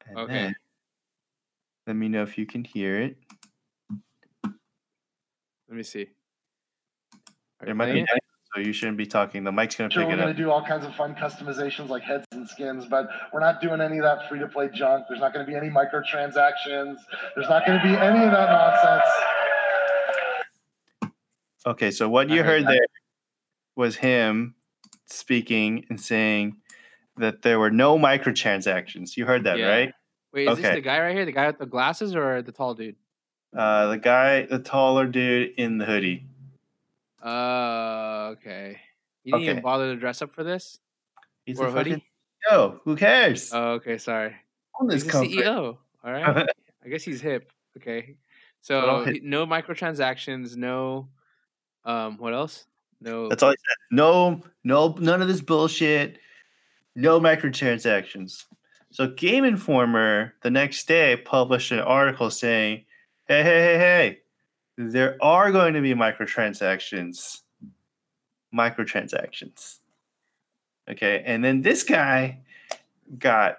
And 0.07 0.19
Okay. 0.19 0.33
then 0.33 0.55
let 1.87 1.97
me 1.97 2.09
know 2.09 2.23
if 2.23 2.37
you 2.37 2.45
can 2.45 2.65
hear 2.65 3.01
it. 3.01 3.17
Let 4.43 5.77
me 5.77 5.83
see. 5.83 6.09
Are 7.61 7.67
There 7.67 7.75
might 7.75 7.93
be, 7.93 8.01
it? 8.01 8.09
Echo, 8.55 8.63
so 8.63 8.67
you 8.67 8.73
shouldn't 8.73 8.97
be 8.99 9.07
talking. 9.07 9.45
The 9.45 9.53
mic's 9.53 9.77
gonna 9.77 9.91
Sure, 9.91 10.03
pick 10.03 10.09
we're 10.09 10.15
it 10.15 10.17
going 10.19 10.31
up. 10.31 10.37
to 10.37 10.43
do 10.43 10.51
all 10.51 10.65
kinds 10.65 10.85
of 10.85 10.95
fun 10.95 11.15
customizations 11.15 11.89
like 11.89 12.03
heads 12.03 12.25
and 12.33 12.49
skins, 12.49 12.87
but 12.87 13.09
we're 13.33 13.41
not 13.41 13.61
doing 13.61 13.81
any 13.81 13.99
of 13.99 14.05
that 14.05 14.29
free 14.29 14.39
to 14.39 14.49
play 14.49 14.69
junk. 14.73 15.07
There's 15.09 15.21
not 15.21 15.33
going 15.33 15.45
to 15.47 15.51
be 15.51 15.57
any 15.57 15.69
microtransactions. 15.69 16.97
There's 17.35 17.49
not 17.49 17.67
going 17.67 17.79
to 17.79 17.85
be 17.85 17.95
any 17.95 18.25
of 18.25 18.31
that 18.33 18.51
nonsense. 18.51 19.11
Okay, 21.67 21.91
so 21.91 22.09
what 22.09 22.31
I 22.31 22.35
you 22.35 22.43
heard 22.43 22.65
heard 22.65 22.73
there 22.75 22.87
was 23.77 23.97
him 23.97 24.55
speaking 25.07 25.85
and 25.91 26.01
saying 26.01 26.57
that 27.17 27.43
there 27.43 27.59
were 27.61 27.71
no 27.71 27.97
microtransactions. 27.99 29.17
You 29.17 29.27
heard 29.27 29.45
that, 29.45 29.59
Yeah. 29.59 29.69
right? 29.69 29.93
Wait, 30.33 30.49
is 30.49 30.59
this 30.59 30.75
the 30.75 30.81
guy 30.81 30.99
right 30.99 31.15
here? 31.15 31.25
The 31.25 31.33
guy 31.33 31.47
with 31.47 31.59
the 31.59 31.67
glasses 31.67 32.17
or 32.17 32.43
the 32.43 32.53
tall 32.53 32.75
dude? 32.75 32.97
Uh, 33.57 33.89
the 33.89 33.99
guy, 33.99 34.43
the 34.47 34.59
taller 34.59 35.07
dude 35.07 35.53
in 35.59 35.77
the 35.79 35.85
hoodie. 35.85 36.25
Uh, 37.23 37.27
okay. 38.33 38.79
You 39.25 39.33
didn't 39.33 39.49
even 39.49 39.63
bother 39.63 39.95
to 39.95 40.01
dress 40.01 40.23
up 40.23 40.35
for 40.35 40.45
this? 40.45 40.79
He's 41.47 41.59
or 41.61 41.67
a 41.67 41.69
a 41.69 41.73
hoodie? 41.73 41.91
fucking 41.91 42.05
CEO. 42.51 42.81
Who 42.85 42.97
cares? 42.97 43.51
Oh, 43.53 43.73
okay. 43.73 43.99
Sorry. 43.99 44.35
On 44.81 44.87
this 44.87 45.05
He's 45.05 45.13
the. 45.13 45.19
CEO. 45.19 45.77
All 46.05 46.13
right. 46.13 46.49
I 46.85 46.89
guess 46.89 47.03
he's 47.03 47.21
hip. 47.21 47.53
Okay. 47.77 48.17
So 48.61 49.05
no 49.23 49.47
microtransactions. 49.47 50.57
No. 50.57 51.09
Um. 51.85 52.19
What 52.19 52.35
else? 52.35 52.67
No. 53.01 53.29
That's 53.29 53.43
all 53.43 53.51
he 53.51 53.57
said. 53.57 53.77
No, 53.91 54.41
no, 54.63 54.95
none 55.01 55.21
of 55.21 55.29
this 55.29 55.41
bullshit. 55.41 56.19
No 56.95 57.21
microtransactions. 57.21 58.45
So 58.91 59.09
Game 59.09 59.45
Informer 59.45 60.35
the 60.43 60.51
next 60.51 60.87
day 60.87 61.17
published 61.17 61.73
an 61.73 61.81
article 61.81 62.31
saying, 62.31 62.85
"Hey, 63.27 63.43
hey, 63.43 63.61
hey, 63.63 63.79
hey, 63.79 64.19
there 64.77 65.17
are 65.21 65.51
going 65.51 65.75
to 65.75 65.81
be 65.81 65.95
microtransactions. 65.95 67.41
Microtransactions." 68.55 69.79
Okay, 70.91 71.23
and 71.25 71.45
then 71.45 71.63
this 71.63 71.83
guy 71.85 72.41
got. 73.19 73.59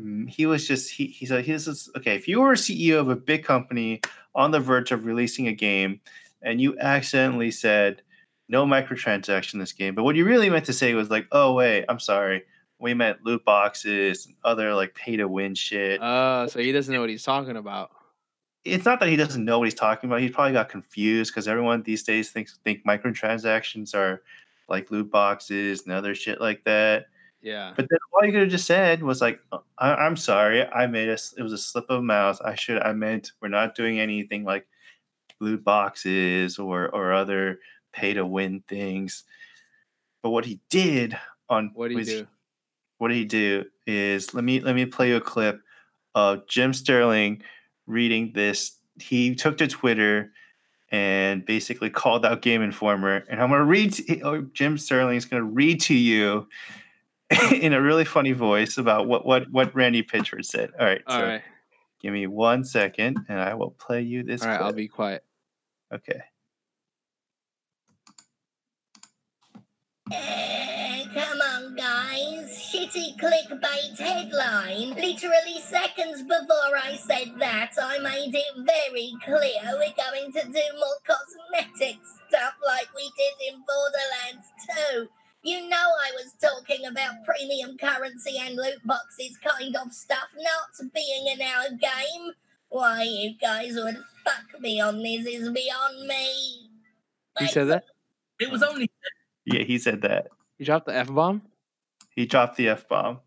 mm, 0.00 0.28
He 0.28 0.46
was 0.46 0.66
just 0.66 0.90
he 0.90 1.24
said 1.26 1.44
he's 1.44 1.64
just, 1.66 1.90
okay. 1.96 2.16
If 2.16 2.26
you 2.28 2.40
were 2.40 2.52
a 2.52 2.56
CEO 2.56 2.98
of 2.98 3.08
a 3.08 3.16
big 3.16 3.44
company 3.44 4.00
on 4.34 4.50
the 4.50 4.60
verge 4.60 4.92
of 4.92 5.04
releasing 5.06 5.48
a 5.48 5.52
game, 5.52 6.00
and 6.42 6.60
you 6.60 6.78
accidentally 6.78 7.50
said 7.50 8.02
no 8.48 8.64
microtransaction 8.66 9.54
in 9.54 9.60
this 9.60 9.72
game. 9.72 9.94
But 9.94 10.04
what 10.04 10.14
you 10.16 10.24
really 10.24 10.50
meant 10.50 10.66
to 10.66 10.72
say 10.72 10.94
was 10.94 11.10
like, 11.10 11.26
oh 11.32 11.54
wait, 11.54 11.84
I'm 11.88 11.98
sorry. 11.98 12.44
We 12.78 12.92
meant 12.94 13.24
loot 13.24 13.44
boxes 13.44 14.26
and 14.26 14.34
other 14.44 14.74
like 14.74 14.94
pay 14.94 15.16
to 15.16 15.26
win 15.26 15.54
shit. 15.54 15.98
Oh, 16.02 16.46
so 16.46 16.60
he 16.60 16.72
doesn't 16.72 16.92
know 16.92 17.00
what 17.00 17.08
he's 17.10 17.22
talking 17.24 17.56
about. 17.56 17.90
It's 18.66 18.84
not 18.84 19.00
that 19.00 19.08
he 19.08 19.16
doesn't 19.16 19.44
know 19.44 19.58
what 19.58 19.64
he's 19.66 19.74
talking 19.74 20.08
about. 20.08 20.20
He 20.20 20.28
probably 20.28 20.52
got 20.52 20.68
confused 20.68 21.32
because 21.32 21.48
everyone 21.48 21.82
these 21.82 22.02
days 22.02 22.30
thinks 22.30 22.58
think 22.64 22.84
microtransactions 22.84 23.94
are 23.94 24.22
like 24.68 24.90
loot 24.90 25.10
boxes 25.10 25.82
and 25.84 25.92
other 25.92 26.14
shit 26.14 26.40
like 26.40 26.64
that. 26.64 27.06
Yeah. 27.40 27.72
But 27.76 27.86
then 27.88 27.98
all 28.12 28.24
you 28.26 28.32
could 28.32 28.40
have 28.42 28.50
just 28.50 28.66
said 28.66 29.02
was 29.02 29.20
like, 29.20 29.40
"Uh, 29.52 29.58
I- 29.78 29.94
"I'm 29.94 30.16
sorry, 30.16 30.66
I 30.66 30.86
made 30.86 31.08
a 31.08 31.16
it 31.36 31.42
was 31.42 31.52
a 31.52 31.58
slip 31.58 31.86
of 31.88 32.02
mouth. 32.02 32.40
I 32.44 32.54
should 32.56 32.82
I 32.82 32.92
meant 32.92 33.32
we're 33.40 33.48
not 33.48 33.74
doing 33.76 34.00
anything 34.00 34.42
like 34.44 34.66
loot 35.40 35.62
boxes 35.62 36.58
or 36.58 36.88
or 36.88 37.12
other 37.12 37.60
pay 37.92 38.14
to 38.14 38.26
win 38.26 38.62
things." 38.68 39.24
But 40.22 40.30
what 40.30 40.44
he 40.44 40.60
did 40.70 41.16
on 41.48 41.70
What 41.74 41.90
you 41.92 41.98
was 41.98 42.08
do? 42.08 42.26
what 42.98 43.08
did 43.08 43.16
he 43.16 43.24
do 43.26 43.64
is 43.86 44.34
let 44.34 44.42
me 44.42 44.58
let 44.60 44.74
me 44.74 44.86
play 44.86 45.10
you 45.10 45.16
a 45.16 45.20
clip 45.20 45.60
of 46.16 46.48
Jim 46.48 46.72
Sterling 46.72 47.42
reading 47.86 48.32
this. 48.34 48.78
He 49.00 49.34
took 49.34 49.58
to 49.58 49.66
Twitter 49.68 50.32
and 50.90 51.44
basically 51.44 51.90
called 51.90 52.24
out 52.24 52.42
Game 52.42 52.62
Informer, 52.62 53.24
and 53.28 53.40
I'm 53.42 53.50
gonna 53.50 53.64
read. 53.64 53.92
To, 53.94 54.20
oh, 54.22 54.42
Jim 54.52 54.78
Sterling 54.78 55.16
is 55.16 55.24
gonna 55.24 55.42
read 55.42 55.80
to 55.82 55.94
you 55.94 56.48
in 57.52 57.72
a 57.72 57.80
really 57.80 58.04
funny 58.04 58.32
voice 58.32 58.78
about 58.78 59.06
what 59.06 59.26
what 59.26 59.50
what 59.50 59.74
Randy 59.74 60.02
Pitchford 60.02 60.44
said. 60.44 60.70
All 60.78 60.86
right, 60.86 61.02
All 61.06 61.18
so 61.18 61.26
right. 61.26 61.42
give 62.00 62.12
me 62.12 62.26
one 62.26 62.64
second, 62.64 63.18
and 63.28 63.40
I 63.40 63.54
will 63.54 63.70
play 63.72 64.02
you 64.02 64.22
this. 64.22 64.42
All 64.42 64.48
right. 64.48 64.60
I'll 64.60 64.72
be 64.72 64.88
quiet. 64.88 65.24
okay. 65.92 66.22
Come 72.96 73.14
on, 73.14 73.20
guys. 73.20 73.56
Shitty 73.56 73.98
clickbait 73.98 73.98
headline. 73.98 74.90
Literally 74.90 75.60
seconds 75.60 76.22
before 76.22 76.76
I 76.82 76.96
said 76.96 77.32
that, 77.38 77.72
I 77.80 77.98
made 77.98 78.34
it 78.34 78.66
very 78.66 79.12
clear 79.24 79.62
we're 79.74 79.94
going 79.96 80.32
to 80.32 80.42
do 80.52 80.62
more 80.78 80.98
cosmetic 81.06 81.98
stuff 82.28 82.54
like 82.66 82.88
we 82.96 83.10
did 83.16 83.54
in 83.54 83.62
Borderlands 83.66 84.46
2. 84.92 85.08
You 85.42 85.68
know 85.68 85.76
I 85.76 86.12
was 86.14 86.34
talking 86.40 86.86
about 86.86 87.24
premium 87.24 87.76
currency 87.78 88.38
and 88.40 88.56
loot 88.56 88.84
boxes 88.84 89.38
kind 89.44 89.76
of 89.76 89.92
stuff 89.92 90.28
not 90.36 90.92
being 90.94 91.28
in 91.28 91.42
our 91.42 91.70
game. 91.70 92.32
Why 92.68 93.02
you 93.04 93.34
guys 93.40 93.74
would 93.76 93.98
fuck 94.24 94.60
me 94.60 94.80
on 94.80 95.02
this 95.02 95.26
is 95.26 95.50
beyond 95.50 96.06
me. 96.08 96.70
He 97.38 97.46
said 97.46 97.68
that. 97.68 97.84
It 98.40 98.50
was 98.50 98.62
only 98.62 98.90
Yeah, 99.44 99.64
he 99.64 99.78
said 99.78 100.02
that. 100.02 100.28
He 100.58 100.64
dropped 100.64 100.86
the 100.86 100.96
f 100.96 101.08
bomb. 101.08 101.42
He 102.16 102.26
dropped 102.26 102.56
the 102.56 102.70
f 102.70 102.88
bomb. 102.88 103.20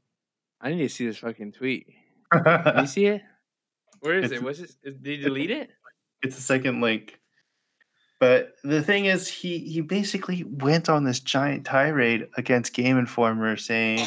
I 0.60 0.72
need 0.72 0.80
to 0.80 0.90
see 0.90 1.06
this 1.08 1.18
fucking 1.20 1.54
tweet. 1.54 1.88
Can 2.34 2.82
you 2.82 2.88
see 2.88 3.06
it? 3.06 3.22
Where 4.02 4.20
is 4.20 4.26
It's- 4.26 4.42
it? 4.42 4.44
Was 4.44 4.60
it? 4.60 4.72
Did 4.84 5.06
you 5.06 5.24
delete 5.24 5.52
it? 5.52 5.70
it's 6.22 6.38
a 6.38 6.42
second 6.42 6.82
link. 6.82 7.18
But 8.20 8.56
the 8.66 8.82
thing 8.84 9.06
is, 9.06 9.30
he 9.30 9.60
he 9.60 9.80
basically 9.80 10.44
went 10.44 10.90
on 10.90 11.06
this 11.06 11.22
giant 11.22 11.66
tirade 11.66 12.28
against 12.36 12.74
Game 12.74 12.98
Informer, 12.98 13.56
saying, 13.56 14.06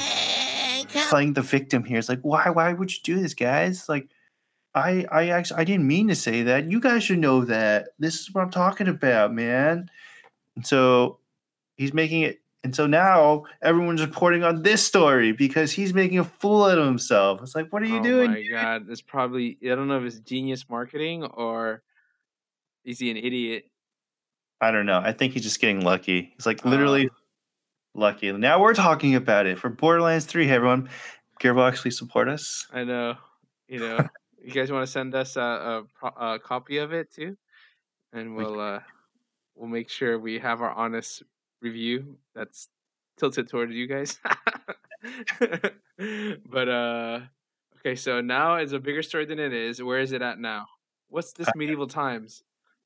playing 1.08 1.32
the 1.32 1.40
victim 1.40 1.84
here. 1.84 1.98
It's 1.98 2.10
like, 2.10 2.20
why 2.20 2.50
why 2.50 2.74
would 2.74 2.92
you 2.92 2.98
do 3.02 3.18
this, 3.22 3.32
guys? 3.32 3.88
Like, 3.88 4.08
I 4.74 5.06
I 5.10 5.28
actually 5.28 5.60
I 5.60 5.64
didn't 5.64 5.86
mean 5.86 6.08
to 6.08 6.14
say 6.14 6.42
that. 6.42 6.70
You 6.70 6.78
guys 6.80 7.04
should 7.04 7.20
know 7.20 7.46
that. 7.46 7.88
This 7.98 8.20
is 8.20 8.34
what 8.34 8.42
I'm 8.42 8.50
talking 8.50 8.88
about, 8.88 9.32
man. 9.32 9.88
And 10.56 10.66
so 10.66 11.18
he's 11.76 11.94
making 11.94 12.20
it. 12.22 12.41
And 12.64 12.74
so 12.76 12.86
now 12.86 13.44
everyone's 13.60 14.00
reporting 14.00 14.44
on 14.44 14.62
this 14.62 14.86
story 14.86 15.32
because 15.32 15.72
he's 15.72 15.92
making 15.92 16.20
a 16.20 16.24
fool 16.24 16.64
out 16.64 16.78
of 16.78 16.86
himself. 16.86 17.40
It's 17.42 17.56
like, 17.56 17.72
what 17.72 17.82
are 17.82 17.86
you 17.86 17.98
oh 17.98 18.02
doing? 18.02 18.30
Oh 18.30 18.34
my 18.34 18.46
god, 18.48 18.86
it's 18.88 19.02
probably 19.02 19.58
I 19.64 19.74
don't 19.74 19.88
know 19.88 19.98
if 19.98 20.04
it's 20.04 20.20
genius 20.20 20.66
marketing 20.68 21.24
or 21.24 21.82
is 22.84 23.00
he 23.00 23.10
an 23.10 23.16
idiot? 23.16 23.64
I 24.60 24.70
don't 24.70 24.86
know. 24.86 25.00
I 25.02 25.12
think 25.12 25.32
he's 25.32 25.42
just 25.42 25.60
getting 25.60 25.80
lucky. 25.80 26.32
He's 26.36 26.46
like 26.46 26.64
literally 26.64 27.10
lucky. 27.94 28.30
Now 28.30 28.60
we're 28.60 28.74
talking 28.74 29.16
about 29.16 29.46
it 29.46 29.58
for 29.58 29.68
Borderlands 29.68 30.24
3. 30.26 30.46
Hey, 30.46 30.54
everyone. 30.54 30.88
Gearbox, 31.42 31.78
please 31.78 31.98
support 31.98 32.28
us. 32.28 32.66
I 32.72 32.84
know. 32.84 33.16
You 33.66 33.80
know, 33.80 34.08
you 34.44 34.52
guys 34.52 34.70
want 34.70 34.86
to 34.86 34.92
send 34.92 35.16
us 35.16 35.34
a, 35.34 35.84
a, 36.02 36.06
a 36.06 36.38
copy 36.38 36.78
of 36.78 36.92
it 36.92 37.12
too, 37.12 37.36
and 38.12 38.36
We 38.36 38.44
we'll 38.44 38.60
uh, 38.60 38.80
we'll 39.56 39.68
make 39.68 39.88
sure 39.88 40.18
we 40.18 40.38
have 40.38 40.60
our 40.60 40.70
honest 40.70 41.24
review 41.62 42.16
that's 42.34 42.68
tilted 43.18 43.48
towards 43.48 43.72
you 43.72 43.86
guys. 43.86 44.18
but 46.50 46.68
uh, 46.68 47.20
okay. 47.78 47.94
So 47.94 48.20
now 48.20 48.56
it's 48.56 48.72
a 48.72 48.78
bigger 48.78 49.02
story 49.02 49.24
than 49.24 49.38
it 49.38 49.52
is. 49.52 49.82
Where 49.82 50.00
is 50.00 50.12
it 50.12 50.22
at 50.22 50.38
now? 50.38 50.66
What's 51.08 51.32
this 51.32 51.48
medieval 51.56 51.86
times? 51.86 52.42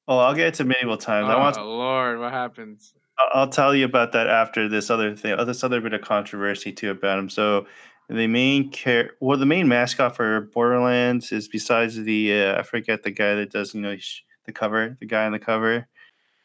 Oh, 0.09 0.19
I'll 0.19 0.35
get 0.35 0.55
to 0.55 0.65
medieval 0.65 0.97
times. 0.97 1.29
I 1.29 1.35
Oh 1.35 1.39
want. 1.39 1.55
To, 1.57 1.65
Lord, 1.65 2.19
what 2.21 2.33
happens? 2.33 2.95
I'll- 3.19 3.31
I'll 3.43 3.49
tell 3.49 3.75
you 3.75 3.85
about 3.87 4.13
that 4.13 4.27
after 4.29 4.69
this 4.69 4.91
other 4.91 5.17
thing. 5.17 5.33
uh, 5.33 5.45
This 5.45 5.65
other 5.65 5.81
bit 5.81 5.95
of 5.95 6.03
controversy 6.03 6.71
too 6.73 6.91
about 6.91 7.19
him. 7.19 7.29
So, 7.31 7.67
the 8.09 8.27
main 8.27 8.71
care, 8.71 9.13
well, 9.21 9.39
the 9.39 9.47
main 9.47 9.67
mascot 9.69 10.15
for 10.15 10.43
Borderlands 10.53 11.33
is 11.33 11.49
besides 11.49 11.97
the 11.97 12.41
uh, 12.43 12.61
I 12.61 12.63
forget 12.63 13.03
the 13.03 13.11
guy 13.11 13.35
that 13.37 13.51
does 13.51 13.75
you 13.75 13.81
know 13.81 13.97
the 14.45 14.53
cover, 14.53 14.97
the 15.01 15.07
guy 15.07 15.25
on 15.27 15.33
the 15.33 15.39
cover, 15.41 15.89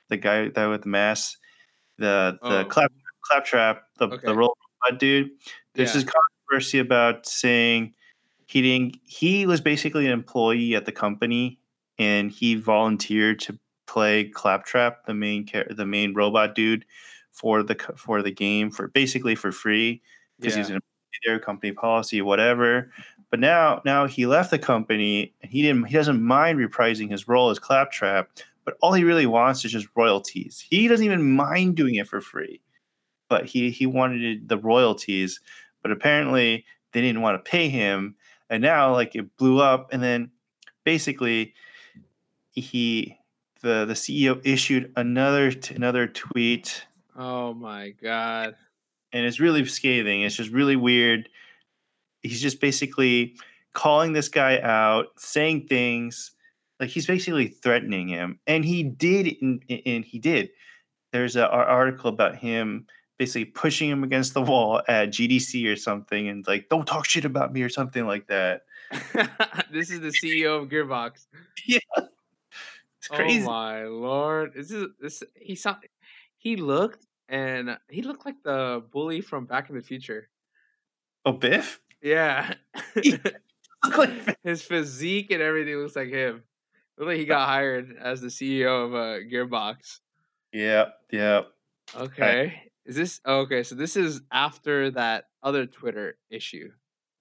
the 0.09 0.17
guy 0.17 0.47
that 0.49 0.65
with 0.67 0.83
the 0.83 0.89
mask, 0.89 1.37
the 2.01 2.37
the 2.41 2.59
Oh. 2.61 2.65
clap 2.65 2.91
claptrap, 3.21 3.83
the 3.97 4.07
Okay. 4.07 4.17
the 4.25 4.35
roll 4.35 4.57
Bud 4.89 4.97
dude. 4.99 5.31
There's 5.75 5.89
Yeah. 5.95 6.01
this 6.01 6.11
controversy 6.11 6.79
about 6.79 7.25
saying 7.25 7.93
he 8.47 8.61
didn't. 8.61 8.97
He 9.05 9.45
was 9.45 9.61
basically 9.61 10.05
an 10.05 10.11
employee 10.11 10.75
at 10.75 10.85
the 10.85 10.91
company, 10.91 11.59
and 11.97 12.31
he 12.31 12.55
volunteered 12.55 13.39
to 13.41 13.57
play 13.87 14.25
Claptrap, 14.25 15.05
the 15.05 15.13
main 15.13 15.45
char- 15.45 15.67
the 15.69 15.85
main 15.85 16.13
robot 16.13 16.55
dude, 16.55 16.85
for 17.31 17.63
the 17.63 17.75
for 17.95 18.21
the 18.21 18.31
game 18.31 18.71
for 18.71 18.87
basically 18.89 19.35
for 19.35 19.51
free 19.51 20.01
because 20.39 20.55
he's 20.55 20.69
Yeah. 20.69 20.75
an 20.75 20.81
their 21.25 21.39
company 21.39 21.71
policy, 21.71 22.21
whatever. 22.21 22.91
But 23.29 23.39
now 23.39 23.81
now 23.85 24.07
he 24.07 24.25
left 24.25 24.49
the 24.49 24.57
company 24.57 25.33
and 25.41 25.51
he 25.51 25.61
didn't 25.61 25.83
he 25.85 25.93
doesn't 25.93 26.21
mind 26.23 26.57
reprising 26.57 27.09
his 27.11 27.27
role 27.27 27.49
as 27.51 27.59
Claptrap, 27.59 28.29
but 28.71 28.77
all 28.81 28.93
he 28.93 29.03
really 29.03 29.25
wants 29.25 29.65
is 29.65 29.71
just 29.73 29.87
royalties. 29.95 30.65
He 30.69 30.87
doesn't 30.87 31.05
even 31.05 31.31
mind 31.35 31.75
doing 31.75 31.95
it 31.95 32.07
for 32.07 32.21
free. 32.21 32.61
But 33.29 33.45
he 33.45 33.69
he 33.69 33.85
wanted 33.85 34.47
the 34.49 34.57
royalties, 34.57 35.39
but 35.81 35.91
apparently 35.91 36.65
they 36.91 37.01
didn't 37.01 37.21
want 37.21 37.43
to 37.43 37.49
pay 37.49 37.69
him. 37.69 38.15
And 38.49 38.61
now 38.61 38.91
like 38.93 39.15
it 39.15 39.35
blew 39.37 39.61
up 39.61 39.89
and 39.93 40.01
then 40.03 40.31
basically 40.83 41.53
he 42.51 43.17
the 43.61 43.85
the 43.85 43.93
CEO 43.93 44.41
issued 44.45 44.91
another 44.95 45.51
t- 45.51 45.75
another 45.75 46.07
tweet 46.07 46.85
Oh 47.15 47.53
my 47.53 47.91
god. 47.91 48.55
and 49.13 49.25
it's 49.25 49.39
really 49.39 49.65
scathing. 49.65 50.21
It's 50.23 50.35
just 50.35 50.49
really 50.51 50.75
weird. 50.75 51.29
He's 52.23 52.41
just 52.41 52.59
basically 52.59 53.35
calling 53.73 54.13
this 54.13 54.27
guy 54.27 54.59
out, 54.59 55.07
saying 55.17 55.67
things 55.67 56.31
like 56.81 56.89
he's 56.89 57.05
basically 57.05 57.47
threatening 57.47 58.07
him, 58.09 58.39
and 58.47 58.65
he 58.65 58.83
did, 58.83 59.37
and, 59.41 59.63
and 59.85 60.03
he 60.03 60.19
did. 60.19 60.49
There's 61.13 61.35
an 61.35 61.43
article 61.43 62.09
about 62.09 62.35
him 62.35 62.87
basically 63.19 63.45
pushing 63.45 63.89
him 63.89 64.03
against 64.03 64.33
the 64.33 64.41
wall 64.41 64.81
at 64.87 65.09
GDC 65.09 65.71
or 65.71 65.75
something, 65.75 66.27
and 66.27 66.45
like, 66.47 66.67
"Don't 66.69 66.87
talk 66.87 67.07
shit 67.07 67.23
about 67.23 67.53
me" 67.53 67.61
or 67.61 67.69
something 67.69 68.05
like 68.05 68.27
that. 68.27 68.63
this 69.71 69.91
is 69.91 70.01
the 70.01 70.09
CEO 70.09 70.61
of 70.61 70.69
Gearbox. 70.69 71.27
Yeah, 71.67 71.77
It's 71.97 73.09
oh 73.11 73.15
crazy. 73.15 73.43
Oh 73.43 73.45
my 73.45 73.83
lord! 73.83 74.53
This 74.55 74.71
is 74.71 74.87
this. 74.99 75.23
He 75.35 75.55
saw. 75.55 75.75
He 76.37 76.55
looked 76.55 77.05
and 77.29 77.77
he 77.87 78.01
looked 78.01 78.25
like 78.25 78.41
the 78.43 78.83
bully 78.91 79.21
from 79.21 79.45
Back 79.45 79.69
in 79.69 79.75
the 79.75 79.81
Future. 79.81 80.27
Oh, 81.25 81.33
Biff. 81.33 81.79
Yeah. 82.01 82.55
His 84.43 84.61
physique 84.63 85.31
and 85.31 85.41
everything 85.41 85.75
looks 85.75 85.95
like 85.95 86.09
him. 86.09 86.43
Like 87.01 87.17
he 87.17 87.25
got 87.25 87.47
hired 87.47 87.97
as 87.99 88.21
the 88.21 88.27
CEO 88.27 88.85
of 88.85 88.93
uh, 88.93 89.27
Gearbox. 89.27 89.99
yeah, 90.53 90.89
yeah. 91.11 91.41
Okay. 91.95 92.71
Is 92.85 92.95
this 92.95 93.19
oh, 93.25 93.39
okay? 93.39 93.63
So 93.63 93.75
this 93.75 93.95
is 93.95 94.21
after 94.31 94.91
that 94.91 95.25
other 95.41 95.65
Twitter 95.65 96.17
issue. 96.29 96.71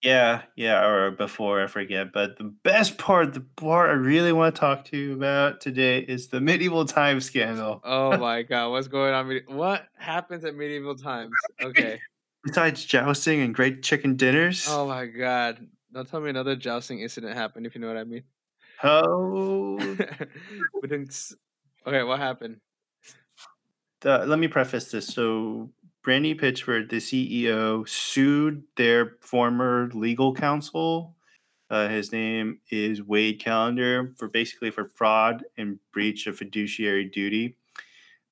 Yeah, 0.03 0.43
yeah, 0.57 0.87
or 0.87 1.11
before 1.11 1.63
I 1.63 1.67
forget. 1.67 2.13
But 2.13 2.39
the 2.39 2.45
best 2.45 2.97
part, 2.97 3.35
the 3.35 3.41
part 3.41 3.91
I 3.91 3.95
really 3.95 4.33
want 4.33 4.55
to 4.55 4.61
talk 4.61 4.87
to 4.87 4.97
you 4.97 5.13
about 5.15 5.61
today 5.61 5.99
is 6.01 6.29
the 6.29 6.41
medieval 6.41 6.85
time 6.87 7.21
scandal. 7.21 7.81
Oh 7.85 8.17
my 8.19 8.43
god, 8.43 8.71
what's 8.71 8.89
going 8.89 9.13
on? 9.15 9.41
What 9.49 9.87
happens 9.97 10.45
at 10.45 10.55
medieval 10.55 10.95
times? 10.95 11.33
Okay. 11.63 11.99
Besides 12.45 12.85
jousting 12.87 13.41
and 13.43 13.55
great 13.55 13.83
chicken 13.83 14.17
dinners, 14.17 14.67
Oh 14.69 14.87
my 14.89 15.07
god. 15.07 15.67
Don't 15.93 16.09
tell 16.09 16.21
me 16.21 16.31
another 16.31 16.55
jousting 16.57 17.01
incident 17.01 17.35
happened, 17.35 17.67
if 17.67 17.75
you 17.75 17.81
know 17.81 17.89
what 17.89 17.97
I 17.97 18.05
mean. 18.05 18.23
How? 18.81 19.77
But 20.81 20.89
then 20.89 21.07
s- 21.09 21.35
okay, 21.87 22.03
what 22.03 22.19
happened? 22.19 22.61
the, 24.01 24.25
let 24.27 24.39
me 24.39 24.49
preface 24.49 24.91
this. 24.91 25.07
So, 25.07 25.71
Randy 26.07 26.35
Pitchford, 26.35 26.89
the 26.89 26.97
CEO, 26.97 27.87
sued 27.87 28.63
their 28.77 29.17
former 29.21 29.91
legal 29.93 30.35
counsel. 30.35 31.15
Uh, 31.69 31.89
his 31.89 32.11
name 32.11 32.61
is 32.71 33.03
Wade 33.03 33.45
Callender 33.45 34.15
for 34.17 34.29
basically 34.29 34.71
for 34.71 34.87
fraud 34.87 35.45
and 35.59 35.79
breach 35.93 36.27
of 36.27 36.39
fiduciary 36.39 37.05
duty. 37.05 37.57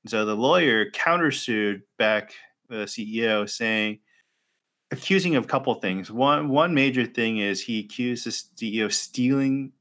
So 0.06 0.24
the 0.24 0.34
lawyer 0.34 0.90
countersued 0.90 1.82
back 1.98 2.32
the 2.68 2.86
CEO, 2.86 3.48
saying, 3.48 3.98
accusing 4.90 5.36
of 5.36 5.44
a 5.44 5.48
couple 5.48 5.74
things. 5.74 6.10
One 6.10 6.48
one 6.48 6.72
major 6.74 7.04
thing 7.04 7.38
is 7.38 7.60
he 7.60 7.80
accused 7.80 8.24
the 8.24 8.30
CEO 8.30 8.86
of 8.86 8.94
stealing 8.94 9.72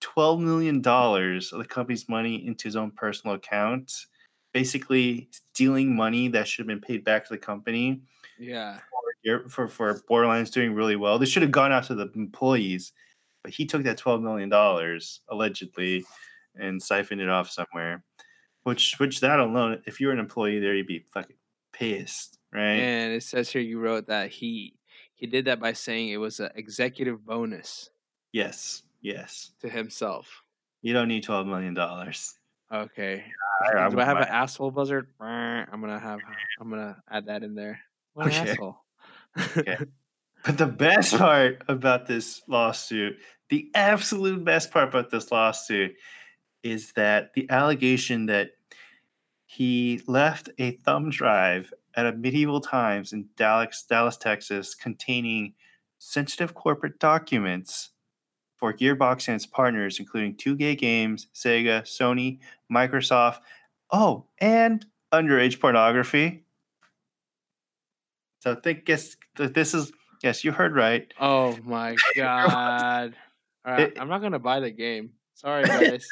twelve 0.00 0.40
million 0.40 0.80
dollars 0.82 1.52
of 1.52 1.58
the 1.58 1.64
company's 1.64 2.08
money 2.08 2.46
into 2.46 2.64
his 2.64 2.76
own 2.76 2.90
personal 2.90 3.36
account 3.36 3.92
basically 4.52 5.28
stealing 5.32 5.94
money 5.94 6.28
that 6.28 6.48
should 6.48 6.62
have 6.62 6.66
been 6.66 6.80
paid 6.80 7.04
back 7.04 7.26
to 7.26 7.32
the 7.34 7.38
company 7.38 8.00
Yeah. 8.38 8.78
for 9.22 9.48
for, 9.48 9.68
for 9.68 10.00
Borderlands 10.08 10.50
doing 10.50 10.72
really 10.74 10.96
well. 10.96 11.18
This 11.18 11.28
should 11.28 11.42
have 11.42 11.50
gone 11.50 11.72
out 11.72 11.84
to 11.84 11.94
the 11.94 12.10
employees, 12.14 12.92
but 13.42 13.52
he 13.52 13.66
took 13.66 13.82
that 13.82 13.98
twelve 13.98 14.22
million 14.22 14.48
dollars 14.48 15.20
allegedly 15.28 16.04
and 16.58 16.82
siphoned 16.82 17.20
it 17.20 17.28
off 17.28 17.50
somewhere. 17.50 18.02
Which 18.62 18.98
which 18.98 19.20
that 19.20 19.38
alone, 19.40 19.82
if 19.86 20.00
you 20.00 20.06
were 20.06 20.12
an 20.14 20.18
employee 20.18 20.58
there, 20.58 20.74
you'd 20.74 20.86
be 20.86 21.04
fucking 21.12 21.36
pissed, 21.72 22.38
right? 22.52 22.80
And 22.80 23.12
it 23.12 23.22
says 23.22 23.50
here 23.50 23.60
you 23.62 23.78
wrote 23.78 24.06
that 24.06 24.30
he 24.30 24.74
he 25.14 25.26
did 25.26 25.44
that 25.46 25.60
by 25.60 25.72
saying 25.74 26.08
it 26.08 26.16
was 26.16 26.40
an 26.40 26.50
executive 26.54 27.24
bonus 27.26 27.90
Yes, 28.32 28.82
yes. 29.06 29.52
to 29.60 29.68
himself. 29.68 30.42
You 30.82 30.92
don't 30.92 31.08
need 31.08 31.22
twelve 31.24 31.46
million 31.46 31.74
dollars. 31.74 32.34
Okay. 32.72 33.24
I- 33.64 33.84
I 33.86 33.88
Do 33.88 33.98
I 34.00 34.04
have 34.04 34.18
an 34.18 34.24
asshole 34.28 34.70
buzzard? 34.70 35.08
I'm 35.20 35.80
gonna 35.80 35.98
have 35.98 36.20
I'm 36.60 36.68
gonna 36.70 37.02
add 37.10 37.26
that 37.26 37.42
in 37.42 37.54
there. 37.54 37.80
What 38.14 38.26
an 38.26 38.32
Okay. 38.32 38.50
asshole. 38.50 38.78
Okay. 39.56 39.76
But 40.44 40.58
the 40.58 40.66
best 40.66 41.16
part 41.18 41.64
about 41.66 42.06
this 42.06 42.40
lawsuit, 42.46 43.16
the 43.48 43.68
absolute 43.74 44.44
best 44.44 44.70
part 44.70 44.88
about 44.88 45.10
this 45.10 45.32
lawsuit, 45.32 45.96
is 46.62 46.92
that 46.92 47.32
the 47.34 47.50
allegation 47.50 48.26
that 48.26 48.50
he 49.46 50.02
left 50.06 50.50
a 50.58 50.72
thumb 50.72 51.10
drive 51.10 51.72
at 51.96 52.06
a 52.06 52.12
medieval 52.12 52.60
times 52.60 53.12
in 53.12 53.28
Dallas, 53.36 53.84
Dallas, 53.88 54.16
Texas, 54.18 54.74
containing 54.76 55.54
sensitive 55.98 56.54
corporate 56.54 57.00
documents 57.00 57.90
for 58.56 58.72
Gearbox 58.72 59.28
and 59.28 59.34
its 59.36 59.46
partners, 59.46 59.98
including 60.00 60.34
2K 60.36 60.78
Games, 60.78 61.26
Sega, 61.34 61.82
Sony, 61.82 62.38
Microsoft. 62.72 63.38
Oh, 63.92 64.26
and 64.38 64.84
underage 65.12 65.60
pornography. 65.60 66.44
So 68.40 68.54
think 68.54 68.84
guess 68.84 69.16
this 69.36 69.74
is 69.74 69.92
yes, 70.22 70.44
you 70.44 70.52
heard 70.52 70.74
right. 70.74 71.12
oh 71.20 71.56
my 71.64 71.96
god. 72.16 73.14
Alright, 73.66 73.80
It- 73.92 74.00
I'm 74.00 74.08
not 74.08 74.20
gonna 74.22 74.38
buy 74.38 74.60
the 74.60 74.70
game. 74.70 75.10
Sorry 75.34 75.64
guys. 75.66 76.06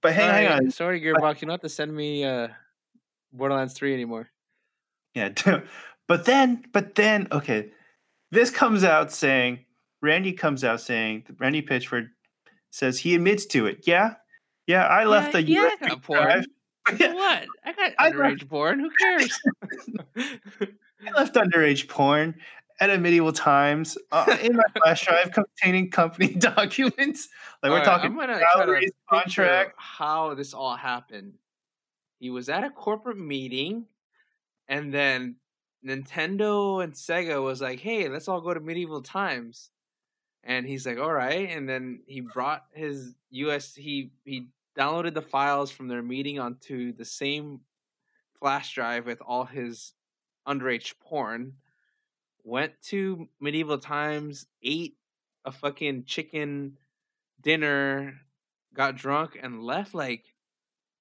But 0.00 0.14
hang, 0.14 0.46
hang 0.46 0.48
on. 0.66 0.70
sorry 0.70 1.00
Gearbox, 1.00 1.40
you 1.40 1.46
don't 1.46 1.50
have 1.50 1.60
to 1.62 1.68
send 1.68 1.94
me 1.94 2.24
uh 2.24 2.48
Borderlands 3.32 3.74
3 3.74 3.92
anymore. 3.94 4.28
Yeah. 5.14 5.30
But 6.08 6.24
then, 6.24 6.64
but 6.72 6.94
then, 6.94 7.28
okay, 7.30 7.68
this 8.30 8.48
comes 8.50 8.82
out 8.82 9.12
saying 9.12 9.58
Randy 10.02 10.32
comes 10.32 10.64
out 10.64 10.80
saying 10.80 11.24
Randy 11.38 11.62
Pitchford 11.62 12.08
says 12.70 12.98
he 13.00 13.14
admits 13.14 13.46
to 13.46 13.66
it. 13.66 13.86
Yeah, 13.86 14.14
yeah, 14.66 14.84
I 14.86 15.04
left 15.04 15.32
the 15.32 15.42
yeah, 15.42 15.70
I 15.80 15.88
got 15.88 16.02
porn. 16.02 16.22
drive. 16.22 16.44
What? 16.90 17.46
I 17.64 17.72
got 17.76 17.92
I 17.98 18.04
left- 18.10 18.16
underage 18.16 18.48
porn. 18.48 18.80
Who 18.80 18.90
cares? 18.90 19.38
I 20.16 21.10
left 21.14 21.34
underage 21.34 21.88
porn 21.88 22.34
at 22.80 22.90
a 22.90 22.96
medieval 22.98 23.32
times 23.32 23.98
uh, 24.12 24.36
in 24.40 24.56
my 24.56 24.62
flash 24.82 25.04
drive 25.04 25.32
containing 25.32 25.90
company 25.90 26.28
documents. 26.38 27.28
Like 27.62 27.70
we're 27.70 27.80
Alright, 27.80 27.84
talking 27.84 28.10
I'm 28.12 28.16
gonna 28.16 28.38
try 28.38 28.40
to 28.40 28.48
salaries, 28.54 28.90
picture 29.10 29.42
contract. 29.44 29.74
how 29.76 30.34
this 30.34 30.54
all 30.54 30.76
happened. 30.76 31.34
He 32.20 32.30
was 32.30 32.48
at 32.48 32.64
a 32.64 32.70
corporate 32.70 33.18
meeting, 33.18 33.84
and 34.68 34.92
then 34.92 35.36
Nintendo 35.86 36.82
and 36.82 36.92
Sega 36.94 37.42
was 37.42 37.60
like, 37.60 37.80
"Hey, 37.80 38.08
let's 38.08 38.28
all 38.28 38.40
go 38.40 38.54
to 38.54 38.60
medieval 38.60 39.02
times." 39.02 39.70
And 40.48 40.66
he's 40.66 40.86
like, 40.86 40.98
"All 40.98 41.12
right." 41.14 41.50
And 41.50 41.68
then 41.70 42.04
he 42.08 42.22
brought 42.22 42.68
his 42.74 43.16
US. 43.30 43.76
He 43.76 44.14
he 44.26 44.50
downloaded 44.76 45.14
the 45.14 45.22
files 45.22 45.72
from 45.72 45.88
their 45.88 46.02
meeting 46.02 46.40
onto 46.40 46.92
the 46.94 47.06
same 47.06 47.62
flash 48.38 48.74
drive 48.74 49.06
with 49.06 49.20
all 49.22 49.44
his 49.46 49.94
underage 50.46 50.98
porn. 51.00 51.58
went 52.44 52.80
to 52.82 53.28
medieval 53.40 53.78
times, 53.78 54.46
ate 54.62 54.98
a 55.44 55.52
fucking 55.52 56.04
chicken 56.04 56.78
dinner, 57.40 58.20
got 58.74 58.96
drunk, 58.96 59.38
and 59.40 59.62
left. 59.64 59.94
Like, 59.94 60.34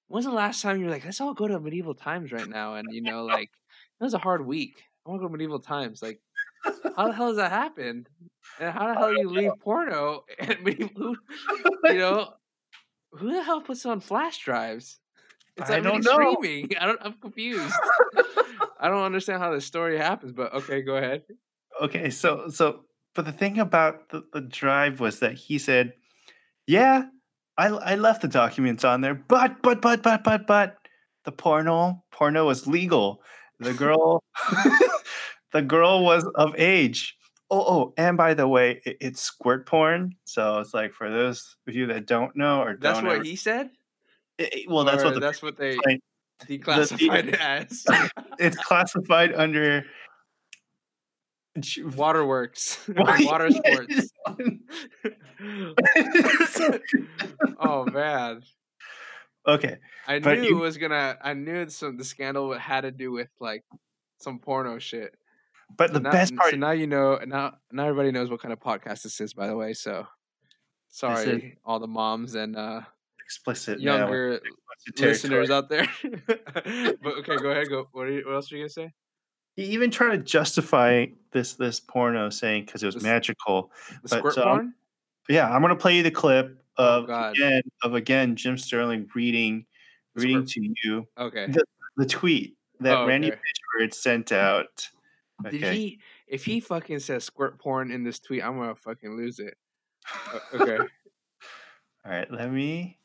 when's 0.08 0.26
the 0.26 0.32
last 0.32 0.62
time 0.62 0.80
you 0.80 0.86
were 0.86 0.92
like, 0.92 1.06
let's 1.06 1.22
all 1.22 1.34
go 1.34 1.48
to 1.48 1.60
medieval 1.60 1.96
times 1.96 2.32
right 2.32 2.48
now? 2.48 2.76
And 2.76 2.92
you 2.92 3.02
know, 3.02 3.26
like, 3.26 3.52
it 4.00 4.04
was 4.04 4.14
a 4.14 4.20
hard 4.20 4.46
week. 4.46 4.86
I 5.06 5.10
want 5.10 5.22
to 5.22 5.24
go 5.24 5.30
to 5.30 5.34
medieval 5.38 5.60
times. 5.60 6.02
Like, 6.02 6.22
how 6.96 7.08
the 7.08 7.14
hell 7.14 7.28
does 7.28 7.38
that 7.38 7.52
happen? 7.52 8.08
And 8.60 8.74
how 8.74 8.88
the 8.88 8.94
hell 9.00 9.14
do 9.14 9.20
you 9.20 9.30
leave 9.30 9.52
porno 9.60 10.24
and 10.40 10.62
medieval? 10.64 11.16
You 11.84 11.94
know, 11.98 12.34
who 13.12 13.32
the 13.32 13.44
hell 13.44 13.62
puts 13.62 13.86
on 13.86 14.00
flash 14.00 14.44
drives? 14.44 15.00
It's 15.58 15.70
I 15.70 15.80
don't 15.80 16.04
know. 16.04 16.36
streaming. 16.38 16.78
I 16.80 16.86
don't. 16.86 17.00
I'm 17.02 17.14
confused. 17.14 17.74
I 18.80 18.90
don't 18.90 19.04
understand 19.04 19.42
how 19.42 19.52
this 19.52 19.66
story 19.66 19.98
happens. 19.98 20.32
But 20.32 20.54
okay, 20.54 20.82
go 20.82 20.98
ahead. 20.98 21.24
okay, 21.82 22.10
so 22.12 22.50
so 22.50 22.86
but 23.16 23.26
the 23.26 23.32
thing 23.32 23.60
about 23.60 24.10
the, 24.10 24.24
the 24.34 24.42
drive 24.42 25.00
was 25.00 25.20
that 25.20 25.34
he 25.34 25.58
said, 25.58 25.94
"Yeah, 26.68 27.06
I 27.58 27.68
I 27.70 27.96
left 27.96 28.22
the 28.22 28.28
documents 28.28 28.84
on 28.84 29.02
there, 29.02 29.16
but 29.16 29.62
but 29.64 29.82
but 29.82 30.04
but 30.04 30.24
but 30.24 30.46
but 30.46 30.78
the 31.26 31.32
porno 31.32 32.04
porno 32.12 32.46
was 32.46 32.68
legal. 32.68 33.24
The 33.60 33.74
girl 33.74 34.24
the 35.58 35.64
girl 35.64 36.04
was 36.04 36.24
of 36.36 36.54
age. 36.58 37.16
Oh, 37.50 37.60
oh, 37.62 37.94
and 37.98 38.18
by 38.18 38.34
the 38.34 38.48
way, 38.48 38.82
it, 38.86 38.98
it's 39.02 39.22
squirt 39.22 39.66
porn. 39.66 40.16
So 40.26 40.60
it's 40.60 40.74
like 40.74 40.94
for 40.94 41.10
those 41.10 41.56
of 41.68 41.74
you 41.76 41.88
that 41.88 42.06
don't 42.06 42.36
know 42.36 42.62
or 42.62 42.78
That's 42.80 43.02
what 43.02 43.12
ever- 43.16 43.24
he 43.24 43.36
said. 43.36 43.70
it- 44.38 44.70
well, 44.70 44.84
that's 44.84 45.02
Or 45.02 45.08
what 45.08 45.14
the 45.16 45.20
that's 45.22 45.42
what 45.42 45.58
they 45.58 45.78
like, 45.78 46.00
declassified 46.46 47.28
it 47.30 47.36
as. 47.36 47.86
it's 48.40 48.58
classified 48.58 49.34
under 49.34 49.86
Waterworks, 51.96 52.88
water 52.96 53.50
sports. 53.50 54.12
oh 57.60 57.86
man, 57.86 58.44
okay, 59.48 59.78
I 60.08 60.20
But 60.20 60.40
knew 60.40 60.50
you- 60.50 60.58
it 60.58 60.62
was 60.62 60.78
gonna. 60.78 61.18
I 61.22 61.34
knew 61.34 61.68
some 61.70 61.98
the 61.98 62.04
scandal 62.06 62.54
had 62.54 62.82
to 62.82 62.92
do 62.92 63.12
with 63.12 63.30
like 63.40 63.64
some 64.20 64.38
porno 64.40 64.78
shit. 64.80 65.16
But 65.76 65.94
the 65.94 66.00
now, 66.00 66.12
best 66.12 66.36
part 66.36 66.52
So 66.52 66.58
now 66.58 66.72
you 66.72 66.88
know. 66.88 67.20
Now, 67.26 67.56
now 67.72 67.84
everybody 67.88 68.12
knows 68.12 68.30
what 68.30 68.42
kind 68.42 68.54
of 68.54 68.60
podcast 68.60 69.04
this 69.04 69.20
is. 69.22 69.34
By 69.34 69.48
the 69.48 69.56
way, 69.56 69.74
so 69.74 70.08
sorry, 70.90 71.58
all 71.66 71.80
the 71.80 71.88
moms 71.88 72.36
and 72.36 72.56
uh, 72.56 72.82
explicit 73.24 73.80
younger 73.80 74.40
explicit 74.88 75.00
listeners 75.32 75.50
out 75.50 75.70
there. 75.70 75.88
but 76.04 77.18
okay, 77.20 77.36
go 77.38 77.50
ahead. 77.52 77.70
Go. 77.70 77.88
What, 77.92 78.08
are 78.08 78.12
you, 78.12 78.24
what 78.26 78.36
else 78.36 78.52
are 78.52 78.56
you 78.56 78.64
gonna 78.64 78.70
say? 78.70 78.94
He 79.56 79.64
even 79.66 79.90
tried 79.92 80.12
to 80.12 80.18
justify 80.20 81.08
this 81.32 81.54
this 81.54 81.80
porno 81.80 82.30
saying 82.30 82.66
because 82.66 82.84
it 82.84 82.86
was 82.86 82.96
This- 82.96 83.04
magical. 83.04 83.72
The 84.04 84.10
But, 84.10 84.18
squirt 84.20 84.36
porn. 84.36 84.74
Yeah, 85.30 85.50
I'm 85.54 85.62
gonna 85.62 85.76
play 85.76 85.98
you 85.98 86.04
the 86.04 86.12
clip 86.12 86.64
Oh, 86.78 87.00
of 87.02 87.08
God. 87.08 87.36
again 87.36 87.62
of 87.84 87.96
again 87.96 88.36
Jim 88.36 88.58
Sterling 88.58 89.10
reading 89.16 89.66
reading 90.16 90.46
to 90.46 90.62
you 90.84 91.08
Okay. 91.18 91.48
the- 91.48 91.66
the 91.98 92.06
tweet 92.06 92.56
that 92.80 92.96
Oh, 93.00 93.08
Randy. 93.08 93.32
Pitchford 93.32 93.94
sent 93.94 94.32
out. 94.32 94.88
Did 95.44 95.56
Okay. 95.64 95.76
he? 95.76 96.00
If 96.28 96.44
he 96.46 96.60
fucking 96.60 97.00
says 97.00 97.24
squirt 97.24 97.60
porn 97.60 97.92
in 97.92 98.04
this 98.04 98.20
tweet, 98.20 98.44
I'm 98.44 98.58
gonna 98.58 98.76
fucking 98.76 99.16
lose 99.16 99.40
it. 99.40 99.56
Okay. 100.54 100.78
All 100.78 102.12
right, 102.12 102.32
let 102.32 102.52
me 102.52 102.98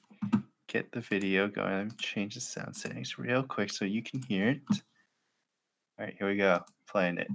get 0.68 0.92
the 0.92 1.00
video 1.00 1.48
going. 1.48 1.72
Let 1.74 1.84
me 1.86 1.92
change 1.98 2.34
the 2.34 2.40
sound 2.40 2.76
settings 2.76 3.18
real 3.18 3.42
quick 3.42 3.72
so 3.72 3.84
you 3.84 4.02
can 4.02 4.22
hear 4.22 4.50
it. 4.50 4.62
All 4.70 6.06
right, 6.06 6.14
here 6.16 6.28
we 6.28 6.36
go. 6.36 6.62
Playing 6.88 7.18
it. 7.18 7.28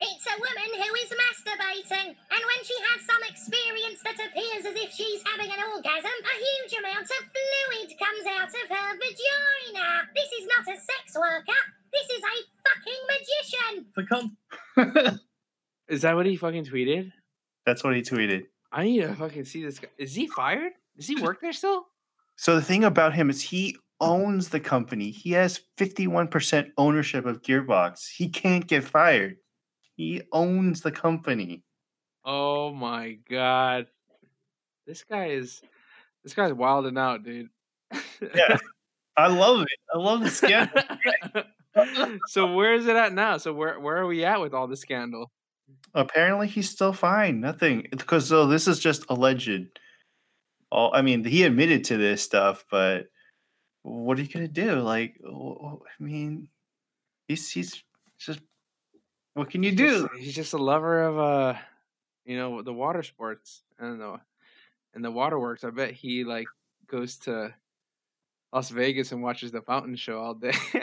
It's 0.00 0.26
a 0.30 0.36
woman 0.38 0.70
who 0.78 0.90
is 1.02 1.10
masturbating, 1.10 2.14
and 2.14 2.42
when 2.46 2.60
she 2.62 2.76
has 2.86 3.02
some 3.02 3.18
experience 3.26 3.98
that 4.06 4.14
appears 4.14 4.62
as 4.64 4.76
if 4.78 4.92
she's 4.94 5.22
having 5.26 5.50
an 5.50 5.58
orgasm, 5.74 6.14
a 6.22 6.36
huge 6.38 6.78
amount 6.78 7.02
of 7.02 7.22
fluid 7.34 7.90
comes 7.98 8.24
out 8.30 8.46
of 8.46 8.66
her 8.70 8.88
vagina. 8.94 10.06
This 10.14 10.30
is 10.38 10.46
not 10.46 10.70
a 10.70 10.78
sex 10.78 11.18
worker. 11.18 11.60
This 11.90 12.06
is 12.14 12.22
a 12.22 12.36
fucking 12.62 13.02
magician. 13.10 13.74
The 13.98 14.02
cunt. 14.06 14.37
Is 15.88 16.02
that 16.02 16.14
what 16.14 16.26
he 16.26 16.36
fucking 16.36 16.64
tweeted? 16.64 17.12
That's 17.66 17.82
what 17.82 17.96
he 17.96 18.02
tweeted. 18.02 18.44
I 18.70 18.84
need 18.84 19.02
to 19.02 19.14
fucking 19.14 19.44
see 19.44 19.64
this 19.64 19.78
guy. 19.78 19.88
Is 19.98 20.14
he 20.14 20.26
fired? 20.26 20.72
Does 20.96 21.06
he 21.06 21.20
work 21.20 21.40
there 21.40 21.52
still? 21.52 21.86
So 22.36 22.54
the 22.54 22.62
thing 22.62 22.84
about 22.84 23.14
him 23.14 23.30
is 23.30 23.40
he 23.40 23.76
owns 24.00 24.48
the 24.48 24.60
company. 24.60 25.10
He 25.10 25.32
has 25.32 25.60
51% 25.78 26.70
ownership 26.76 27.26
of 27.26 27.42
Gearbox. 27.42 28.08
He 28.08 28.28
can't 28.28 28.66
get 28.66 28.84
fired. 28.84 29.36
He 29.96 30.22
owns 30.32 30.82
the 30.82 30.92
company. 30.92 31.64
Oh 32.24 32.72
my 32.72 33.18
god. 33.28 33.86
This 34.86 35.02
guy 35.02 35.26
is 35.30 35.60
this 36.22 36.34
guy's 36.34 36.52
wilding 36.52 36.98
out, 36.98 37.24
dude. 37.24 37.48
Yeah. 38.34 38.58
I 39.16 39.26
love 39.26 39.62
it. 39.62 39.78
I 39.92 39.98
love 39.98 40.20
the 40.20 40.30
scandal. 40.30 40.82
so 42.26 42.54
where 42.54 42.74
is 42.74 42.86
it 42.86 42.96
at 42.96 43.12
now? 43.12 43.36
So 43.36 43.52
where 43.52 43.78
where 43.80 43.96
are 43.98 44.06
we 44.06 44.24
at 44.24 44.40
with 44.40 44.54
all 44.54 44.66
the 44.66 44.76
scandal? 44.76 45.30
Apparently 45.94 46.46
he's 46.48 46.70
still 46.70 46.92
fine. 46.92 47.40
Nothing 47.40 47.86
because 47.90 48.28
so 48.28 48.46
this 48.46 48.66
is 48.68 48.78
just 48.78 49.04
alleged. 49.08 49.78
All 50.70 50.92
I 50.94 51.02
mean, 51.02 51.24
he 51.24 51.44
admitted 51.44 51.84
to 51.84 51.96
this 51.96 52.22
stuff, 52.22 52.64
but 52.70 53.06
what 53.82 54.18
are 54.18 54.22
you 54.22 54.28
gonna 54.28 54.48
do? 54.48 54.76
Like, 54.80 55.18
I 55.24 56.02
mean, 56.02 56.48
he's 57.26 57.50
he's 57.50 57.82
just 58.18 58.40
what 59.34 59.50
can 59.50 59.62
you 59.62 59.70
He's 59.70 59.78
do? 59.78 60.02
just- 60.08 60.14
he's 60.20 60.34
just 60.34 60.52
a 60.54 60.58
lover 60.58 61.02
of 61.04 61.18
uh 61.18 61.54
you 62.24 62.36
know 62.36 62.62
the 62.62 62.72
water 62.72 63.02
sports 63.02 63.62
and 63.78 64.00
the 64.00 64.20
and 64.94 65.04
the 65.04 65.10
waterworks. 65.10 65.64
I 65.64 65.70
bet 65.70 65.92
he 65.92 66.24
like 66.24 66.46
goes 66.86 67.16
to 67.18 67.54
Las 68.52 68.70
Vegas 68.70 69.12
and 69.12 69.22
watches 69.22 69.52
the 69.52 69.60
fountain 69.62 69.94
show 69.96 70.18
all 70.20 70.34
day. 70.34 70.52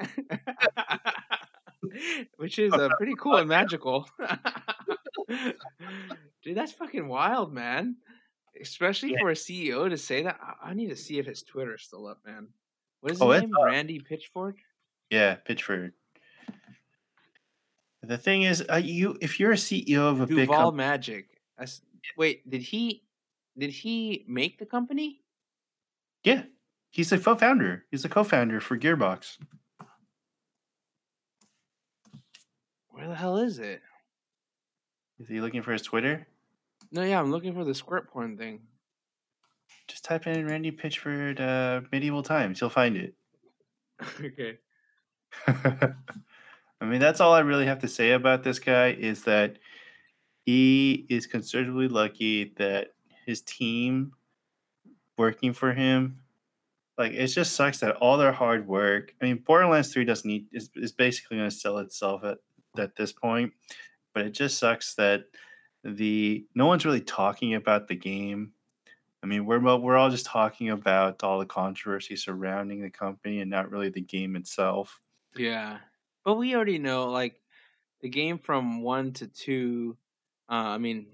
Which 2.38 2.60
is 2.60 2.74
uh, 2.74 2.90
pretty 2.98 3.14
cool 3.18 3.38
and 3.38 3.48
magical. 3.48 4.08
Dude, 6.44 6.56
that's 6.56 6.72
fucking 6.74 7.08
wild, 7.08 7.54
man. 7.54 7.96
Especially 8.62 9.12
Yeah. 9.12 9.20
for 9.22 9.30
a 9.32 9.36
CEO 9.36 9.90
to 9.90 9.98
say 9.98 10.24
that. 10.24 10.38
I, 10.42 10.70
I 10.70 10.74
need 10.74 10.90
to 10.90 10.96
see 10.96 11.18
if 11.20 11.26
his 11.26 11.44
Twitter's 11.44 11.84
still 11.84 12.08
up, 12.08 12.20
man. 12.26 12.48
What 13.02 13.12
is 13.14 13.18
his 13.18 13.22
Oh, 13.22 13.32
name? 13.38 13.52
Randy 13.64 14.00
Pitchfork? 14.00 14.56
Yeah, 15.10 15.38
Pitchford. 15.48 15.92
The 18.04 18.18
thing 18.18 18.44
is, 18.44 18.64
uh, 18.72 18.76
you 18.76 19.18
if 19.22 19.40
you're 19.40 19.52
a 19.54 19.56
CEO 19.56 20.10
of 20.12 20.22
a 20.22 20.28
big 20.28 20.48
Duval 20.48 20.72
company, 20.72 20.78
Magic. 20.78 21.28
Wait, 22.18 22.48
did 22.50 22.62
he 22.62 23.04
did 23.58 23.72
he 23.72 24.24
make 24.28 24.60
the 24.60 24.66
company? 24.66 25.22
yeah, 26.24 26.44
he's 26.96 27.12
a 27.12 27.18
co-founder. 27.18 27.84
He's 27.92 28.06
a 28.06 28.10
co-founder 28.10 28.62
for 28.62 28.78
Gearbox. 28.78 29.38
Where 32.90 33.10
the 33.10 33.16
hell 33.16 33.38
is 33.38 33.60
it? 33.60 33.82
Is 35.20 35.28
he 35.28 35.42
looking 35.42 35.62
for 35.62 35.74
his 35.74 35.82
Twitter? 35.82 36.26
No, 36.94 37.04
yeah, 37.04 37.20
I'm 37.20 37.32
looking 37.32 37.54
for 37.54 37.66
the 37.66 37.76
squirt 37.76 38.10
porn 38.10 38.38
thing. 38.38 38.62
Just 39.90 40.06
type 40.06 40.26
in 40.26 40.48
Randy 40.48 40.72
Pitchford 40.72 41.42
uh, 41.42 41.82
medieval 41.92 42.24
times. 42.24 42.62
You'll 42.62 42.70
find 42.70 42.96
it. 42.96 43.14
okay. 44.24 44.58
I 45.48 46.86
mean, 46.86 47.02
that's 47.02 47.20
all 47.20 47.34
I 47.34 47.40
really 47.40 47.66
have 47.66 47.80
to 47.80 47.90
say 47.90 48.12
about 48.12 48.44
this 48.44 48.60
guy 48.60 48.92
is 48.92 49.24
that 49.24 49.58
he 50.46 51.06
is 51.10 51.28
considerably 51.28 51.90
lucky 51.90 52.54
that 52.58 52.94
his 53.26 53.42
team 53.42 54.14
working 55.18 55.54
for 55.54 55.74
him, 55.74 56.20
like, 56.98 57.14
it 57.14 57.28
just 57.28 57.54
sucks 57.54 57.80
that 57.80 57.96
all 57.98 58.18
their 58.18 58.32
hard 58.32 58.68
work. 58.68 59.14
I 59.22 59.26
mean, 59.26 59.44
Borderlands 59.46 59.94
3 59.94 60.06
doesn't 60.06 60.28
need, 60.28 60.48
is, 60.52 60.70
is 60.76 60.92
basically 60.92 61.38
going 61.38 61.50
to 61.50 61.56
sell 61.56 61.78
itself 61.80 62.24
at, 62.24 62.38
at 62.78 62.96
this 62.96 63.12
point, 63.12 63.54
but 64.14 64.26
it 64.26 64.32
just 64.32 64.58
sucks 64.58 64.96
that 64.96 65.26
the, 65.84 66.46
no 66.56 66.68
one's 66.68 66.86
really 66.86 67.02
talking 67.02 67.54
about 67.54 67.88
the 67.88 67.96
game. 67.96 68.54
I 69.22 69.28
mean, 69.28 69.46
we're, 69.46 69.60
we're 69.60 69.98
all 69.98 70.10
just 70.10 70.26
talking 70.26 70.70
about 70.70 71.24
all 71.24 71.40
the 71.40 71.46
controversy 71.46 72.16
surrounding 72.16 72.82
the 72.82 72.90
company 72.90 73.42
and 73.42 73.50
not 73.50 73.72
really 73.72 73.90
the 73.90 74.02
game 74.02 74.36
itself. 74.36 75.02
Yeah. 75.36 75.80
But 76.24 76.36
we 76.36 76.56
already 76.56 76.80
know 76.80 77.10
like 77.10 77.42
the 78.02 78.10
game 78.10 78.38
from 78.40 78.82
1 78.82 79.14
to 79.14 79.28
2 79.28 79.98
uh 80.50 80.54
I 80.54 80.78
mean 80.78 81.08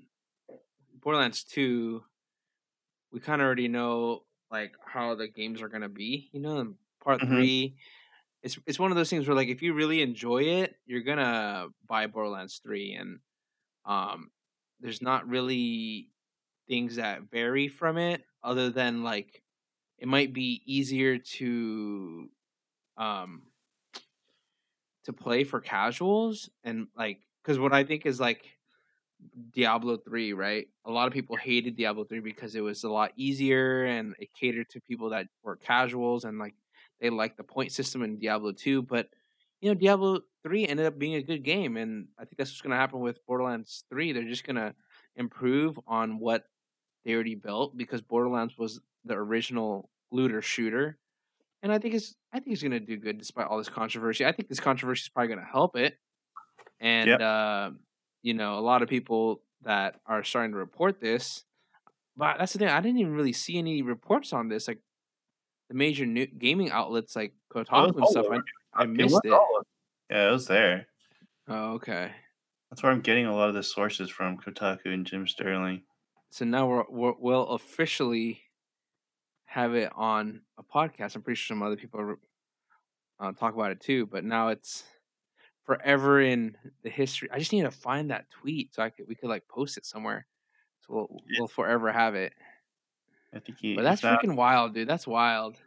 Borderlands 1.00 1.44
2 1.44 2.04
we 3.12 3.20
kind 3.20 3.42
of 3.42 3.46
already 3.46 3.68
know 3.68 4.24
like 4.52 4.76
how 4.86 5.16
the 5.16 5.28
games 5.28 5.62
are 5.62 5.70
to 5.82 5.89
be, 5.89 6.30
you 6.34 6.39
know, 6.39 6.76
part 7.04 7.22
Mhm. 7.22 7.28
3 7.28 7.78
it's 8.43 8.60
it's 8.66 8.80
one 8.80 8.91
of 8.91 8.97
those 8.97 9.10
things 9.10 9.28
where 9.28 9.36
like 9.36 9.49
if 9.49 9.62
you 9.62 9.74
really 9.74 10.02
enjoy 10.02 10.43
it, 10.43 10.76
you're 10.86 11.04
to 11.20 11.70
buy 11.86 12.08
Borderlands 12.08 12.60
3 12.64 12.93
and 12.93 13.20
um 13.86 14.32
there's 14.80 15.02
not 15.02 15.28
really 15.28 16.12
things 16.68 16.95
that 16.97 17.24
vary 17.24 17.68
from 17.68 17.97
it 17.97 18.24
other 18.43 18.70
than 18.70 19.04
like 19.04 19.43
it 19.97 20.08
might 20.08 20.34
be 20.34 20.62
easier 20.66 21.18
to 21.20 22.30
um 22.97 23.52
to 25.04 25.14
play 25.14 25.43
for 25.43 25.60
casuals 25.60 26.49
and 26.64 26.88
like 26.95 27.22
because 27.43 27.58
what 27.60 27.74
I 27.74 27.84
think 27.84 28.06
is 28.06 28.20
like 28.20 28.58
Diablo 29.52 29.98
3, 29.98 30.34
right? 30.34 30.68
A 30.86 30.92
lot 30.92 31.08
of 31.08 31.14
people 31.14 31.36
hated 31.36 31.76
Diablo 31.76 32.04
3 32.04 32.20
because 32.20 32.56
it 32.56 32.62
was 32.62 32.84
a 32.84 32.90
lot 32.90 33.12
easier 33.16 33.86
and 33.86 34.16
it 34.20 34.30
catered 34.34 34.70
to 34.70 34.82
people 34.82 35.10
that 35.12 35.28
were 35.44 35.56
casuals 35.56 36.26
and 36.26 36.40
like 36.40 36.56
they 37.00 37.10
liked 37.10 37.38
the 37.38 37.44
point 37.44 37.72
system 37.72 38.04
in 38.04 38.18
Diablo 38.20 38.52
2, 38.52 38.84
but 38.84 39.10
you 39.62 39.70
know, 39.70 39.76
Diablo 39.76 40.22
3 40.44 40.68
ended 40.68 40.86
up 40.86 40.98
being 40.98 41.16
a 41.16 41.24
good 41.24 41.44
game 41.44 41.78
and 41.78 42.08
I 42.18 42.26
think 42.26 42.38
that's 42.38 42.52
what's 42.52 42.62
going 42.62 42.72
to 42.72 42.78
happen 42.78 43.00
with 43.00 43.26
Borderlands 43.26 43.84
3. 43.90 44.12
They're 44.12 44.24
just 44.24 44.44
going 44.44 44.56
to 44.56 44.76
improve 45.16 45.80
on 45.88 46.20
what 46.20 46.46
they 47.06 47.14
already 47.14 47.36
built 47.36 47.78
because 47.78 48.02
Borderlands 48.02 48.58
was 48.58 48.82
the 49.06 49.16
original 49.16 49.90
looter 50.12 50.42
shooter. 50.42 51.00
And 51.64 51.72
I 51.72 51.80
think 51.80 51.96
it's 51.96 52.16
I 52.34 52.40
think 52.40 52.54
it's 52.54 52.64
going 52.64 52.72
to 52.72 52.80
do 52.80 52.98
good 52.98 53.18
despite 53.18 53.48
all 53.48 53.58
this 53.58 53.70
controversy. 53.70 54.26
I 54.26 54.32
think 54.32 54.50
this 54.50 54.60
controversy 54.60 55.04
is 55.06 55.10
probably 55.10 55.30
going 55.30 55.40
to 55.46 55.52
help 55.52 55.78
it. 55.78 55.98
And 56.80 57.20
Yep. 57.20 57.22
uh 57.22 57.72
you 58.22 58.34
know, 58.34 58.58
a 58.58 58.62
lot 58.62 58.82
of 58.82 58.90
people 58.90 59.42
that 59.64 60.00
are 60.06 60.24
starting 60.24 60.52
to 60.52 60.58
report 60.58 61.00
this. 61.00 61.44
But 62.18 62.38
that's 62.38 62.54
the 62.54 62.60
thing. 62.60 62.68
I 62.68 62.82
didn't 62.82 63.00
even 63.00 63.16
really 63.16 63.34
see 63.34 63.58
any 63.58 63.82
reports 63.82 64.34
on 64.34 64.50
this. 64.50 64.68
Like 64.68 64.80
the 65.70 65.76
major 65.76 66.06
new 66.06 66.26
gaming 66.26 66.72
outlets 66.72 67.16
like 67.16 67.34
Kotaku 67.54 67.96
and 67.96 68.08
stuff. 68.08 68.26
I, 68.30 68.84
I 68.84 68.86
missed 68.86 69.14
was 69.14 69.22
it. 69.24 69.66
Yeah, 70.10 70.30
it 70.30 70.32
was 70.32 70.48
there. 70.48 70.88
Oh, 71.48 71.74
okay. 71.74 72.12
That's 72.70 72.84
where 72.84 72.92
I'm 72.92 73.02
getting 73.02 73.26
a 73.26 73.36
lot 73.36 73.50
of 73.50 73.56
the 73.56 73.64
sources 73.64 74.10
from, 74.10 74.38
Kotaku 74.38 74.94
and 74.94 75.06
Jim 75.06 75.28
Sterling. 75.28 75.84
So 76.30 76.46
now 76.46 76.68
we're, 76.68 76.86
we're 76.90 77.14
we'll 77.20 77.48
officially 77.50 78.42
have 79.46 79.74
it 79.76 79.92
on 79.96 80.42
a 80.58 80.64
podcast. 80.64 81.16
I'm 81.16 81.22
pretty 81.22 81.38
sure 81.38 81.56
some 81.56 81.64
other 81.64 81.76
people 81.76 82.16
uh, 83.20 83.32
talk 83.34 83.54
about 83.54 83.72
it 83.72 83.82
too. 83.82 84.06
But 84.06 84.24
now 84.24 84.50
it's 84.50 84.84
forever 85.66 86.22
in 86.22 86.57
the 86.84 86.89
history. 86.89 87.30
I 87.32 87.39
just 87.39 87.53
need 87.53 87.64
to 87.64 87.72
find 87.72 88.12
that 88.12 88.30
tweet 88.32 88.74
so 88.74 88.84
I 88.84 88.89
could 88.89 89.07
we 89.07 89.16
could 89.16 89.30
like 89.30 89.47
post 89.47 89.78
it 89.78 89.86
somewhere. 89.86 90.28
So 90.82 90.93
we'll 90.93 91.24
Yeah. 91.30 91.39
we'll 91.39 91.47
forever 91.47 91.91
have 91.91 92.16
it. 92.16 92.34
I 93.34 93.39
think 93.39 93.59
he. 93.59 93.76
But 93.76 93.84
that's 93.84 94.01
freaking 94.01 94.36
wild, 94.36 94.74
dude. 94.74 94.88
That's 94.88 95.07
wild. 95.07 95.57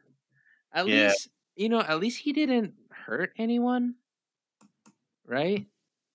At 0.72 0.86
Yeah. 0.86 1.07
least 1.09 1.28
you 1.57 1.68
know, 1.68 1.80
at 1.80 2.01
least 2.01 2.20
he 2.20 2.32
didn't 2.32 2.74
hurt 2.90 3.32
anyone, 3.38 3.97
right? 5.26 5.66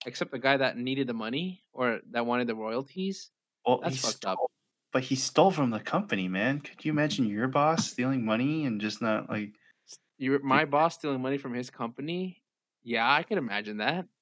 Except 0.06 0.32
the 0.32 0.40
guy 0.40 0.58
that 0.58 0.78
needed 0.78 1.08
the 1.08 1.14
money 1.14 1.64
or 1.74 2.00
that 2.12 2.26
wanted 2.26 2.48
the 2.48 2.56
royalties. 2.56 3.32
Well, 3.66 3.80
That's 3.82 3.96
he 3.96 4.02
fucked 4.02 4.26
up. 4.26 4.40
But 4.92 5.04
he 5.04 5.16
stole 5.16 5.52
from 5.52 5.70
the 5.70 5.80
company, 5.80 6.28
man. 6.28 6.62
Could 6.62 6.84
you 6.84 6.92
imagine 6.92 7.28
your 7.28 7.48
boss 7.48 7.92
stealing 7.92 8.26
money 8.26 8.66
and 8.66 8.82
just 8.82 9.02
not 9.02 9.30
like? 9.30 9.54
You, 10.18 10.40
my 10.44 10.66
boss 10.66 10.96
stealing 10.96 11.22
money 11.22 11.38
from 11.38 11.54
his 11.54 11.70
company. 11.70 12.39
Yeah, 12.84 13.10
I 13.12 13.24
could 13.24 13.38
imagine 13.38 13.78
that. 13.78 14.08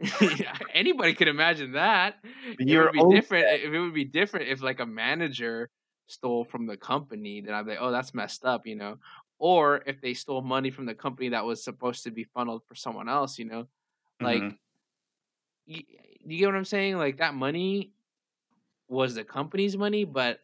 Yeah, 0.20 0.58
Anybody 0.72 1.14
could 1.14 1.28
imagine 1.28 1.72
that. 1.72 2.16
But 2.56 2.66
It 2.66 2.78
would 2.78 2.90
be 2.92 3.02
different 3.02 3.46
if 3.48 3.72
it 3.72 3.78
would 3.78 3.94
be 3.94 4.04
different 4.04 4.48
if 4.48 4.62
like 4.62 4.80
a 4.80 4.86
manager 4.86 5.70
stole 6.06 6.44
from 6.44 6.66
the 6.66 6.76
company. 6.76 7.40
Then 7.40 7.54
I'd 7.54 7.64
be 7.64 7.70
like, 7.72 7.80
oh, 7.80 7.90
that's 7.90 8.14
messed 8.14 8.44
up, 8.44 8.66
you 8.66 8.76
know. 8.76 8.98
Or 9.38 9.82
if 9.86 10.00
they 10.00 10.14
stole 10.14 10.42
money 10.42 10.70
from 10.70 10.86
the 10.86 10.94
company 10.94 11.30
that 11.30 11.44
was 11.44 11.62
supposed 11.64 12.04
to 12.04 12.10
be 12.10 12.24
funneled 12.24 12.64
for 12.66 12.74
someone 12.74 13.08
else, 13.08 13.38
you 13.38 13.46
know. 13.46 13.68
Like, 14.20 14.46
Mhm. 14.46 14.58
you, 15.66 15.82
you 16.24 16.38
get 16.38 16.46
what 16.46 16.54
I'm 16.54 16.64
saying? 16.64 16.96
Like 16.96 17.18
that 17.18 17.34
money 17.34 17.92
was 18.88 19.14
the 19.14 19.24
company's 19.24 19.76
money, 19.78 20.04
but 20.04 20.40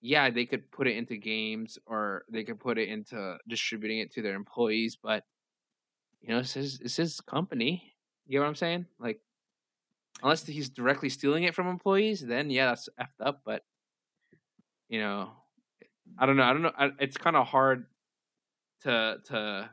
yeah, 0.00 0.30
they 0.30 0.46
could 0.46 0.70
put 0.70 0.86
it 0.86 0.96
into 0.96 1.16
games 1.16 1.78
or 1.86 2.24
they 2.30 2.44
could 2.44 2.60
put 2.60 2.78
it 2.78 2.88
into 2.88 3.38
distributing 3.48 3.98
it 4.00 4.12
to 4.12 4.22
their 4.22 4.34
employees, 4.34 4.96
but 5.02 5.24
you 6.24 6.32
know, 6.32 6.40
it's 6.40 6.54
his, 6.54 6.80
it's 6.80 6.96
his 6.96 7.20
company. 7.20 7.92
You 8.26 8.32
get 8.32 8.40
what 8.40 8.48
I'm 8.48 8.54
saying? 8.54 8.86
Like, 8.98 9.20
unless 10.22 10.46
he's 10.46 10.70
directly 10.70 11.10
stealing 11.10 11.44
it 11.44 11.54
from 11.54 11.68
employees, 11.68 12.20
then 12.20 12.48
yeah, 12.48 12.66
that's 12.66 12.88
effed 12.98 13.24
up. 13.24 13.42
But 13.44 13.62
you 14.88 15.00
know, 15.00 15.30
I 16.18 16.24
don't 16.24 16.36
know. 16.36 16.42
I 16.44 16.52
don't 16.52 16.62
know. 16.62 16.72
I, 16.76 16.90
it's 16.98 17.18
kind 17.18 17.36
of 17.36 17.46
hard 17.46 17.84
to 18.82 19.18
to 19.26 19.70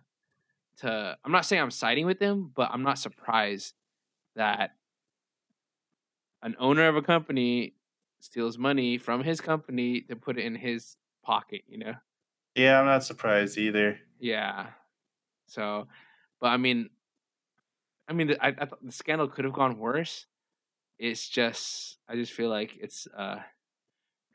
to. 0.79 1.17
I'm 1.23 1.31
not 1.31 1.45
saying 1.45 1.61
I'm 1.61 1.71
siding 1.71 2.05
with 2.05 2.19
him, 2.19 2.51
but 2.53 2.69
I'm 2.73 2.83
not 2.83 2.97
surprised 2.99 3.73
that 4.35 4.71
an 6.43 6.55
owner 6.59 6.89
of 6.89 6.97
a 6.97 7.01
company 7.01 7.75
steals 8.19 8.57
money 8.57 8.97
from 8.97 9.23
his 9.23 9.39
company 9.39 10.01
to 10.01 10.17
put 10.17 10.37
it 10.37 10.43
in 10.43 10.55
his 10.55 10.97
pocket. 11.23 11.61
You 11.69 11.77
know? 11.77 11.93
Yeah, 12.55 12.79
I'm 12.79 12.85
not 12.85 13.05
surprised 13.05 13.57
either. 13.57 13.99
Yeah. 14.19 14.67
So, 15.47 15.87
but 16.41 16.47
I 16.47 16.57
mean, 16.57 16.89
I 18.09 18.13
mean, 18.13 18.27
the- 18.27 18.43
I, 18.43 18.49
I 18.49 18.67
the 18.81 18.91
scandal 18.91 19.27
could 19.29 19.45
have 19.45 19.53
gone 19.53 19.77
worse. 19.77 20.25
It's 20.99 21.29
just, 21.29 21.97
I 22.09 22.15
just 22.15 22.33
feel 22.33 22.49
like 22.49 22.77
it's, 22.79 23.07
uh, 23.17 23.37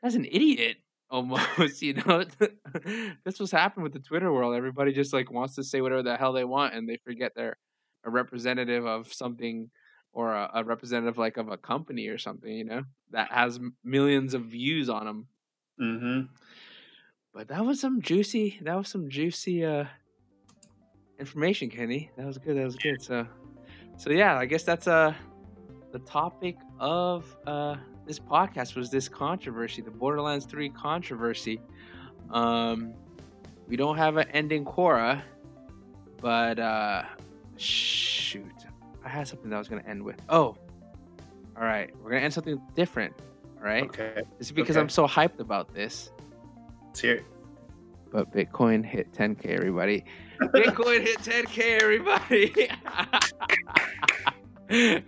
that's 0.01 0.15
an 0.15 0.25
idiot 0.25 0.77
almost, 1.09 1.81
you 1.81 1.93
know? 1.93 2.25
That's 3.23 3.39
what's 3.39 3.53
happened 3.53 3.83
with 3.83 3.93
the 3.93 3.99
Twitter 3.99 4.33
world. 4.33 4.55
Everybody 4.55 4.91
just 4.91 5.13
like 5.13 5.31
wants 5.31 5.55
to 5.55 5.63
say 5.63 5.79
whatever 5.79 6.03
the 6.03 6.17
hell 6.17 6.33
they 6.33 6.43
want 6.43 6.73
and 6.73 6.89
they 6.89 6.97
forget 6.97 7.31
they're 7.33 7.55
a 8.03 8.09
representative 8.09 8.85
of 8.85 9.13
something 9.13 9.69
or 10.11 10.33
a, 10.33 10.51
a 10.55 10.63
representative 10.65 11.17
like 11.17 11.37
of 11.37 11.47
a 11.49 11.55
company 11.55 12.07
or 12.07 12.17
something, 12.17 12.51
you 12.51 12.65
know, 12.65 12.83
that 13.11 13.31
has 13.31 13.57
millions 13.85 14.33
of 14.33 14.43
views 14.43 14.89
on 14.89 15.05
them. 15.05 15.27
Mm-hmm. 15.81 16.21
But 17.33 17.47
that 17.47 17.65
was 17.65 17.79
some 17.79 18.01
juicy. 18.01 18.59
That 18.63 18.75
was 18.75 18.89
some 18.89 19.09
juicy 19.09 19.63
uh 19.63 19.85
information, 21.19 21.69
Kenny. 21.69 22.11
That 22.17 22.25
was 22.25 22.37
good. 22.37 22.57
That 22.57 22.65
was 22.65 22.75
good. 22.75 23.01
So, 23.01 23.27
so 23.97 24.09
yeah, 24.11 24.37
I 24.37 24.45
guess 24.45 24.63
that's 24.63 24.87
uh 24.87 25.13
the 25.91 25.99
topic 25.99 26.57
of 26.79 27.35
uh 27.45 27.75
this 28.05 28.19
podcast 28.19 28.75
was 28.75 28.89
this 28.89 29.09
controversy, 29.09 29.81
the 29.81 29.91
Borderlands 29.91 30.45
Three 30.45 30.69
controversy. 30.69 31.59
Um, 32.29 32.93
we 33.67 33.75
don't 33.75 33.97
have 33.97 34.17
an 34.17 34.27
ending 34.31 34.63
Quora, 34.63 35.21
but 36.21 36.57
uh, 36.59 37.03
shoot, 37.57 38.65
I 39.03 39.09
had 39.09 39.27
something 39.27 39.49
that 39.49 39.55
I 39.57 39.59
was 39.59 39.67
gonna 39.67 39.83
end 39.87 40.03
with. 40.03 40.21
Oh, 40.29 40.55
all 41.57 41.63
right, 41.63 41.93
we're 42.01 42.11
gonna 42.11 42.21
end 42.23 42.33
something 42.33 42.61
different. 42.75 43.13
All 43.57 43.63
right, 43.63 43.83
Okay, 43.83 44.21
is 44.39 44.51
because 44.51 44.77
okay. 44.77 44.81
I'm 44.81 44.89
so 44.89 45.07
hyped 45.07 45.39
about 45.39 45.73
this 45.73 46.11
let's 46.97 47.01
hear. 47.03 47.15
it. 47.17 47.25
But 48.11 48.31
Bitcoin 48.31 48.85
hit 48.85 49.11
10k, 49.13 49.45
everybody. 49.45 50.03
Bitcoin 50.41 51.01
hit 51.01 51.19
10k, 51.19 51.81
everybody. 51.81 52.69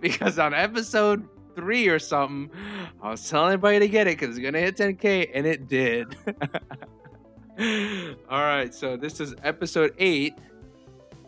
because 0.00 0.38
on 0.38 0.54
episode 0.54 1.28
three 1.54 1.88
or 1.88 1.98
something, 1.98 2.50
I 3.02 3.10
was 3.10 3.28
telling 3.28 3.52
everybody 3.54 3.80
to 3.80 3.88
get 3.88 4.06
it 4.06 4.18
because 4.18 4.36
it's 4.36 4.44
gonna 4.44 4.60
hit 4.60 4.76
10k, 4.76 5.30
and 5.34 5.46
it 5.46 5.68
did. 5.68 6.16
All 8.30 8.40
right, 8.40 8.74
so 8.74 8.96
this 8.96 9.20
is 9.20 9.34
episode 9.44 9.92
eight, 9.98 10.34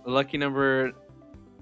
lucky 0.07 0.39
number 0.39 0.93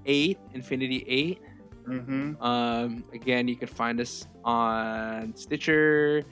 eight, 0.06 0.38
Infinity 0.54 1.04
Eight. 1.06 1.40
Mm-hmm. 1.88 2.40
Um, 2.42 3.04
again, 3.12 3.48
you 3.48 3.56
can 3.56 3.68
find 3.68 4.00
us 4.00 4.26
on 4.44 5.34
Stitcher, 5.34 6.22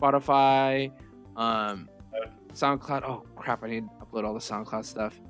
Spotify, 0.00 0.92
um, 1.36 1.88
SoundCloud. 2.58 3.02
Oh 3.04 3.24
crap! 3.36 3.62
I 3.62 3.68
need 3.68 3.84
to 3.84 4.04
upload 4.04 4.24
all 4.24 4.34
the 4.34 4.40
SoundCloud 4.40 4.84
stuff. 4.84 5.20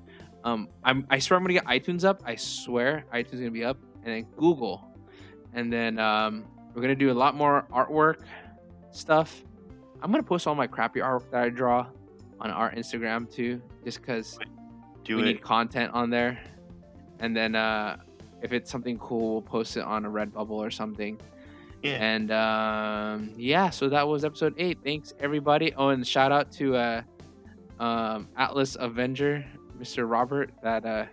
Um, 0.45 0.69
I'm 0.85 1.07
I 1.11 1.19
swear 1.19 1.37
I'm 1.37 1.45
gonna 1.45 1.55
get 1.55 1.65
iTunes 1.65 2.05
up. 2.05 2.23
I 2.25 2.37
swear 2.37 3.05
iTunes 3.13 3.35
is 3.35 3.41
gonna 3.41 3.51
be 3.51 3.65
up, 3.65 3.79
and 4.05 4.15
then 4.15 4.27
Google, 4.37 4.89
and 5.53 5.73
then 5.73 5.99
um, 5.99 6.45
we're 6.75 6.83
gonna 6.83 6.95
do 6.95 7.11
a 7.11 7.15
lot 7.15 7.35
more 7.35 7.67
artwork 7.73 8.23
stuff. 8.91 9.45
I'm 10.01 10.11
gonna 10.11 10.23
post 10.23 10.47
all 10.47 10.55
my 10.55 10.67
crappy 10.67 11.01
artwork 11.01 11.31
that 11.33 11.43
I 11.43 11.49
draw 11.49 11.87
on 12.41 12.51
our 12.51 12.73
Instagram 12.73 13.31
too, 13.31 13.61
just 13.85 14.01
because 14.01 14.39
we 15.09 15.15
it. 15.15 15.25
need 15.25 15.43
content 15.43 15.93
on 15.93 16.11
there. 16.11 16.41
And 17.21 17.37
then 17.37 17.55
uh, 17.57 17.97
if 18.43 18.53
it's 18.53 18.71
something 18.71 18.99
cool, 18.99 19.33
we'll 19.33 19.43
post 19.43 19.77
it 19.77 19.83
on 19.83 20.05
a 20.05 20.11
Redbubble 20.11 20.51
or 20.51 20.71
something. 20.71 21.21
Yeah. 21.83 21.93
And 21.93 22.31
um, 22.31 23.33
yeah, 23.37 23.71
so 23.71 23.89
that 23.89 24.07
was 24.07 24.25
episode 24.25 24.55
eight. 24.59 24.79
Thanks 24.85 25.15
everybody. 25.21 25.73
Oh, 25.77 25.89
and 25.89 26.07
shout 26.07 26.33
out 26.33 26.51
to 26.53 26.77
uh, 26.77 27.03
um, 27.79 28.29
Atlas 28.37 28.77
Avenger, 28.79 29.45
Mr. 29.81 30.09
Robert, 30.09 30.51
that 30.63 30.85
uh, 30.85 31.07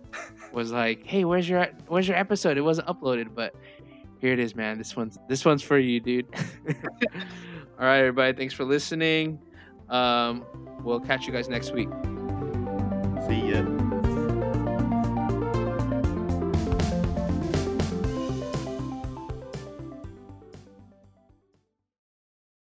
was 0.52 0.72
like, 0.72 1.06
"Hey, 1.06 1.24
where's 1.24 1.48
your 1.48 1.66
where's 1.88 2.08
your 2.08 2.16
episode? 2.16 2.56
It 2.56 2.62
wasn't 2.62 2.88
uploaded, 2.88 3.34
but 3.34 3.54
here 4.20 4.32
it 4.32 4.38
is, 4.38 4.54
man. 4.54 4.78
This 4.78 4.96
one's 4.96 5.18
this 5.28 5.44
one's 5.44 5.62
for 5.62 5.78
you, 5.78 6.00
dude." 6.00 6.26
All 7.78 7.86
right, 7.88 7.98
everybody. 7.98 8.36
Thanks 8.36 8.54
for 8.54 8.64
listening. 8.64 9.40
Um, 9.88 10.44
we'll 10.82 11.00
catch 11.00 11.26
you 11.26 11.32
guys 11.32 11.48
next 11.48 11.72
week. 11.72 11.88
See 13.26 13.50
ya. 13.50 13.71